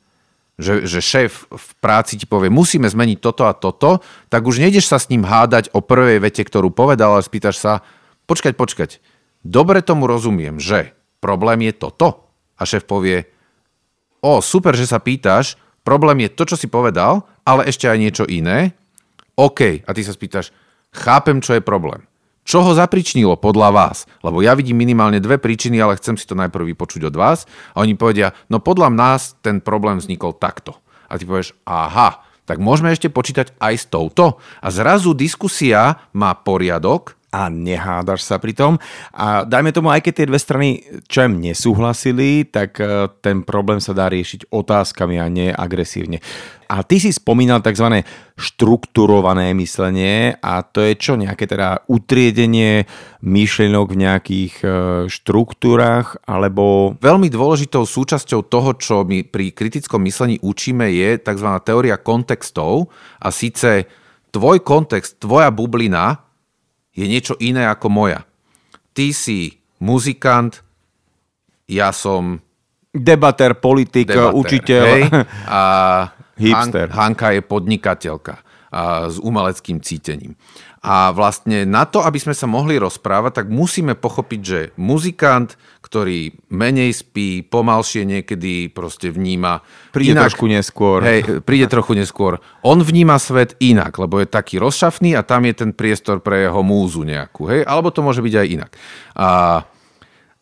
že, 0.60 0.84
že 0.84 1.00
šéf 1.00 1.48
v 1.48 1.70
práci 1.80 2.20
ti 2.20 2.28
povie, 2.28 2.52
musíme 2.52 2.84
zmeniť 2.84 3.24
toto 3.24 3.48
a 3.48 3.56
toto, 3.56 4.04
tak 4.28 4.44
už 4.44 4.60
nejdeš 4.60 4.92
sa 4.92 5.00
s 5.00 5.08
ním 5.08 5.24
hádať 5.24 5.72
o 5.72 5.80
prvej 5.80 6.20
vete, 6.20 6.44
ktorú 6.44 6.76
povedal, 6.76 7.16
ale 7.16 7.24
spýtaš 7.24 7.56
sa, 7.64 7.74
počkať, 8.28 8.60
počkať, 8.60 8.90
dobre 9.48 9.80
tomu 9.80 10.04
rozumiem, 10.04 10.60
že 10.60 10.92
problém 11.24 11.72
je 11.72 11.80
toto. 11.80 12.28
A 12.60 12.68
šéf 12.68 12.84
povie, 12.84 13.24
o, 14.20 14.44
super, 14.44 14.76
že 14.76 14.84
sa 14.84 15.00
pýtaš, 15.00 15.56
problém 15.88 16.28
je 16.28 16.36
to, 16.36 16.44
čo 16.44 16.56
si 16.60 16.68
povedal, 16.68 17.24
ale 17.48 17.72
ešte 17.72 17.88
aj 17.88 17.98
niečo 18.04 18.26
iné. 18.28 18.76
OK. 19.40 19.88
A 19.88 19.90
ty 19.96 20.04
sa 20.04 20.12
spýtaš, 20.12 20.52
chápem, 20.92 21.40
čo 21.40 21.56
je 21.56 21.64
problém. 21.64 22.04
Čo 22.44 22.66
ho 22.66 22.72
zapričnilo 22.74 23.38
podľa 23.40 23.70
vás? 23.72 23.98
Lebo 24.26 24.42
ja 24.44 24.58
vidím 24.58 24.82
minimálne 24.82 25.22
dve 25.22 25.38
príčiny, 25.40 25.80
ale 25.80 25.96
chcem 26.02 26.18
si 26.18 26.26
to 26.26 26.36
najprv 26.36 26.74
vypočuť 26.74 27.08
od 27.08 27.16
vás. 27.16 27.46
A 27.78 27.86
oni 27.86 27.94
povedia, 27.94 28.34
no 28.50 28.58
podľa 28.58 28.90
nás 28.90 29.38
ten 29.46 29.62
problém 29.62 30.02
vznikol 30.02 30.34
takto. 30.34 30.76
A 31.08 31.16
ty 31.16 31.30
povieš, 31.30 31.54
aha, 31.64 32.26
tak 32.50 32.58
môžeme 32.58 32.90
ešte 32.90 33.14
počítať 33.14 33.54
aj 33.62 33.74
s 33.78 33.86
touto. 33.86 34.42
A 34.66 34.68
zrazu 34.74 35.14
diskusia 35.14 36.10
má 36.18 36.34
poriadok 36.34 37.19
a 37.30 37.48
nehádaš 37.50 38.26
sa 38.26 38.42
pri 38.42 38.58
tom. 38.58 38.82
A 39.14 39.46
dajme 39.46 39.70
tomu, 39.70 39.94
aj 39.94 40.02
keď 40.02 40.14
tie 40.14 40.30
dve 40.30 40.40
strany 40.42 40.70
čem 41.06 41.38
nesúhlasili, 41.38 42.50
tak 42.50 42.82
e, 42.82 43.10
ten 43.22 43.46
problém 43.46 43.78
sa 43.78 43.94
dá 43.94 44.10
riešiť 44.10 44.50
otázkami 44.50 45.22
a 45.22 45.30
nie 45.30 45.50
agresívne. 45.54 46.22
A 46.70 46.86
ty 46.86 47.02
si 47.02 47.10
spomínal 47.10 47.66
tzv. 47.66 48.06
štrukturované 48.38 49.58
myslenie 49.58 50.38
a 50.38 50.62
to 50.62 50.86
je 50.86 50.94
čo 51.02 51.18
nejaké 51.18 51.50
teda 51.50 51.82
utriedenie 51.90 52.86
myšlienok 53.26 53.88
v 53.90 54.00
nejakých 54.06 54.54
e, 54.62 54.68
štruktúrach 55.10 56.22
alebo... 56.30 56.94
Veľmi 57.02 57.30
dôležitou 57.30 57.90
súčasťou 57.90 58.46
toho, 58.46 58.78
čo 58.78 59.02
my 59.02 59.26
pri 59.26 59.50
kritickom 59.50 60.06
myslení 60.06 60.38
učíme 60.46 60.94
je 60.94 61.18
tzv. 61.18 61.50
teória 61.66 61.98
kontextov 61.98 62.94
a 63.18 63.34
síce 63.34 63.90
tvoj 64.30 64.62
kontext, 64.62 65.18
tvoja 65.18 65.50
bublina 65.50 66.29
je 67.00 67.06
niečo 67.08 67.40
iné 67.40 67.64
ako 67.64 67.88
moja. 67.88 68.28
Ty 68.92 69.16
si 69.16 69.56
muzikant, 69.80 70.60
ja 71.72 71.96
som... 71.96 72.44
Debater, 72.92 73.56
politik, 73.56 74.12
debater, 74.12 74.36
učiteľ. 74.36 74.84
Hej, 74.84 75.02
a 75.48 75.62
Hipster. 76.36 76.92
Hanka 76.92 77.32
je 77.32 77.42
podnikateľka 77.46 78.49
a 78.70 79.10
s 79.10 79.18
umeleckým 79.18 79.82
cítením. 79.82 80.38
A 80.80 81.12
vlastne 81.12 81.68
na 81.68 81.84
to, 81.84 82.00
aby 82.00 82.16
sme 82.24 82.32
sa 82.32 82.48
mohli 82.48 82.80
rozprávať, 82.80 83.44
tak 83.44 83.48
musíme 83.52 84.00
pochopiť, 84.00 84.42
že 84.42 84.60
muzikant, 84.80 85.60
ktorý 85.84 86.40
menej 86.48 86.96
spí, 86.96 87.44
pomalšie 87.44 88.08
niekedy 88.08 88.72
proste 88.72 89.12
vníma... 89.12 89.60
Príde 89.92 90.16
inak, 90.16 90.32
trošku 90.32 90.48
neskôr. 90.48 91.04
Hej, 91.04 91.44
príde 91.44 91.68
trochu 91.68 92.00
neskôr. 92.00 92.40
On 92.64 92.80
vníma 92.80 93.20
svet 93.20 93.60
inak, 93.60 93.92
lebo 94.00 94.24
je 94.24 94.32
taký 94.32 94.56
rozšafný 94.62 95.20
a 95.20 95.26
tam 95.28 95.44
je 95.50 95.54
ten 95.60 95.72
priestor 95.76 96.24
pre 96.24 96.48
jeho 96.48 96.64
múzu 96.64 97.04
nejakú. 97.04 97.52
Hej? 97.52 97.68
Alebo 97.68 97.92
to 97.92 98.00
môže 98.00 98.24
byť 98.24 98.34
aj 98.40 98.48
inak. 98.48 98.72
A 99.20 99.28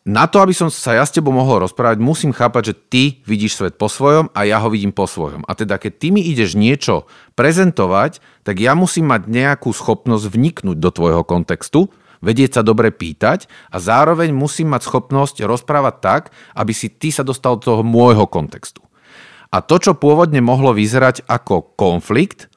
na 0.08 0.24
to, 0.24 0.40
aby 0.40 0.56
som 0.56 0.72
sa 0.72 0.96
ja 0.96 1.04
s 1.04 1.12
tebou 1.12 1.36
mohol 1.36 1.68
rozprávať, 1.68 2.00
musím 2.00 2.32
chápať, 2.32 2.72
že 2.72 2.74
ty 2.88 3.02
vidíš 3.28 3.60
svet 3.60 3.76
po 3.76 3.92
svojom 3.92 4.32
a 4.32 4.48
ja 4.48 4.56
ho 4.56 4.72
vidím 4.72 4.88
po 4.88 5.04
svojom. 5.04 5.44
A 5.44 5.52
teda, 5.52 5.76
keď 5.76 5.92
ty 6.00 6.08
mi 6.08 6.24
ideš 6.24 6.56
niečo 6.56 7.04
prezentovať, 7.36 8.24
tak 8.40 8.56
ja 8.56 8.72
musím 8.72 9.12
mať 9.12 9.28
nejakú 9.28 9.68
schopnosť 9.68 10.32
vniknúť 10.32 10.80
do 10.80 10.88
tvojho 10.88 11.28
kontextu, 11.28 11.92
vedieť 12.24 12.56
sa 12.56 12.62
dobre 12.64 12.88
pýtať 12.88 13.52
a 13.68 13.76
zároveň 13.76 14.32
musím 14.32 14.72
mať 14.72 14.88
schopnosť 14.88 15.44
rozprávať 15.44 15.94
tak, 16.00 16.22
aby 16.56 16.72
si 16.72 16.88
ty 16.88 17.12
sa 17.12 17.20
dostal 17.20 17.60
do 17.60 17.68
toho 17.68 17.82
môjho 17.84 18.24
kontextu. 18.24 18.80
A 19.52 19.60
to, 19.60 19.76
čo 19.76 19.92
pôvodne 19.92 20.40
mohlo 20.40 20.72
vyzerať 20.72 21.28
ako 21.28 21.76
konflikt, 21.76 22.48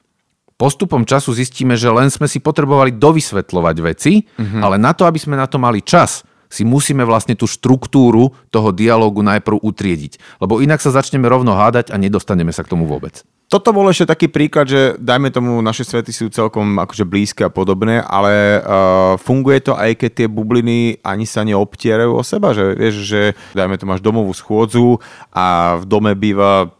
postupom 0.56 1.04
času 1.04 1.36
zistíme, 1.36 1.76
že 1.76 1.92
len 1.92 2.08
sme 2.08 2.24
si 2.32 2.40
potrebovali 2.40 2.96
dovysvetľovať 2.96 3.76
veci, 3.84 4.24
mm-hmm. 4.24 4.60
ale 4.64 4.80
na 4.80 4.96
to, 4.96 5.04
aby 5.04 5.20
sme 5.20 5.36
na 5.36 5.44
to 5.44 5.60
mali 5.60 5.84
čas, 5.84 6.24
si 6.52 6.68
musíme 6.68 7.08
vlastne 7.08 7.32
tú 7.32 7.48
štruktúru 7.48 8.36
toho 8.52 8.68
dialógu 8.76 9.24
najprv 9.24 9.64
utriediť. 9.64 10.20
Lebo 10.36 10.60
inak 10.60 10.84
sa 10.84 10.92
začneme 10.92 11.24
rovno 11.24 11.56
hádať 11.56 11.88
a 11.88 11.96
nedostaneme 11.96 12.52
sa 12.52 12.60
k 12.60 12.76
tomu 12.76 12.84
vôbec. 12.84 13.24
Toto 13.48 13.68
bol 13.76 13.84
ešte 13.92 14.08
taký 14.08 14.32
príklad, 14.32 14.64
že 14.64 14.96
dajme 14.96 15.28
tomu, 15.28 15.60
naše 15.60 15.84
svety 15.84 16.08
sú 16.08 16.32
celkom 16.32 16.80
akože 16.80 17.04
blízke 17.04 17.44
a 17.44 17.52
podobné, 17.52 18.00
ale 18.00 18.64
uh, 18.64 19.20
funguje 19.20 19.60
to 19.60 19.76
aj 19.76 19.92
keď 20.00 20.24
tie 20.24 20.28
bubliny 20.28 20.96
ani 21.04 21.28
sa 21.28 21.44
neobtierajú 21.44 22.16
o 22.16 22.24
seba, 22.24 22.56
že 22.56 22.72
vieš, 22.72 23.04
že 23.04 23.36
dajme 23.52 23.76
tomu 23.76 23.92
máš 23.92 24.00
domovú 24.00 24.32
schôdzu 24.32 24.96
a 25.36 25.76
v 25.80 25.84
dome 25.84 26.16
býva 26.16 26.72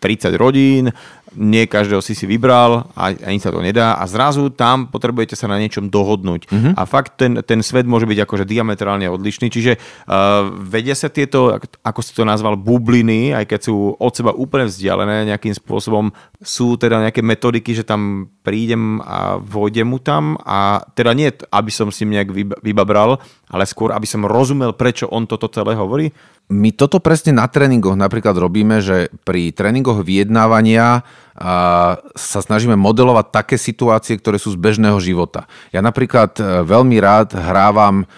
30 0.00 0.40
rodín, 0.40 0.88
nie 1.36 1.68
každého 1.68 2.00
si 2.00 2.16
si 2.16 2.24
vybral 2.24 2.88
a 2.96 3.12
ani 3.12 3.38
sa 3.38 3.52
to 3.52 3.60
nedá 3.60 4.00
a 4.00 4.04
zrazu 4.08 4.48
tam 4.48 4.88
potrebujete 4.88 5.36
sa 5.36 5.46
na 5.46 5.60
niečom 5.60 5.92
dohodnúť. 5.92 6.48
Uh-huh. 6.48 6.72
A 6.74 6.82
fakt 6.88 7.20
ten, 7.20 7.38
ten 7.44 7.60
svet 7.60 7.84
môže 7.84 8.08
byť 8.08 8.18
akože 8.24 8.48
diametrálne 8.48 9.06
odlišný, 9.12 9.52
čiže 9.52 9.76
uh, 9.76 10.48
vedia 10.50 10.96
sa 10.96 11.12
tieto, 11.12 11.54
ako 11.84 12.00
si 12.00 12.16
to 12.16 12.24
nazval, 12.24 12.56
bubliny, 12.56 13.36
aj 13.36 13.44
keď 13.46 13.60
sú 13.68 13.94
od 14.00 14.12
seba 14.16 14.32
úplne 14.32 14.66
vzdialené 14.66 15.28
nejakým 15.30 15.52
spôsobom, 15.52 16.10
sú 16.40 16.80
teda 16.80 17.04
nejaké 17.04 17.20
metodiky, 17.20 17.76
že 17.76 17.84
tam 17.84 18.32
prídem 18.40 18.98
a 19.04 19.36
vojdem 19.36 19.86
mu 19.86 20.00
tam 20.00 20.40
a 20.42 20.82
teda 20.96 21.12
nie, 21.12 21.28
aby 21.52 21.70
som 21.70 21.92
si 21.92 22.08
nejak 22.08 22.32
vybabral, 22.64 23.20
ale 23.46 23.62
skôr, 23.62 23.94
aby 23.94 24.06
som 24.10 24.26
rozumel, 24.26 24.74
prečo 24.74 25.06
on 25.06 25.30
toto 25.30 25.46
celé 25.46 25.78
hovorí? 25.78 26.10
My 26.50 26.70
toto 26.74 27.02
presne 27.02 27.34
na 27.34 27.46
tréningoch 27.50 27.98
napríklad 27.98 28.34
robíme, 28.38 28.78
že 28.78 29.10
pri 29.26 29.50
tréningoch 29.50 30.02
vyjednávania 30.02 31.02
sa 32.14 32.40
snažíme 32.42 32.78
modelovať 32.78 33.26
také 33.34 33.56
situácie, 33.58 34.14
ktoré 34.18 34.38
sú 34.38 34.54
z 34.54 34.58
bežného 34.58 34.96
života. 35.02 35.50
Ja 35.68 35.84
napríklad 35.84 36.38
e, 36.40 36.64
veľmi 36.64 36.96
rád 36.96 37.36
hrávam 37.36 38.08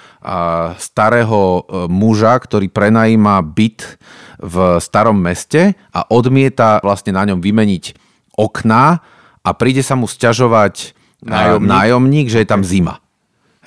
starého 0.79 1.41
e, 1.41 1.61
muža, 1.91 2.39
ktorý 2.39 2.71
prenajíma 2.71 3.43
byt 3.43 3.99
v 4.39 4.79
starom 4.79 5.19
meste 5.19 5.75
a 5.91 6.07
odmieta 6.07 6.79
vlastne 6.85 7.11
na 7.11 7.27
ňom 7.27 7.43
vymeniť 7.43 7.99
okná 8.39 9.03
a 9.43 9.51
príde 9.57 9.83
sa 9.83 9.99
mu 9.99 10.07
sťažovať 10.07 10.95
nájomník, 11.27 11.67
nájomník 11.67 12.27
že 12.31 12.47
je 12.47 12.49
tam 12.49 12.63
zima. 12.63 13.03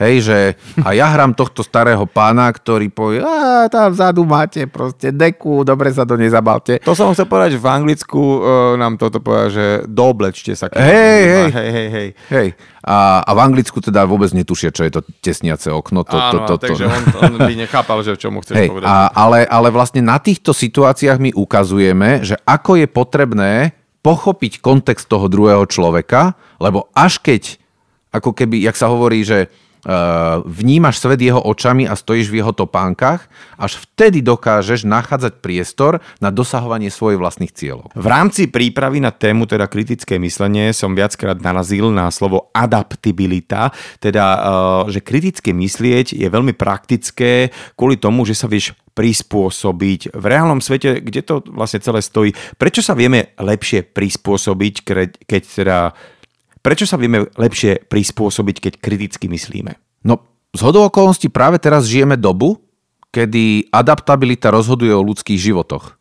Hej, 0.01 0.15
že 0.25 0.37
a 0.81 0.97
ja 0.97 1.13
hrám 1.13 1.37
tohto 1.37 1.61
starého 1.61 2.09
pána, 2.09 2.49
ktorý 2.49 2.89
povie, 2.89 3.21
a 3.21 3.69
tam 3.69 3.93
vzadu 3.93 4.25
máte 4.25 4.65
proste 4.65 5.13
deku, 5.13 5.61
dobre 5.61 5.93
sa 5.93 6.01
do 6.01 6.17
nej 6.17 6.33
zabalte. 6.33 6.81
To 6.81 6.97
som 6.97 7.13
chcel 7.13 7.29
povedať, 7.29 7.55
že 7.55 7.61
v 7.61 7.69
Anglicku 7.69 8.17
uh, 8.17 8.73
nám 8.81 8.97
toto 8.97 9.21
povedal, 9.21 9.53
že 9.53 9.65
doblečte 9.85 10.57
sa. 10.57 10.73
Hej, 10.73 11.21
hej, 11.21 11.49
hej, 11.53 11.69
hej, 11.69 11.89
hej. 11.93 12.09
hej. 12.33 12.47
A, 12.81 13.21
a 13.21 13.31
v 13.37 13.39
Anglicku 13.45 13.77
teda 13.77 14.09
vôbec 14.09 14.33
netušia, 14.33 14.73
čo 14.73 14.81
je 14.81 14.97
to 14.97 15.05
tesniace 15.21 15.69
okno. 15.69 16.01
To, 16.01 16.17
Áno, 16.17 16.33
to, 16.33 16.37
to, 16.49 16.53
to, 16.57 16.63
takže 16.65 16.83
on, 16.89 17.01
on 17.21 17.33
by 17.37 17.53
nechápal, 17.53 18.01
že 18.01 18.17
čo 18.17 18.33
mu 18.33 18.41
chceš 18.41 18.57
hej, 18.57 18.73
povedať. 18.73 18.89
A, 18.89 19.13
ale, 19.13 19.45
ale 19.45 19.69
vlastne 19.69 20.01
na 20.01 20.17
týchto 20.17 20.49
situáciách 20.49 21.21
my 21.21 21.29
ukazujeme, 21.37 22.25
že 22.25 22.41
ako 22.41 22.81
je 22.81 22.87
potrebné 22.89 23.77
pochopiť 24.01 24.65
kontext 24.65 25.05
toho 25.05 25.29
druhého 25.29 25.61
človeka, 25.69 26.33
lebo 26.57 26.89
až 26.97 27.21
keď, 27.21 27.61
ako 28.09 28.33
keby, 28.33 28.65
jak 28.65 28.73
sa 28.73 28.89
hovorí, 28.89 29.21
že 29.21 29.53
vnímaš 30.45 31.01
svet 31.01 31.21
jeho 31.21 31.41
očami 31.41 31.89
a 31.89 31.97
stojíš 31.97 32.29
v 32.29 32.43
jeho 32.43 32.53
topánkach, 32.53 33.25
až 33.57 33.81
vtedy 33.81 34.21
dokážeš 34.21 34.85
nachádzať 34.85 35.41
priestor 35.41 36.01
na 36.21 36.29
dosahovanie 36.29 36.93
svojich 36.93 37.17
vlastných 37.17 37.53
cieľov. 37.53 37.89
V 37.97 38.07
rámci 38.07 38.45
prípravy 38.49 39.01
na 39.01 39.09
tému 39.09 39.49
teda 39.49 39.65
kritické 39.65 40.21
myslenie 40.21 40.73
som 40.73 40.93
viackrát 40.93 41.37
narazil 41.41 41.89
na 41.89 42.13
slovo 42.13 42.53
adaptibilita, 42.53 43.73
teda 43.97 44.25
eh, 44.25 44.41
že 44.93 44.99
kritické 45.01 45.49
myslieť 45.53 46.13
je 46.13 46.27
veľmi 46.29 46.53
praktické 46.53 47.49
kvôli 47.73 47.97
tomu, 47.97 48.25
že 48.25 48.37
sa 48.37 48.45
vieš 48.45 48.77
prispôsobiť 48.91 50.11
v 50.11 50.25
reálnom 50.27 50.59
svete, 50.59 50.99
kde 50.99 51.23
to 51.23 51.39
vlastne 51.47 51.79
celé 51.79 52.03
stojí. 52.03 52.35
Prečo 52.59 52.83
sa 52.83 52.91
vieme 52.91 53.31
lepšie 53.39 53.87
prispôsobiť, 53.87 54.73
keď 55.23 55.41
teda 55.47 55.77
Prečo 56.61 56.85
sa 56.85 56.97
vieme 56.97 57.25
lepšie 57.33 57.89
prispôsobiť, 57.89 58.55
keď 58.61 58.73
kriticky 58.77 59.25
myslíme? 59.25 59.77
No, 60.05 60.21
z 60.53 60.61
hodou 60.61 60.85
okolností 60.85 61.33
práve 61.33 61.57
teraz 61.57 61.89
žijeme 61.89 62.17
dobu, 62.17 62.61
kedy 63.09 63.73
adaptabilita 63.73 64.53
rozhoduje 64.53 64.93
o 64.93 65.03
ľudských 65.03 65.41
životoch. 65.41 65.97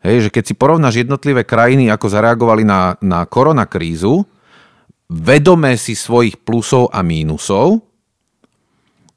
Hej, 0.00 0.28
že 0.28 0.30
keď 0.32 0.44
si 0.50 0.54
porovnáš 0.56 1.04
jednotlivé 1.04 1.44
krajiny, 1.44 1.92
ako 1.92 2.06
zareagovali 2.08 2.64
na, 2.64 2.96
na 3.04 3.22
koronakrízu, 3.28 4.24
vedomé 5.10 5.76
si 5.76 5.92
svojich 5.92 6.40
plusov 6.40 6.88
a 6.92 7.04
mínusov, 7.04 7.84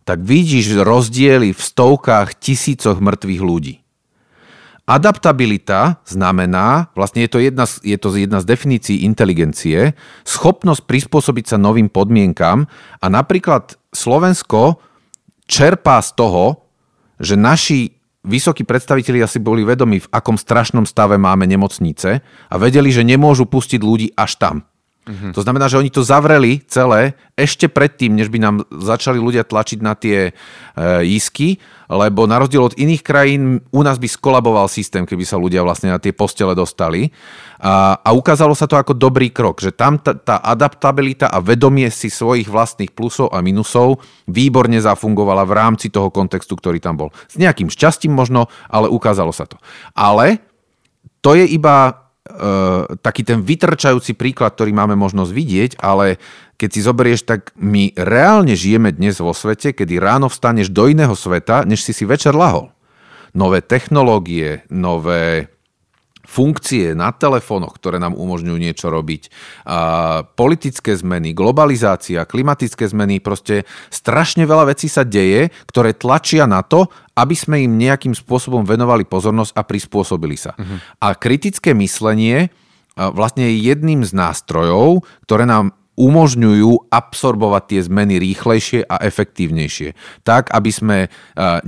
tak 0.03 0.19
vidíš 0.19 0.84
rozdiely 0.84 1.56
v 1.56 1.62
stovkách, 1.62 2.36
tisícoch 2.36 2.99
mŕtvych 2.99 3.41
ľudí. 3.41 3.83
Adaptabilita 4.84 6.04
znamená, 6.04 6.91
vlastne 6.91 7.24
je 7.24 7.32
to, 7.32 7.39
jedna, 7.39 7.63
je 7.63 7.96
to 7.96 8.12
jedna 8.19 8.43
z 8.43 8.50
definícií 8.52 9.08
inteligencie, 9.08 9.96
schopnosť 10.28 10.84
prispôsobiť 10.84 11.56
sa 11.56 11.58
novým 11.58 11.88
podmienkam 11.88 12.67
a 13.00 13.06
napríklad 13.08 13.80
Slovensko 13.96 14.84
čerpá 15.48 16.04
z 16.04 16.12
toho, 16.19 16.67
že 17.15 17.39
naši 17.39 17.96
vysokí 18.28 18.67
predstavitelia 18.67 19.24
si 19.24 19.39
boli 19.39 19.63
vedomi, 19.63 20.04
v 20.04 20.12
akom 20.12 20.36
strašnom 20.36 20.84
stave 20.84 21.15
máme 21.15 21.48
nemocnice 21.48 22.19
a 22.52 22.56
vedeli, 22.60 22.91
že 22.91 23.08
nemôžu 23.08 23.48
pustiť 23.48 23.80
ľudí 23.80 24.12
až 24.19 24.36
tam. 24.36 24.67
Mm-hmm. 25.03 25.35
To 25.35 25.43
znamená, 25.43 25.67
že 25.67 25.75
oni 25.75 25.91
to 25.91 25.99
zavreli 25.99 26.63
celé 26.63 27.19
ešte 27.35 27.67
predtým, 27.67 28.15
než 28.15 28.31
by 28.31 28.39
nám 28.39 28.55
začali 28.71 29.19
ľudia 29.19 29.43
tlačiť 29.43 29.79
na 29.83 29.99
tie 29.99 30.31
e, 30.31 30.33
isky, 31.03 31.59
lebo 31.91 32.23
na 32.23 32.39
rozdiel 32.39 32.63
od 32.63 32.79
iných 32.79 33.03
krajín 33.03 33.59
u 33.67 33.81
nás 33.83 33.99
by 33.99 34.07
skolaboval 34.07 34.71
systém, 34.71 35.04
keby 35.04 35.27
sa 35.27 35.35
ľudia 35.35 35.60
vlastne 35.60 35.91
na 35.91 35.99
tie 35.99 36.15
postele 36.15 36.56
dostali. 36.56 37.12
A, 37.60 37.99
a 37.99 38.10
ukázalo 38.15 38.56
sa 38.56 38.63
to 38.63 38.79
ako 38.79 38.95
dobrý 38.95 39.27
krok, 39.27 39.60
že 39.60 39.75
tam 39.75 39.99
tá, 39.99 40.15
tá 40.15 40.39
adaptabilita 40.39 41.27
a 41.27 41.43
vedomie 41.43 41.91
si 41.91 42.08
svojich 42.08 42.47
vlastných 42.47 42.95
plusov 42.95 43.27
a 43.35 43.43
minusov 43.43 43.99
výborne 44.31 44.79
zafungovala 44.79 45.43
v 45.43 45.51
rámci 45.51 45.91
toho 45.91 46.08
kontextu, 46.15 46.56
ktorý 46.56 46.79
tam 46.79 46.95
bol. 46.95 47.10
S 47.27 47.35
nejakým 47.35 47.67
šťastím 47.67 48.15
možno, 48.15 48.47
ale 48.71 48.87
ukázalo 48.87 49.35
sa 49.35 49.43
to. 49.43 49.60
Ale 49.91 50.39
to 51.19 51.35
je 51.35 51.43
iba 51.43 52.02
taký 53.04 53.21
ten 53.28 53.44
vytrčajúci 53.44 54.15
príklad, 54.15 54.56
ktorý 54.56 54.71
máme 54.71 54.96
možnosť 54.96 55.32
vidieť, 55.36 55.71
ale 55.84 56.17
keď 56.56 56.69
si 56.71 56.80
zoberieš, 56.80 57.21
tak 57.28 57.52
my 57.60 57.92
reálne 58.00 58.56
žijeme 58.56 58.96
dnes 58.96 59.19
vo 59.19 59.36
svete, 59.36 59.76
kedy 59.76 60.00
ráno 60.00 60.32
vstaneš 60.32 60.71
do 60.71 60.88
iného 60.88 61.12
sveta, 61.13 61.67
než 61.67 61.84
si 61.84 61.92
si 61.92 62.08
večer 62.08 62.32
lahol. 62.32 62.71
Nové 63.36 63.60
technológie, 63.60 64.63
nové 64.71 65.52
funkcie 66.24 66.96
na 66.96 67.12
telefónoch, 67.12 67.76
ktoré 67.76 68.00
nám 68.00 68.15
umožňujú 68.15 68.58
niečo 68.58 68.88
robiť, 68.88 69.28
a 69.67 70.24
politické 70.24 70.96
zmeny, 70.96 71.36
globalizácia, 71.36 72.24
klimatické 72.24 72.88
zmeny, 72.88 73.19
proste 73.19 73.67
strašne 73.92 74.48
veľa 74.48 74.71
vecí 74.71 74.88
sa 74.88 75.04
deje, 75.04 75.52
ktoré 75.67 75.92
tlačia 75.92 76.48
na 76.48 76.63
to, 76.63 76.88
aby 77.19 77.36
sme 77.36 77.62
im 77.67 77.76
nejakým 77.76 78.15
spôsobom 78.15 78.63
venovali 78.63 79.04
pozornosť 79.04 79.54
a 79.54 79.62
prispôsobili 79.67 80.40
sa. 80.40 80.56
Uh-huh. 80.56 80.80
A 81.04 81.13
kritické 81.13 81.76
myslenie 81.76 82.50
vlastne 82.96 83.50
je 83.50 83.74
jedným 83.74 84.06
z 84.06 84.13
nástrojov, 84.13 85.06
ktoré 85.28 85.44
nám 85.44 85.76
umožňujú 85.94 86.89
absorbovať 86.89 87.63
tie 87.69 87.81
zmeny 87.85 88.17
rýchlejšie 88.17 88.89
a 88.89 88.98
efektívnejšie. 89.06 89.94
Tak, 90.25 90.50
aby 90.50 90.71
sme 90.73 90.98
e, 91.06 91.08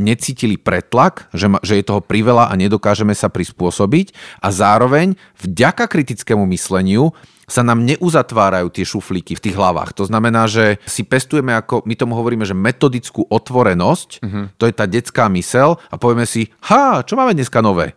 necítili 0.02 0.58
pretlak, 0.58 1.30
že, 1.30 1.46
že 1.62 1.78
je 1.78 1.86
toho 1.86 2.02
priveľa 2.02 2.50
a 2.50 2.54
nedokážeme 2.58 3.14
sa 3.14 3.30
prispôsobiť 3.30 4.18
a 4.42 4.50
zároveň 4.50 5.14
vďaka 5.46 5.86
kritickému 5.86 6.42
mysleniu 6.50 7.14
sa 7.46 7.62
nám 7.62 7.86
neuzatvárajú 7.86 8.74
tie 8.74 8.86
šuflíky 8.86 9.38
v 9.38 9.44
tých 9.50 9.56
hlavách. 9.56 9.94
To 10.02 10.10
znamená, 10.10 10.50
že 10.50 10.82
si 10.90 11.06
pestujeme 11.06 11.54
ako, 11.54 11.86
my 11.86 11.94
tomu 11.94 12.18
hovoríme, 12.18 12.42
že 12.42 12.58
metodickú 12.58 13.30
otvorenosť, 13.30 14.10
uh-huh. 14.22 14.46
to 14.58 14.66
je 14.66 14.74
tá 14.74 14.90
detská 14.90 15.30
mysel 15.38 15.78
a 15.94 15.96
povieme 16.02 16.26
si, 16.26 16.50
ha, 16.66 17.06
čo 17.06 17.14
máme 17.14 17.38
dneska 17.38 17.62
nové? 17.62 17.94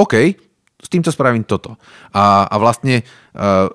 OK, 0.00 0.40
s 0.76 0.88
týmto 0.92 1.08
spravím 1.08 1.44
toto. 1.44 1.80
A, 2.12 2.44
a 2.48 2.56
vlastne 2.60 3.04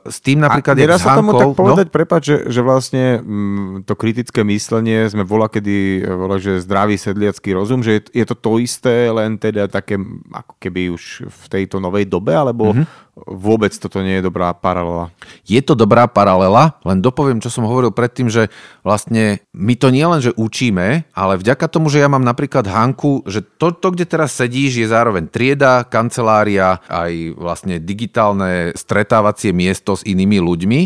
s 0.09 0.18
tým 0.26 0.41
napríklad... 0.41 0.74
A 0.74 0.82
nedá 0.82 0.97
sa 0.97 1.14
tomu 1.14 1.38
tak 1.38 1.53
no? 1.53 1.57
povedať, 1.57 1.88
no? 1.88 1.93
prepáč, 1.93 2.24
že, 2.26 2.38
že 2.49 2.62
vlastne 2.66 3.22
m, 3.22 3.26
mm, 3.26 3.74
to 3.86 3.93
kritické 3.93 4.41
myslenie 4.41 5.05
sme 5.05 5.22
volá, 5.22 5.47
kedy 5.47 6.01
volá, 6.09 6.41
že 6.41 6.66
zdravý 6.66 6.97
sedliacký 6.97 7.53
rozum, 7.53 7.86
že 7.86 8.01
je, 8.01 8.22
je 8.22 8.26
to 8.26 8.36
to 8.36 8.57
isté, 8.57 9.14
len 9.14 9.38
teda 9.38 9.70
také 9.70 10.01
ako 10.34 10.53
keby 10.57 10.89
už 10.89 11.30
v 11.30 11.45
tejto 11.47 11.78
novej 11.78 12.09
dobe, 12.09 12.34
alebo 12.34 12.74
mm-hmm 12.74 13.12
vôbec 13.28 13.76
toto 13.76 13.99
nie 13.99 14.20
je 14.20 14.28
dobrá 14.28 14.55
paralela. 14.55 15.12
Je 15.43 15.59
to 15.59 15.76
dobrá 15.76 16.07
paralela, 16.07 16.80
len 16.88 17.03
dopoviem, 17.03 17.43
čo 17.43 17.51
som 17.51 17.68
hovoril 17.68 17.91
predtým, 17.91 18.32
že 18.32 18.47
vlastne 18.82 19.43
my 19.51 19.76
to 19.76 19.91
nie 19.91 20.05
len, 20.07 20.24
že 20.24 20.32
učíme, 20.39 21.12
ale 21.12 21.34
vďaka 21.36 21.68
tomu, 21.68 21.91
že 21.91 21.99
ja 21.99 22.07
mám 22.07 22.24
napríklad 22.24 22.64
Hanku, 22.66 23.28
že 23.28 23.43
to, 23.43 23.76
to 23.76 23.91
kde 23.91 24.07
teraz 24.07 24.32
sedíš, 24.39 24.80
je 24.80 24.88
zároveň 24.88 25.28
trieda, 25.28 25.84
kancelária, 25.84 26.80
aj 26.88 27.36
vlastne 27.36 27.84
digitálne 27.84 28.72
stretávacie 28.74 29.51
miesto 29.52 29.95
s 29.95 30.04
inými 30.04 30.39
ľuďmi 30.41 30.82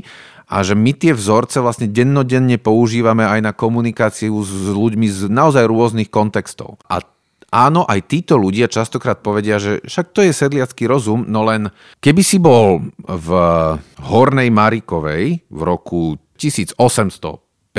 a 0.46 0.62
že 0.62 0.78
my 0.78 0.94
tie 0.94 1.14
vzorce 1.18 1.58
vlastne 1.58 1.90
dennodenne 1.90 2.62
používame 2.62 3.26
aj 3.26 3.40
na 3.42 3.54
komunikáciu 3.54 4.38
s 4.46 4.70
ľuďmi 4.70 5.08
z 5.10 5.20
naozaj 5.30 5.66
rôznych 5.66 6.14
kontextov. 6.14 6.78
A 6.86 7.02
áno, 7.50 7.82
aj 7.90 8.06
títo 8.06 8.38
ľudia 8.38 8.70
častokrát 8.70 9.26
povedia, 9.26 9.58
že 9.58 9.82
však 9.82 10.14
to 10.14 10.22
je 10.22 10.32
sedliacký 10.36 10.86
rozum, 10.86 11.26
no 11.26 11.42
len 11.50 11.74
keby 11.98 12.22
si 12.22 12.38
bol 12.38 12.94
v 13.02 13.30
Hornej 14.06 14.54
Marikovej 14.54 15.42
v 15.50 15.60
roku 15.66 16.22
1850, 16.38 17.74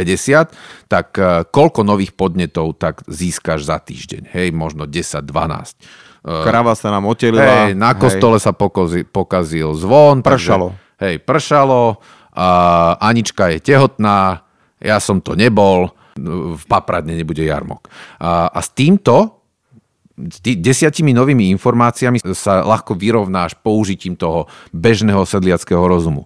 tak 0.91 1.09
eh, 1.23 1.47
koľko 1.47 1.87
nových 1.87 2.19
podnetov 2.19 2.83
tak 2.83 3.07
získaš 3.07 3.63
za 3.63 3.79
týždeň? 3.79 4.35
Hej, 4.35 4.51
možno 4.51 4.91
10, 4.91 5.23
12. 5.23 5.79
Eh, 5.79 6.06
Krava 6.27 6.75
sa 6.75 6.91
nám 6.91 7.07
otelila. 7.07 7.71
Hej, 7.71 7.79
na 7.79 7.95
kostole 7.95 8.43
hej. 8.43 8.51
sa 8.51 8.53
pokazil, 8.53 9.07
pokazil 9.07 9.71
zvon. 9.79 10.27
Pršalo. 10.27 10.75
Takže, 10.75 11.07
hej, 11.07 11.15
pršalo. 11.23 12.03
A 12.37 12.49
Anička 12.99 13.49
je 13.55 13.63
tehotná, 13.63 14.43
ja 14.83 14.99
som 14.99 15.23
to 15.23 15.39
nebol, 15.39 15.95
v 16.57 16.65
Papradne 16.67 17.15
nebude 17.15 17.47
jarmok. 17.47 17.87
A, 18.19 18.51
a 18.51 18.59
s 18.59 18.75
týmto 18.75 19.37
desiatimi 20.43 21.13
novými 21.13 21.53
informáciami 21.55 22.25
sa 22.33 22.65
ľahko 22.65 22.97
vyrovnáš 22.97 23.55
použitím 23.61 24.17
toho 24.17 24.49
bežného 24.73 25.23
sedliackého 25.29 25.85
rozumu. 25.85 26.25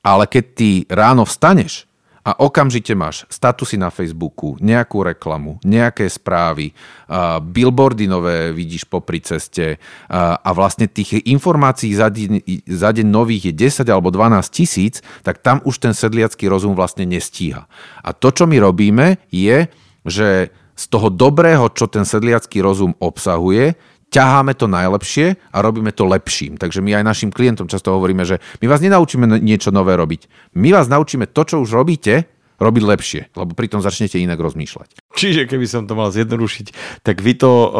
Ale 0.00 0.24
keď 0.24 0.44
ty 0.56 0.70
ráno 0.88 1.28
vstaneš 1.28 1.84
a 2.26 2.34
okamžite 2.42 2.90
máš 2.98 3.22
statusy 3.30 3.78
na 3.78 3.94
Facebooku, 3.94 4.58
nejakú 4.58 5.06
reklamu, 5.06 5.62
nejaké 5.62 6.10
správy, 6.10 6.74
uh, 6.74 7.38
billboardy 7.38 8.10
nové 8.10 8.50
vidíš 8.50 8.90
popri 8.90 9.22
ceste 9.22 9.78
a 10.10 10.50
vlastne 10.50 10.90
tých 10.90 11.22
informácií 11.30 11.94
za 11.94 12.10
deň, 12.10 12.42
za 12.66 12.90
deň 12.90 13.06
nových 13.06 13.54
je 13.54 13.70
10 13.70 13.86
alebo 13.86 14.10
12 14.10 14.42
tisíc, 14.50 14.98
tak 15.22 15.38
tam 15.38 15.62
už 15.62 15.78
ten 15.78 15.94
sedliacký 15.94 16.50
rozum 16.50 16.74
vlastne 16.74 17.06
nestíha. 17.06 17.70
A 18.02 18.10
to, 18.10 18.34
čo 18.34 18.50
my 18.50 18.58
robíme, 18.58 19.22
je, 19.30 19.70
že 20.02 20.50
z 20.76 20.84
toho 20.92 21.08
dobrého, 21.08 21.72
čo 21.72 21.88
ten 21.88 22.04
sedliacký 22.04 22.60
rozum 22.60 22.92
obsahuje, 23.00 23.78
ťaháme 24.10 24.54
to 24.54 24.70
najlepšie 24.70 25.36
a 25.52 25.56
robíme 25.60 25.90
to 25.92 26.06
lepším. 26.06 26.56
Takže 26.56 26.80
my 26.80 27.02
aj 27.02 27.04
našim 27.04 27.30
klientom 27.34 27.66
často 27.66 27.92
hovoríme, 27.94 28.22
že 28.22 28.38
my 28.62 28.66
vás 28.70 28.80
nenaučíme 28.80 29.26
niečo 29.42 29.74
nové 29.74 29.98
robiť. 29.98 30.54
My 30.56 30.72
vás 30.72 30.86
naučíme 30.86 31.30
to, 31.30 31.42
čo 31.44 31.56
už 31.62 31.74
robíte, 31.74 32.30
robiť 32.56 32.82
lepšie, 32.88 33.22
lebo 33.36 33.52
pritom 33.52 33.84
začnete 33.84 34.16
inak 34.16 34.40
rozmýšľať. 34.40 35.12
Čiže 35.12 35.44
keby 35.44 35.66
som 35.68 35.84
to 35.84 35.92
mal 35.92 36.08
zjednodušiť, 36.08 36.66
tak 37.04 37.20
vy 37.20 37.36
to 37.36 37.52
uh, 37.52 37.70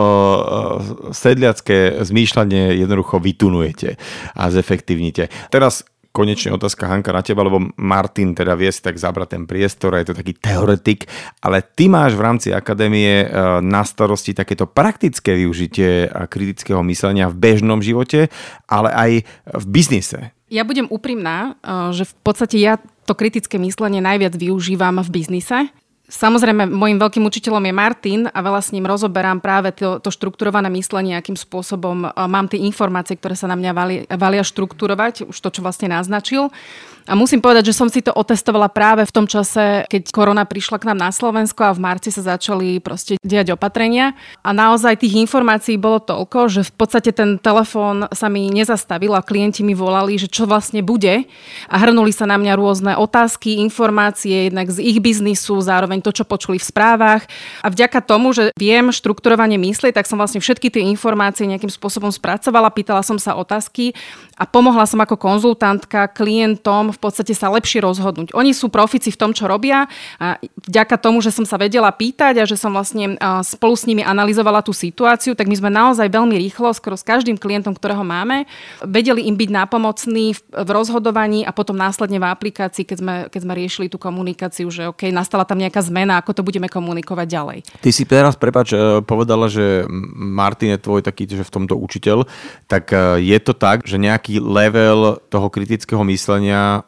sedliacké 1.16 2.04
zmýšľanie 2.04 2.76
jednoducho 2.76 3.16
vytunujete 3.16 3.96
a 4.36 4.42
zefektívnite. 4.52 5.32
Teraz 5.48 5.88
konečne 6.16 6.56
otázka 6.56 6.88
Hanka 6.88 7.12
na 7.12 7.20
teba, 7.20 7.44
lebo 7.44 7.60
Martin 7.76 8.32
teda 8.32 8.56
vie 8.56 8.72
si 8.72 8.80
tak 8.80 8.96
zabrať 8.96 9.36
ten 9.36 9.44
priestor 9.44 9.92
a 9.92 10.00
je 10.00 10.08
to 10.08 10.16
taký 10.16 10.32
teoretik, 10.32 11.04
ale 11.44 11.60
ty 11.60 11.92
máš 11.92 12.16
v 12.16 12.24
rámci 12.24 12.48
akadémie 12.56 13.28
e, 13.28 13.60
na 13.60 13.84
starosti 13.84 14.32
takéto 14.32 14.64
praktické 14.64 15.36
využitie 15.36 16.08
kritického 16.32 16.80
myslenia 16.88 17.28
v 17.28 17.36
bežnom 17.36 17.84
živote, 17.84 18.32
ale 18.64 18.88
aj 18.96 19.10
v 19.60 19.64
biznise. 19.68 20.32
Ja 20.48 20.64
budem 20.64 20.88
úprimná, 20.88 21.60
e, 21.60 21.92
že 21.92 22.08
v 22.08 22.14
podstate 22.24 22.56
ja 22.56 22.80
to 23.04 23.12
kritické 23.12 23.60
myslenie 23.60 24.00
najviac 24.00 24.32
využívam 24.32 25.04
v 25.04 25.12
biznise. 25.12 25.68
Samozrejme, 26.06 26.70
môjim 26.70 27.02
veľkým 27.02 27.26
učiteľom 27.26 27.66
je 27.66 27.74
Martin 27.74 28.20
a 28.30 28.38
veľa 28.38 28.62
s 28.62 28.70
ním 28.70 28.86
rozoberám 28.86 29.42
práve 29.42 29.74
to, 29.74 29.98
to 29.98 30.14
štrukturované 30.14 30.70
myslenie, 30.70 31.18
akým 31.18 31.34
spôsobom 31.34 32.14
mám 32.14 32.46
tie 32.46 32.62
informácie, 32.62 33.18
ktoré 33.18 33.34
sa 33.34 33.50
na 33.50 33.58
mňa 33.58 33.72
valia, 33.74 34.02
valia 34.14 34.46
štrukturovať, 34.46 35.26
už 35.26 35.34
to, 35.34 35.48
čo 35.50 35.66
vlastne 35.66 35.90
naznačil. 35.90 36.54
A 37.06 37.14
musím 37.14 37.38
povedať, 37.38 37.70
že 37.70 37.78
som 37.78 37.86
si 37.86 38.02
to 38.02 38.10
otestovala 38.10 38.66
práve 38.66 39.06
v 39.06 39.14
tom 39.14 39.30
čase, 39.30 39.86
keď 39.86 40.10
korona 40.10 40.42
prišla 40.42 40.82
k 40.82 40.90
nám 40.90 40.98
na 40.98 41.10
Slovensko 41.14 41.70
a 41.70 41.70
v 41.70 41.78
marci 41.78 42.10
sa 42.10 42.34
začali 42.34 42.82
proste 42.82 43.14
diať 43.22 43.54
opatrenia. 43.54 44.18
A 44.42 44.50
naozaj 44.50 44.98
tých 44.98 45.14
informácií 45.22 45.78
bolo 45.78 46.02
toľko, 46.02 46.50
že 46.50 46.66
v 46.66 46.72
podstate 46.74 47.14
ten 47.14 47.38
telefón 47.38 48.10
sa 48.10 48.26
mi 48.26 48.50
nezastavil 48.50 49.14
a 49.14 49.22
klienti 49.22 49.62
mi 49.62 49.78
volali, 49.78 50.18
že 50.18 50.26
čo 50.26 50.50
vlastne 50.50 50.82
bude. 50.82 51.30
A 51.70 51.74
hrnuli 51.78 52.10
sa 52.10 52.26
na 52.26 52.42
mňa 52.42 52.52
rôzne 52.58 52.92
otázky, 52.98 53.62
informácie, 53.62 54.50
jednak 54.50 54.74
z 54.74 54.82
ich 54.82 54.98
biznisu, 54.98 55.62
zároveň 55.62 56.02
to, 56.02 56.10
čo 56.10 56.26
počuli 56.26 56.58
v 56.58 56.66
správach. 56.66 57.22
A 57.62 57.70
vďaka 57.70 58.02
tomu, 58.02 58.34
že 58.34 58.50
viem 58.58 58.90
štrukturovanie 58.90 59.62
mysli, 59.62 59.94
tak 59.94 60.10
som 60.10 60.18
vlastne 60.18 60.42
všetky 60.42 60.74
tie 60.74 60.82
informácie 60.90 61.46
nejakým 61.46 61.70
spôsobom 61.70 62.10
spracovala, 62.10 62.74
pýtala 62.74 63.06
som 63.06 63.14
sa 63.14 63.38
otázky 63.38 63.94
a 64.34 64.42
pomohla 64.42 64.90
som 64.90 64.98
ako 64.98 65.14
konzultantka 65.14 66.10
klientom 66.10 66.95
v 66.96 67.00
podstate 67.00 67.36
sa 67.36 67.52
lepšie 67.52 67.84
rozhodnúť. 67.84 68.32
Oni 68.32 68.56
sú 68.56 68.72
profici 68.72 69.12
v 69.12 69.20
tom, 69.20 69.30
čo 69.36 69.44
robia 69.44 69.84
a 70.16 70.40
vďaka 70.64 70.96
tomu, 70.96 71.20
že 71.20 71.30
som 71.30 71.44
sa 71.44 71.60
vedela 71.60 71.92
pýtať 71.92 72.40
a 72.40 72.48
že 72.48 72.56
som 72.56 72.72
vlastne 72.72 73.20
spolu 73.44 73.76
s 73.76 73.84
nimi 73.84 74.00
analyzovala 74.00 74.64
tú 74.64 74.72
situáciu, 74.72 75.36
tak 75.36 75.46
my 75.46 75.56
sme 75.56 75.70
naozaj 75.70 76.08
veľmi 76.08 76.34
rýchlo, 76.40 76.72
skoro 76.72 76.96
s 76.96 77.04
každým 77.04 77.36
klientom, 77.36 77.76
ktorého 77.76 78.00
máme, 78.00 78.48
vedeli 78.80 79.28
im 79.28 79.36
byť 79.36 79.50
nápomocní 79.52 80.32
v 80.56 80.70
rozhodovaní 80.72 81.44
a 81.44 81.52
potom 81.52 81.76
následne 81.76 82.16
v 82.16 82.26
aplikácii, 82.32 82.88
keď 82.88 82.98
sme, 82.98 83.14
keď 83.28 83.40
sme 83.44 83.52
riešili 83.52 83.86
tú 83.92 84.00
komunikáciu, 84.00 84.72
že 84.72 84.88
OK, 84.88 85.12
nastala 85.12 85.44
tam 85.44 85.60
nejaká 85.60 85.84
zmena, 85.84 86.18
ako 86.22 86.40
to 86.40 86.42
budeme 86.46 86.70
komunikovať 86.70 87.26
ďalej. 87.28 87.58
Ty 87.82 87.90
si 87.92 88.08
teraz, 88.08 88.38
prepač, 88.38 88.72
e, 88.72 89.02
povedala, 89.04 89.50
že 89.52 89.84
Martin 90.16 90.72
je 90.74 90.80
tvoj 90.80 91.02
taký, 91.04 91.28
že 91.28 91.44
v 91.44 91.54
tomto 91.54 91.74
učiteľ, 91.76 92.24
tak 92.70 92.94
e, 92.94 93.20
je 93.20 93.38
to 93.42 93.52
tak, 93.52 93.84
že 93.84 94.00
nejaký 94.00 94.38
level 94.40 95.18
toho 95.28 95.50
kritického 95.50 96.00
myslenia 96.06 96.85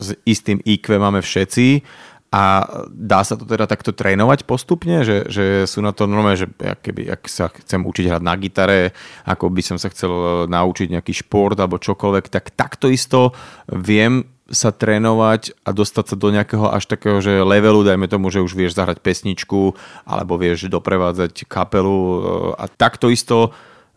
s 0.00 0.16
istým 0.24 0.64
IQ 0.64 0.96
máme 0.96 1.20
všetci 1.20 1.84
a 2.30 2.62
dá 2.86 3.26
sa 3.26 3.34
to 3.34 3.42
teda 3.42 3.66
takto 3.66 3.90
trénovať 3.90 4.46
postupne, 4.46 5.02
že, 5.02 5.26
že 5.26 5.66
sú 5.66 5.82
na 5.82 5.90
to 5.90 6.06
normálne, 6.06 6.38
že 6.38 6.46
keby, 6.54 7.10
ak 7.10 7.26
sa 7.26 7.50
chcem 7.50 7.82
učiť 7.82 8.06
hrať 8.06 8.22
na 8.22 8.34
gitare, 8.38 8.94
ako 9.26 9.50
by 9.50 9.62
som 9.66 9.82
sa 9.82 9.90
chcel 9.90 10.12
e, 10.14 10.26
naučiť 10.46 10.94
nejaký 10.94 11.26
šport 11.26 11.58
alebo 11.58 11.82
čokoľvek, 11.82 12.30
tak 12.30 12.54
takto 12.54 12.86
isto 12.86 13.34
viem 13.66 14.30
sa 14.46 14.70
trénovať 14.70 15.58
a 15.66 15.74
dostať 15.74 16.14
sa 16.14 16.16
do 16.18 16.30
nejakého 16.30 16.70
až 16.70 16.86
takého, 16.86 17.18
že 17.18 17.42
levelu, 17.42 17.82
dajme 17.82 18.06
tomu, 18.06 18.30
že 18.30 18.42
už 18.42 18.54
vieš 18.54 18.78
zahrať 18.78 19.02
pesničku 19.02 19.74
alebo 20.06 20.38
vieš 20.38 20.70
doprevádzať 20.70 21.50
kapelu 21.50 21.98
e, 21.98 22.18
a 22.62 22.70
takto 22.70 23.10
isto 23.10 23.50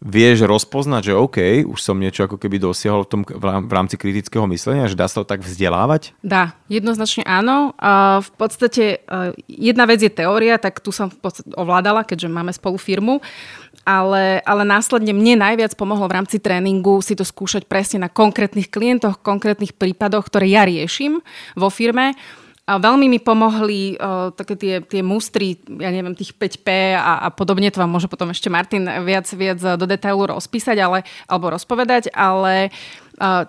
vieš 0.03 0.43
rozpoznať, 0.43 1.01
že 1.09 1.13
OK, 1.15 1.63
už 1.63 1.79
som 1.79 1.95
niečo 1.95 2.27
ako 2.27 2.35
keby 2.35 2.59
dosiahol 2.59 3.07
v, 3.07 3.09
tom, 3.09 3.21
v 3.23 3.71
rámci 3.71 3.95
kritického 3.95 4.43
myslenia, 4.51 4.91
že 4.91 4.99
dá 4.99 5.07
sa 5.07 5.23
to 5.23 5.31
tak 5.31 5.39
vzdelávať? 5.39 6.11
Dá, 6.19 6.59
jednoznačne 6.67 7.23
áno. 7.23 7.71
A 7.79 8.19
v 8.19 8.31
podstate 8.35 8.99
jedna 9.47 9.87
vec 9.87 10.03
je 10.03 10.11
teória, 10.11 10.59
tak 10.59 10.83
tu 10.83 10.91
som 10.91 11.07
v 11.07 11.15
podstate 11.23 11.47
ovládala, 11.55 12.03
keďže 12.03 12.27
máme 12.27 12.51
spolu 12.51 12.75
firmu, 12.75 13.23
ale, 13.87 14.43
ale 14.43 14.63
následne 14.67 15.15
mne 15.15 15.39
najviac 15.39 15.71
pomohlo 15.79 16.11
v 16.11 16.19
rámci 16.19 16.37
tréningu 16.43 16.99
si 16.99 17.15
to 17.15 17.23
skúšať 17.23 17.63
presne 17.71 18.03
na 18.03 18.09
konkrétnych 18.11 18.67
klientoch, 18.67 19.23
konkrétnych 19.23 19.71
prípadoch, 19.71 20.27
ktoré 20.27 20.51
ja 20.51 20.67
riešim 20.67 21.23
vo 21.55 21.71
firme 21.71 22.11
a 22.63 22.79
veľmi 22.79 23.11
mi 23.11 23.19
pomohli 23.19 23.99
uh, 23.99 24.31
také 24.31 24.55
tie, 24.55 24.79
tie 24.79 25.03
mustry, 25.03 25.59
ja 25.67 25.91
neviem, 25.91 26.15
tých 26.15 26.31
5P 26.31 26.95
a, 26.95 27.27
a 27.27 27.27
podobne, 27.27 27.67
to 27.67 27.83
vám 27.83 27.91
môže 27.91 28.07
potom 28.07 28.31
ešte 28.31 28.47
Martin 28.47 28.87
viac, 29.03 29.27
viac 29.35 29.59
do 29.59 29.83
detailu 29.83 30.31
rozpísať, 30.31 30.79
ale, 30.79 31.03
alebo 31.27 31.51
rozpovedať, 31.51 32.15
ale 32.15 32.71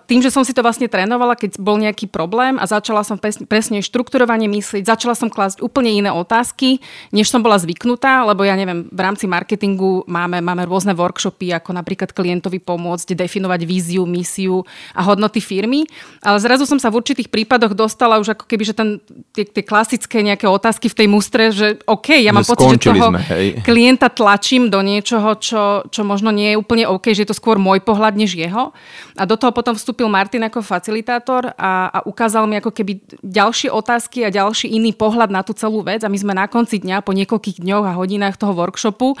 tým, 0.05 0.21
že 0.21 0.29
som 0.29 0.45
si 0.45 0.53
to 0.53 0.61
vlastne 0.61 0.85
trénovala, 0.85 1.33
keď 1.33 1.57
bol 1.57 1.81
nejaký 1.81 2.05
problém 2.05 2.61
a 2.61 2.69
začala 2.69 3.01
som 3.01 3.17
presne 3.17 3.81
štrukturovanie 3.81 4.45
myslieť, 4.45 4.85
začala 4.85 5.17
som 5.17 5.25
klásť 5.25 5.65
úplne 5.65 5.89
iné 5.89 6.13
otázky, 6.13 6.77
než 7.09 7.33
som 7.33 7.41
bola 7.41 7.57
zvyknutá, 7.57 8.21
lebo 8.29 8.45
ja 8.45 8.53
neviem, 8.53 8.85
v 8.85 8.99
rámci 9.01 9.25
marketingu 9.25 10.05
máme, 10.05 10.37
máme 10.37 10.69
rôzne 10.69 10.93
workshopy, 10.93 11.49
ako 11.49 11.73
napríklad 11.73 12.13
klientovi 12.13 12.61
pomôcť 12.61 13.17
definovať 13.17 13.65
víziu, 13.65 14.05
misiu 14.05 14.61
a 14.93 15.01
hodnoty 15.01 15.41
firmy, 15.41 15.89
ale 16.21 16.37
zrazu 16.37 16.69
som 16.69 16.77
sa 16.77 16.93
v 16.93 17.01
určitých 17.01 17.33
prípadoch 17.33 17.73
dostala 17.73 18.21
už 18.21 18.37
ako 18.37 18.45
keby, 18.45 18.69
že 18.69 18.77
ten, 18.77 19.01
tie, 19.33 19.49
tie 19.49 19.65
klasické 19.65 20.21
nejaké 20.21 20.45
otázky 20.45 20.93
v 20.93 20.97
tej 21.01 21.07
mustre, 21.09 21.49
že 21.49 21.81
OK, 21.89 22.13
ja 22.21 22.29
mám 22.29 22.45
pocit, 22.45 22.77
že 22.77 22.93
toho 22.93 23.17
sme, 23.17 23.65
klienta 23.65 24.13
tlačím 24.13 24.69
do 24.69 24.85
niečoho, 24.85 25.33
čo, 25.41 25.89
čo 25.89 26.05
možno 26.05 26.29
nie 26.29 26.53
je 26.53 26.59
úplne 26.61 26.85
OK, 26.85 27.17
že 27.17 27.25
je 27.25 27.29
to 27.33 27.37
skôr 27.37 27.57
môj 27.57 27.81
pohľad 27.81 28.13
než 28.13 28.37
jeho. 28.37 28.69
A 29.17 29.23
do 29.23 29.39
toho 29.39 29.54
potom 29.55 29.71
vstúpil 29.71 30.11
Martin 30.11 30.43
ako 30.43 30.59
facilitátor 30.59 31.55
a, 31.55 31.87
a 31.87 31.99
ukázal 32.03 32.43
mi 32.43 32.59
ako 32.59 32.75
keby 32.75 32.99
ďalšie 33.23 33.71
otázky 33.71 34.27
a 34.27 34.33
ďalší 34.33 34.75
iný 34.75 34.91
pohľad 34.91 35.31
na 35.31 35.39
tú 35.47 35.55
celú 35.55 35.79
vec 35.79 36.03
a 36.03 36.11
my 36.11 36.17
sme 36.19 36.35
na 36.35 36.51
konci 36.51 36.83
dňa 36.83 36.99
po 36.99 37.15
niekoľkých 37.15 37.63
dňoch 37.63 37.85
a 37.87 37.95
hodinách 37.95 38.35
toho 38.35 38.51
workshopu 38.51 39.15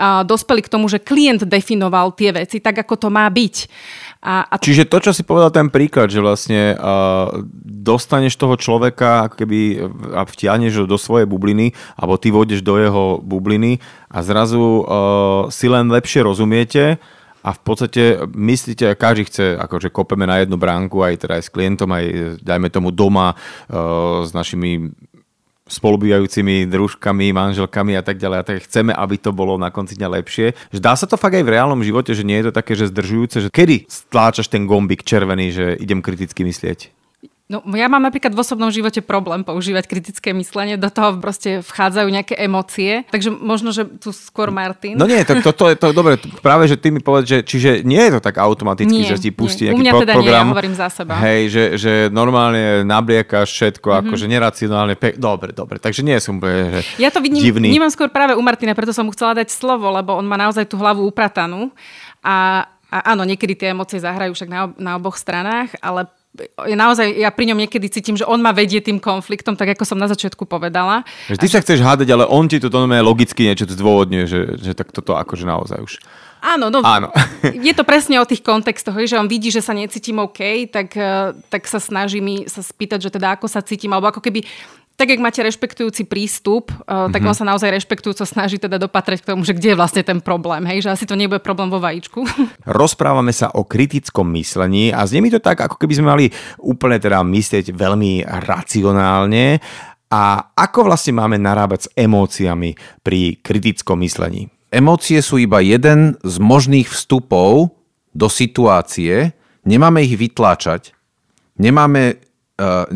a 0.00 0.24
dospeli 0.24 0.64
k 0.64 0.72
tomu, 0.72 0.88
že 0.88 0.98
klient 0.98 1.44
definoval 1.44 2.16
tie 2.16 2.32
veci 2.32 2.58
tak, 2.58 2.80
ako 2.80 2.96
to 2.96 3.08
má 3.12 3.28
byť. 3.28 3.56
A, 4.24 4.48
a... 4.48 4.54
Čiže 4.56 4.88
to, 4.88 5.04
čo 5.04 5.12
si 5.12 5.20
povedal 5.20 5.52
ten 5.52 5.68
príklad, 5.68 6.08
že 6.08 6.24
vlastne 6.24 6.72
uh, 6.74 7.44
dostaneš 7.62 8.40
toho 8.40 8.56
človeka 8.56 9.28
ako 9.28 9.36
keby 9.36 9.58
a 10.16 10.24
vtiahneš 10.24 10.88
do 10.88 10.96
svojej 10.96 11.28
bubliny 11.28 11.76
alebo 12.00 12.16
ty 12.16 12.32
vodeš 12.32 12.64
do 12.64 12.80
jeho 12.80 13.20
bubliny 13.20 13.84
a 14.08 14.24
zrazu 14.24 14.58
uh, 14.58 15.52
si 15.52 15.68
len 15.68 15.92
lepšie 15.92 16.24
rozumiete 16.24 16.96
a 17.44 17.52
v 17.52 17.60
podstate 17.60 18.24
myslíte, 18.32 18.96
každý 18.96 19.28
chce, 19.28 19.60
akože 19.60 19.92
kopeme 19.92 20.24
na 20.24 20.40
jednu 20.40 20.56
bránku, 20.56 21.04
aj 21.04 21.28
teda 21.28 21.36
aj 21.36 21.44
s 21.44 21.52
klientom, 21.52 21.92
aj 21.92 22.04
dajme 22.40 22.72
tomu 22.72 22.88
doma 22.88 23.36
uh, 23.36 24.24
s 24.24 24.32
našimi 24.32 24.88
spolubývajúcimi 25.64 26.68
družkami, 26.68 27.32
manželkami 27.32 27.96
a 27.96 28.04
tak 28.04 28.20
ďalej. 28.20 28.38
A 28.40 28.46
tak 28.48 28.64
chceme, 28.68 28.92
aby 28.92 29.16
to 29.16 29.32
bolo 29.32 29.56
na 29.56 29.72
konci 29.72 29.96
dňa 29.96 30.08
lepšie. 30.20 30.52
Že 30.72 30.80
dá 30.80 30.92
sa 30.92 31.08
to 31.08 31.16
fakt 31.16 31.36
aj 31.36 31.44
v 31.44 31.52
reálnom 31.56 31.80
živote, 31.80 32.12
že 32.12 32.24
nie 32.24 32.40
je 32.40 32.52
to 32.52 32.56
také, 32.56 32.76
že 32.76 32.92
zdržujúce, 32.92 33.48
že 33.48 33.52
kedy 33.52 33.88
stláčaš 33.88 34.52
ten 34.52 34.68
gombik 34.68 35.04
červený, 35.04 35.52
že 35.52 35.64
idem 35.80 36.04
kriticky 36.04 36.44
myslieť? 36.44 36.92
No, 37.44 37.60
ja 37.76 37.92
mám 37.92 38.00
napríklad 38.00 38.32
v 38.32 38.40
osobnom 38.40 38.72
živote 38.72 39.04
problém 39.04 39.44
používať 39.44 39.84
kritické 39.84 40.32
myslenie, 40.32 40.80
do 40.80 40.88
toho 40.88 41.20
proste 41.20 41.60
vchádzajú 41.60 42.08
nejaké 42.08 42.34
emócie, 42.40 43.04
takže 43.12 43.28
možno, 43.28 43.68
že 43.68 43.84
tu 44.00 44.16
skôr 44.16 44.48
Martin. 44.48 44.96
No 44.96 45.04
nie, 45.04 45.20
to, 45.28 45.36
to, 45.44 45.52
to 45.52 45.64
je 45.68 45.76
to 45.76 45.92
dobre, 45.92 46.16
práve, 46.40 46.64
že 46.72 46.80
ty 46.80 46.88
mi 46.88 47.04
povedz, 47.04 47.28
že 47.28 47.38
čiže 47.44 47.84
nie 47.84 48.00
je 48.00 48.16
to 48.16 48.20
tak 48.24 48.40
automaticky, 48.40 48.88
nie, 48.88 49.04
že 49.04 49.20
ti 49.20 49.28
pustí 49.28 49.68
nie. 49.68 49.76
nejaký 49.76 49.76
U 49.76 49.84
mňa 49.84 49.92
teda 50.08 50.14
program. 50.16 50.32
nie, 50.32 50.40
ja 50.40 50.52
hovorím 50.56 50.74
za 50.74 50.88
seba. 50.88 51.20
Hej, 51.20 51.40
že, 51.52 51.64
že 51.76 51.92
normálne 52.08 52.80
nabliekaš 52.80 53.52
všetko, 53.52 53.88
mm-hmm. 53.92 54.08
akože 54.08 54.24
neracionálne, 54.24 54.94
pe- 54.96 55.16
dobre, 55.20 55.52
dobre, 55.52 55.76
takže 55.76 56.00
nie 56.00 56.16
som 56.24 56.40
úplne, 56.40 56.80
že 56.80 56.96
Ja 56.96 57.12
to 57.12 57.20
vidím, 57.20 57.44
divný. 57.44 57.68
vnímam 57.76 57.92
skôr 57.92 58.08
práve 58.08 58.32
u 58.32 58.40
Martina, 58.40 58.72
preto 58.72 58.96
som 58.96 59.04
mu 59.04 59.12
chcela 59.12 59.36
dať 59.36 59.52
slovo, 59.52 59.92
lebo 59.92 60.16
on 60.16 60.24
má 60.24 60.40
naozaj 60.40 60.64
tú 60.64 60.80
hlavu 60.80 61.04
upratanú 61.04 61.68
a, 62.24 62.64
a 62.88 63.12
áno, 63.12 63.28
niekedy 63.28 63.52
tie 63.52 63.76
emócie 63.76 64.00
zahrajú 64.00 64.32
však 64.32 64.48
na, 64.48 64.72
na 64.80 64.96
oboch 64.96 65.20
stranách, 65.20 65.76
ale 65.84 66.08
ja 66.42 66.76
naozaj, 66.76 67.14
ja 67.14 67.30
pri 67.30 67.54
ňom 67.54 67.58
niekedy 67.62 67.86
cítim, 67.86 68.18
že 68.18 68.26
on 68.26 68.42
ma 68.42 68.50
vedie 68.50 68.82
tým 68.82 68.98
konfliktom, 68.98 69.54
tak 69.54 69.78
ako 69.78 69.86
som 69.86 69.98
na 69.98 70.10
začiatku 70.10 70.50
povedala. 70.50 71.06
Že 71.30 71.38
ty 71.38 71.46
sa 71.46 71.62
chceš 71.62 71.80
hádať, 71.80 72.08
ale 72.10 72.24
on 72.26 72.50
ti 72.50 72.58
to 72.58 72.70
logicky 73.02 73.46
niečo 73.46 73.70
zdôvodňuje, 73.70 74.24
že, 74.26 74.40
že 74.58 74.72
tak 74.74 74.90
toto 74.90 75.14
akože 75.14 75.46
naozaj 75.46 75.78
už. 75.78 75.92
Áno, 76.44 76.68
no, 76.68 76.84
Áno. 76.84 77.08
je 77.66 77.72
to 77.72 77.88
presne 77.88 78.20
o 78.20 78.28
tých 78.28 78.44
kontextoch, 78.44 79.00
že 79.08 79.16
on 79.16 79.30
vidí, 79.30 79.48
že 79.48 79.64
sa 79.64 79.72
necítim 79.72 80.20
OK, 80.20 80.68
tak, 80.68 80.92
eh, 80.92 81.32
tak 81.48 81.64
sa 81.64 81.80
snaží 81.80 82.20
mi 82.20 82.44
sa 82.44 82.60
spýtať, 82.60 83.08
že 83.08 83.10
teda 83.14 83.40
ako 83.40 83.48
sa 83.48 83.64
cítim, 83.64 83.88
alebo 83.96 84.12
ako 84.12 84.20
keby 84.20 84.44
tak, 84.94 85.10
ak 85.10 85.18
máte 85.18 85.42
rešpektujúci 85.42 86.06
prístup, 86.06 86.70
uh, 86.70 87.10
tak 87.10 87.18
mm-hmm. 87.18 87.30
on 87.30 87.34
sa 87.34 87.44
naozaj 87.44 87.66
rešpektujúco 87.66 88.22
snaží 88.22 88.62
teda 88.62 88.78
dopatrať 88.78 89.26
k 89.26 89.28
tomu, 89.34 89.42
že 89.42 89.50
kde 89.58 89.74
je 89.74 89.78
vlastne 89.78 90.06
ten 90.06 90.22
problém, 90.22 90.62
hej, 90.70 90.86
že 90.86 90.94
asi 90.94 91.04
to 91.04 91.18
nebude 91.18 91.42
problém 91.42 91.66
vo 91.66 91.82
vajíčku. 91.82 92.22
Rozprávame 92.64 93.34
sa 93.34 93.50
o 93.58 93.66
kritickom 93.66 94.30
myslení 94.38 94.94
a 94.94 95.02
znie 95.02 95.26
mi 95.26 95.34
to 95.34 95.42
tak, 95.42 95.66
ako 95.66 95.74
keby 95.82 95.98
sme 95.98 96.06
mali 96.14 96.26
úplne 96.62 97.02
teda 97.02 97.26
myslieť 97.26 97.74
veľmi 97.74 98.22
racionálne. 98.46 99.58
A 100.14 100.22
ako 100.54 100.86
vlastne 100.86 101.18
máme 101.18 101.42
narábať 101.42 101.90
s 101.90 101.92
emóciami 101.98 103.02
pri 103.02 103.42
kritickom 103.42 103.98
myslení? 103.98 104.46
Emócie 104.70 105.18
sú 105.26 105.42
iba 105.42 105.58
jeden 105.58 106.14
z 106.22 106.34
možných 106.38 106.86
vstupov 106.86 107.74
do 108.14 108.30
situácie. 108.30 109.34
Nemáme 109.66 110.06
ich 110.06 110.14
vytláčať. 110.14 110.94
Nemáme 111.58 112.22
Uh, 112.54 112.86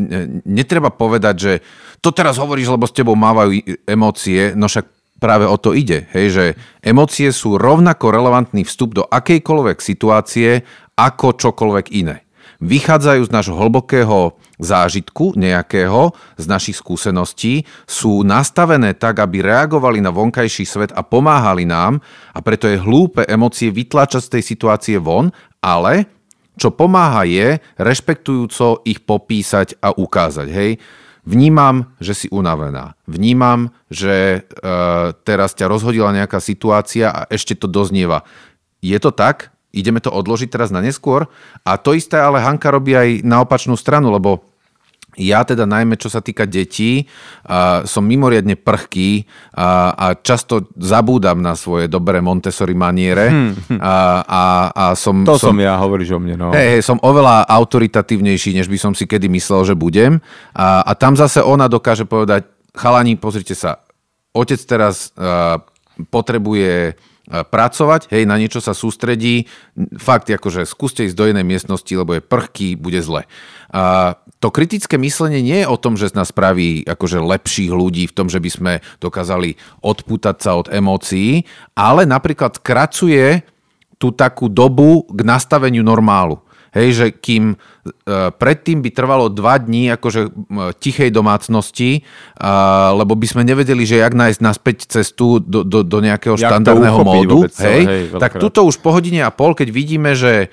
netreba 0.47 0.87
povedať, 0.87 1.35
že 1.35 1.53
to 2.01 2.11
teraz 2.15 2.39
hovoríš, 2.39 2.71
lebo 2.71 2.87
s 2.87 2.95
tebou 2.95 3.19
mávajú 3.19 3.59
emócie, 3.87 4.55
no 4.55 4.71
však 4.71 4.87
práve 5.19 5.45
o 5.51 5.59
to 5.59 5.75
ide, 5.75 6.07
hej, 6.15 6.27
že 6.31 6.45
emócie 6.79 7.35
sú 7.35 7.59
rovnako 7.59 8.15
relevantný 8.15 8.63
vstup 8.63 8.95
do 8.95 9.05
akejkoľvek 9.07 9.79
situácie 9.83 10.63
ako 10.95 11.35
čokoľvek 11.35 11.87
iné. 11.95 12.23
Vychádzajú 12.59 13.23
z 13.31 13.35
nášho 13.35 13.55
hlbokého 13.55 14.35
zážitku 14.59 15.39
nejakého, 15.39 16.11
z 16.35 16.45
našich 16.51 16.83
skúseností, 16.83 17.63
sú 17.87 18.27
nastavené 18.27 18.99
tak, 18.99 19.23
aby 19.23 19.47
reagovali 19.47 20.03
na 20.03 20.11
vonkajší 20.11 20.67
svet 20.67 20.91
a 20.91 21.07
pomáhali 21.07 21.63
nám 21.63 22.03
a 22.35 22.43
preto 22.43 22.67
je 22.67 22.83
hlúpe 22.83 23.23
emócie 23.31 23.71
vytlačať 23.71 24.23
z 24.27 24.33
tej 24.39 24.43
situácie 24.43 24.97
von, 24.99 25.31
ale 25.63 26.11
čo 26.59 26.75
pomáha 26.75 27.23
je 27.23 27.63
rešpektujúco 27.79 28.83
ich 28.83 29.07
popísať 29.07 29.79
a 29.79 29.95
ukázať. 29.95 30.49
Hej, 30.51 30.83
vnímam, 31.29 31.93
že 32.01 32.17
si 32.17 32.27
unavená. 32.33 32.97
Vnímam, 33.05 33.69
že 33.93 34.41
e, 34.41 34.71
teraz 35.29 35.53
ťa 35.53 35.69
rozhodila 35.69 36.17
nejaká 36.17 36.41
situácia 36.41 37.13
a 37.13 37.21
ešte 37.29 37.53
to 37.53 37.69
doznieva. 37.69 38.25
Je 38.81 38.97
to 38.97 39.13
tak? 39.13 39.53
Ideme 39.69 40.01
to 40.01 40.09
odložiť 40.09 40.49
teraz 40.49 40.73
na 40.73 40.81
neskôr? 40.81 41.29
A 41.69 41.77
to 41.77 41.93
isté 41.93 42.17
ale 42.17 42.41
Hanka 42.41 42.73
robí 42.73 42.97
aj 42.97 43.21
na 43.21 43.45
opačnú 43.45 43.77
stranu, 43.77 44.09
lebo 44.09 44.48
ja 45.19 45.43
teda 45.43 45.67
najmä, 45.67 45.99
čo 45.99 46.07
sa 46.07 46.23
týka 46.23 46.47
detí, 46.47 47.05
uh, 47.05 47.83
som 47.83 48.07
mimoriadne 48.07 48.55
prchký 48.55 49.27
uh, 49.27 49.91
a 49.93 50.07
často 50.15 50.71
zabúdam 50.79 51.43
na 51.43 51.59
svoje 51.59 51.91
dobré 51.91 52.23
Montessori 52.23 52.79
maniere. 52.79 53.27
Hmm. 53.29 53.53
Uh, 53.67 53.79
a, 54.23 54.43
a 54.71 54.85
som, 54.95 55.27
to 55.27 55.35
som, 55.35 55.53
som 55.53 55.59
ja, 55.59 55.75
hovoríš 55.75 56.15
o 56.15 56.23
mne. 56.23 56.39
No. 56.39 56.49
Hej, 56.55 56.79
hej, 56.79 56.83
som 56.87 57.03
oveľa 57.03 57.51
autoritatívnejší, 57.51 58.55
než 58.55 58.71
by 58.71 58.79
som 58.79 58.93
si 58.95 59.11
kedy 59.11 59.27
myslel, 59.27 59.67
že 59.67 59.75
budem. 59.75 60.23
A, 60.55 60.87
a 60.87 60.95
tam 60.95 61.19
zase 61.19 61.43
ona 61.43 61.67
dokáže 61.67 62.07
povedať, 62.07 62.47
chalani, 62.79 63.19
pozrite 63.19 63.59
sa, 63.59 63.83
otec 64.31 64.63
teraz 64.63 65.11
uh, 65.19 65.59
potrebuje 66.15 66.95
pracovať, 67.29 68.09
hej, 68.09 68.25
na 68.25 68.41
niečo 68.41 68.57
sa 68.57 68.73
sústredí, 68.73 69.45
fakt 70.01 70.33
akože 70.33 70.65
skúste 70.65 71.05
ísť 71.05 71.13
do 71.13 71.29
inej 71.29 71.45
miestnosti, 71.45 71.93
lebo 71.93 72.17
je 72.17 72.25
prchký, 72.25 72.81
bude 72.81 73.05
zle. 73.05 73.29
A 73.69 74.17
to 74.39 74.55
kritické 74.55 74.95
myslenie 75.03 75.43
nie 75.43 75.67
je 75.67 75.71
o 75.71 75.77
tom, 75.79 75.99
že 75.99 76.15
nás 76.15 76.31
spraví 76.31 76.87
akože 76.87 77.19
lepších 77.19 77.75
ľudí 77.75 78.07
v 78.07 78.15
tom, 78.15 78.31
že 78.31 78.39
by 78.39 78.51
sme 78.51 78.73
dokázali 79.03 79.59
odputať 79.83 80.37
sa 80.39 80.55
od 80.55 80.71
emócií, 80.71 81.43
ale 81.75 82.07
napríklad 82.07 82.63
kracuje 82.63 83.43
tú 83.99 84.15
takú 84.15 84.47
dobu 84.47 85.03
k 85.11 85.21
nastaveniu 85.27 85.83
normálu. 85.83 86.39
Hej, 86.69 86.89
že 86.95 87.07
kým 87.17 87.57
e, 87.57 87.57
predtým 88.37 88.85
by 88.85 88.93
trvalo 88.93 89.33
dva 89.33 89.57
dní 89.57 89.89
akože 89.89 90.23
e, 90.23 90.31
tichej 90.77 91.09
domácnosti, 91.09 91.91
e, 91.99 92.01
lebo 92.93 93.17
by 93.17 93.27
sme 93.27 93.43
nevedeli, 93.43 93.89
že 93.89 94.05
jak 94.05 94.13
nájsť 94.13 94.41
naspäť 94.45 94.77
cestu 94.87 95.41
do, 95.41 95.65
do, 95.65 95.81
do 95.81 95.99
nejakého 96.05 96.37
jak 96.37 96.45
štandardného 96.45 97.01
módu, 97.01 97.49
hej, 97.65 97.83
hej, 97.89 98.03
tak 98.21 98.37
tuto 98.37 98.69
už 98.69 98.85
po 98.85 98.93
hodine 98.93 99.25
a 99.25 99.33
pol, 99.33 99.57
keď 99.57 99.69
vidíme, 99.73 100.13
že 100.13 100.53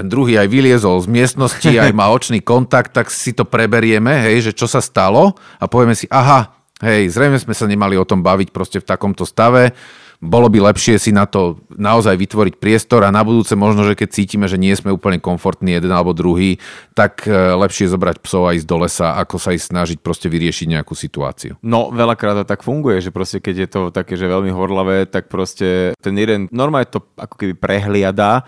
ten 0.00 0.08
druhý 0.08 0.40
aj 0.40 0.48
vyliezol 0.48 1.04
z 1.04 1.12
miestnosti, 1.12 1.68
aj 1.84 1.92
má 1.92 2.08
očný 2.08 2.40
kontakt, 2.40 2.96
tak 2.96 3.12
si 3.12 3.36
to 3.36 3.44
preberieme, 3.44 4.24
hej, 4.24 4.48
že 4.48 4.52
čo 4.56 4.64
sa 4.64 4.80
stalo 4.80 5.36
a 5.60 5.68
povieme 5.68 5.92
si, 5.92 6.08
aha, 6.08 6.56
hej, 6.80 7.12
zrejme 7.12 7.36
sme 7.36 7.52
sa 7.52 7.68
nemali 7.68 8.00
o 8.00 8.08
tom 8.08 8.24
baviť 8.24 8.48
proste 8.48 8.80
v 8.80 8.88
takomto 8.88 9.28
stave, 9.28 9.76
bolo 10.20 10.52
by 10.52 10.60
lepšie 10.68 11.00
si 11.00 11.16
na 11.16 11.24
to 11.24 11.64
naozaj 11.72 12.12
vytvoriť 12.12 12.60
priestor 12.60 13.08
a 13.08 13.10
na 13.12 13.24
budúce 13.24 13.56
možno, 13.56 13.88
že 13.88 13.96
keď 13.96 14.08
cítime, 14.12 14.46
že 14.52 14.60
nie 14.60 14.76
sme 14.76 14.92
úplne 14.92 15.16
komfortní 15.16 15.80
jeden 15.80 15.88
alebo 15.88 16.12
druhý, 16.12 16.60
tak 16.92 17.24
e, 17.24 17.32
lepšie 17.32 17.88
zobrať 17.88 18.20
psov 18.20 18.44
a 18.44 18.52
ísť 18.52 18.68
do 18.68 18.76
lesa, 18.84 19.16
ako 19.16 19.40
sa 19.40 19.56
ísť 19.56 19.72
snažiť 19.72 19.98
proste 20.04 20.28
vyriešiť 20.28 20.76
nejakú 20.76 20.92
situáciu. 20.92 21.56
No, 21.64 21.88
veľakrát 21.88 22.36
to 22.36 22.44
tak 22.44 22.60
funguje, 22.60 23.00
že 23.00 23.08
proste 23.08 23.40
keď 23.40 23.54
je 23.64 23.68
to 23.72 23.80
také, 23.88 24.20
že 24.20 24.28
veľmi 24.28 24.52
horlavé, 24.52 25.08
tak 25.08 25.32
proste 25.32 25.96
ten 26.04 26.12
jeden 26.12 26.52
normálne 26.52 26.92
to 26.92 27.00
ako 27.16 27.40
keby 27.40 27.56
prehliada 27.56 28.44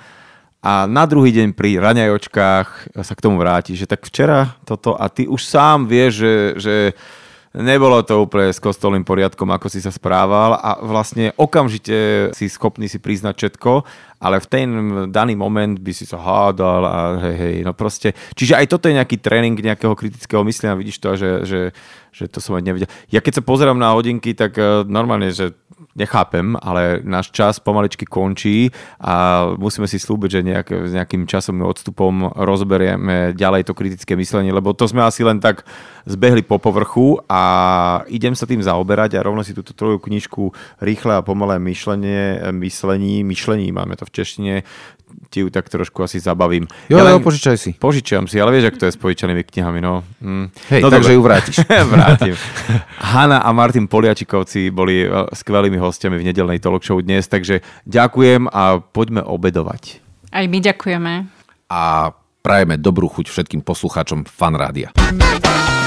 a 0.63 0.87
na 0.87 1.11
druhý 1.11 1.35
deň 1.35 1.59
pri 1.59 1.83
raňajočkách 1.83 2.95
sa 3.03 3.15
k 3.19 3.25
tomu 3.25 3.43
vráti, 3.43 3.75
že 3.75 3.91
tak 3.91 4.07
včera 4.07 4.55
toto 4.63 4.95
a 4.95 5.11
ty 5.11 5.27
už 5.27 5.43
sám 5.43 5.91
vieš, 5.91 6.23
že, 6.23 6.35
že 6.63 6.77
nebolo 7.59 8.01
to 8.07 8.25
úplne 8.25 8.49
s 8.49 8.63
kostolným 8.63 9.05
poriadkom, 9.05 9.51
ako 9.53 9.69
si 9.69 9.83
sa 9.83 9.93
správal 9.93 10.57
a 10.57 10.81
vlastne 10.81 11.37
okamžite 11.37 12.31
si 12.33 12.47
schopný 12.49 12.89
si 12.89 12.97
priznať 13.03 13.35
všetko, 13.37 13.73
ale 14.23 14.39
v 14.39 14.47
ten 14.47 14.69
daný 15.13 15.35
moment 15.37 15.77
by 15.77 15.93
si 15.93 16.07
sa 16.09 16.17
hádal 16.17 16.83
a 16.87 16.99
hej, 17.27 17.37
hej, 17.37 17.57
no 17.67 17.75
proste. 17.75 18.17
Čiže 18.39 18.57
aj 18.57 18.67
toto 18.71 18.89
je 18.89 18.97
nejaký 18.97 19.21
tréning 19.21 19.59
nejakého 19.59 19.93
kritického 19.93 20.47
myslenia, 20.47 20.79
vidíš 20.79 21.03
to, 21.03 21.11
že, 21.19 21.31
že, 21.45 21.61
že 22.13 22.29
to 22.29 22.39
som 22.45 22.61
aj 22.61 22.63
nevidel. 22.63 22.89
Ja 23.09 23.25
keď 23.25 23.41
sa 23.41 23.43
pozerám 23.43 23.81
na 23.81 23.97
hodinky, 23.97 24.37
tak 24.37 24.61
eh, 24.61 24.85
normálne, 24.85 25.33
že 25.33 25.57
nechápem, 25.93 26.57
ale 26.57 27.05
náš 27.05 27.29
čas 27.35 27.61
pomaličky 27.61 28.09
končí 28.09 28.73
a 28.97 29.45
musíme 29.61 29.85
si 29.85 30.01
slúbiť, 30.01 30.31
že 30.31 30.41
nejak, 30.41 30.69
s 30.89 30.93
nejakým 30.97 31.29
časovým 31.29 31.69
odstupom 31.69 32.33
rozberieme 32.33 33.37
ďalej 33.37 33.69
to 33.69 33.77
kritické 33.77 34.17
myslenie, 34.17 34.55
lebo 34.55 34.73
to 34.73 34.89
sme 34.89 35.05
asi 35.05 35.21
len 35.21 35.37
tak 35.37 35.69
zbehli 36.09 36.43
po 36.43 36.57
povrchu 36.57 37.21
a 37.29 37.43
idem 38.09 38.33
sa 38.33 38.49
tým 38.49 38.65
zaoberať 38.65 39.21
a 39.21 39.25
rovno 39.25 39.45
si 39.45 39.53
túto 39.53 39.77
troju 39.77 40.01
knižku 40.01 40.51
Rýchle 40.81 41.21
a 41.21 41.27
pomalé 41.27 41.61
myšlenie, 41.61 42.41
myslení, 42.57 43.23
myšlení, 43.23 43.71
máme 43.71 43.95
to 43.95 44.09
v 44.09 44.15
češtine, 44.17 44.55
ti 45.31 45.41
ju 45.45 45.49
tak 45.49 45.69
trošku 45.69 46.05
asi 46.05 46.21
zabavím. 46.21 46.69
Jo, 46.89 47.01
ja 47.01 47.05
len, 47.09 47.17
jo, 47.17 47.25
požičaj 47.25 47.57
si. 47.57 47.71
Požičiam 47.77 48.29
si, 48.29 48.37
ale 48.41 48.53
vieš, 48.53 48.73
ak 48.73 48.77
to 48.81 48.85
je 48.89 48.93
s 48.95 48.99
požičanými 49.01 49.43
knihami, 49.45 49.81
no. 49.81 50.05
Mm. 50.21 50.53
Hej, 50.73 50.81
no 50.85 50.89
takže 50.93 51.13
ju 51.13 51.21
vrátiš. 51.25 51.57
Vrátim. 51.93 52.35
Hanna 53.13 53.41
a 53.45 53.51
Martin 53.53 53.89
Poliačikovci 53.89 54.73
boli 54.73 55.05
eh, 55.05 55.11
skvelými 55.33 55.81
hostiami 55.81 56.21
v 56.21 56.27
nedelnej 56.29 56.59
talk 56.61 56.85
show 56.85 57.01
dnes, 57.01 57.27
takže 57.27 57.65
ďakujem 57.89 58.49
a 58.53 58.81
poďme 58.81 59.25
obedovať. 59.25 60.05
Aj 60.33 60.45
my 60.49 60.59
ďakujeme. 60.61 61.13
A 61.73 62.13
prajeme 62.43 62.77
dobrú 62.77 63.09
chuť 63.09 63.29
všetkým 63.29 63.61
poslucháčom 63.65 64.25
Fanrádia. 64.25 64.93
Nedelná 65.13 65.82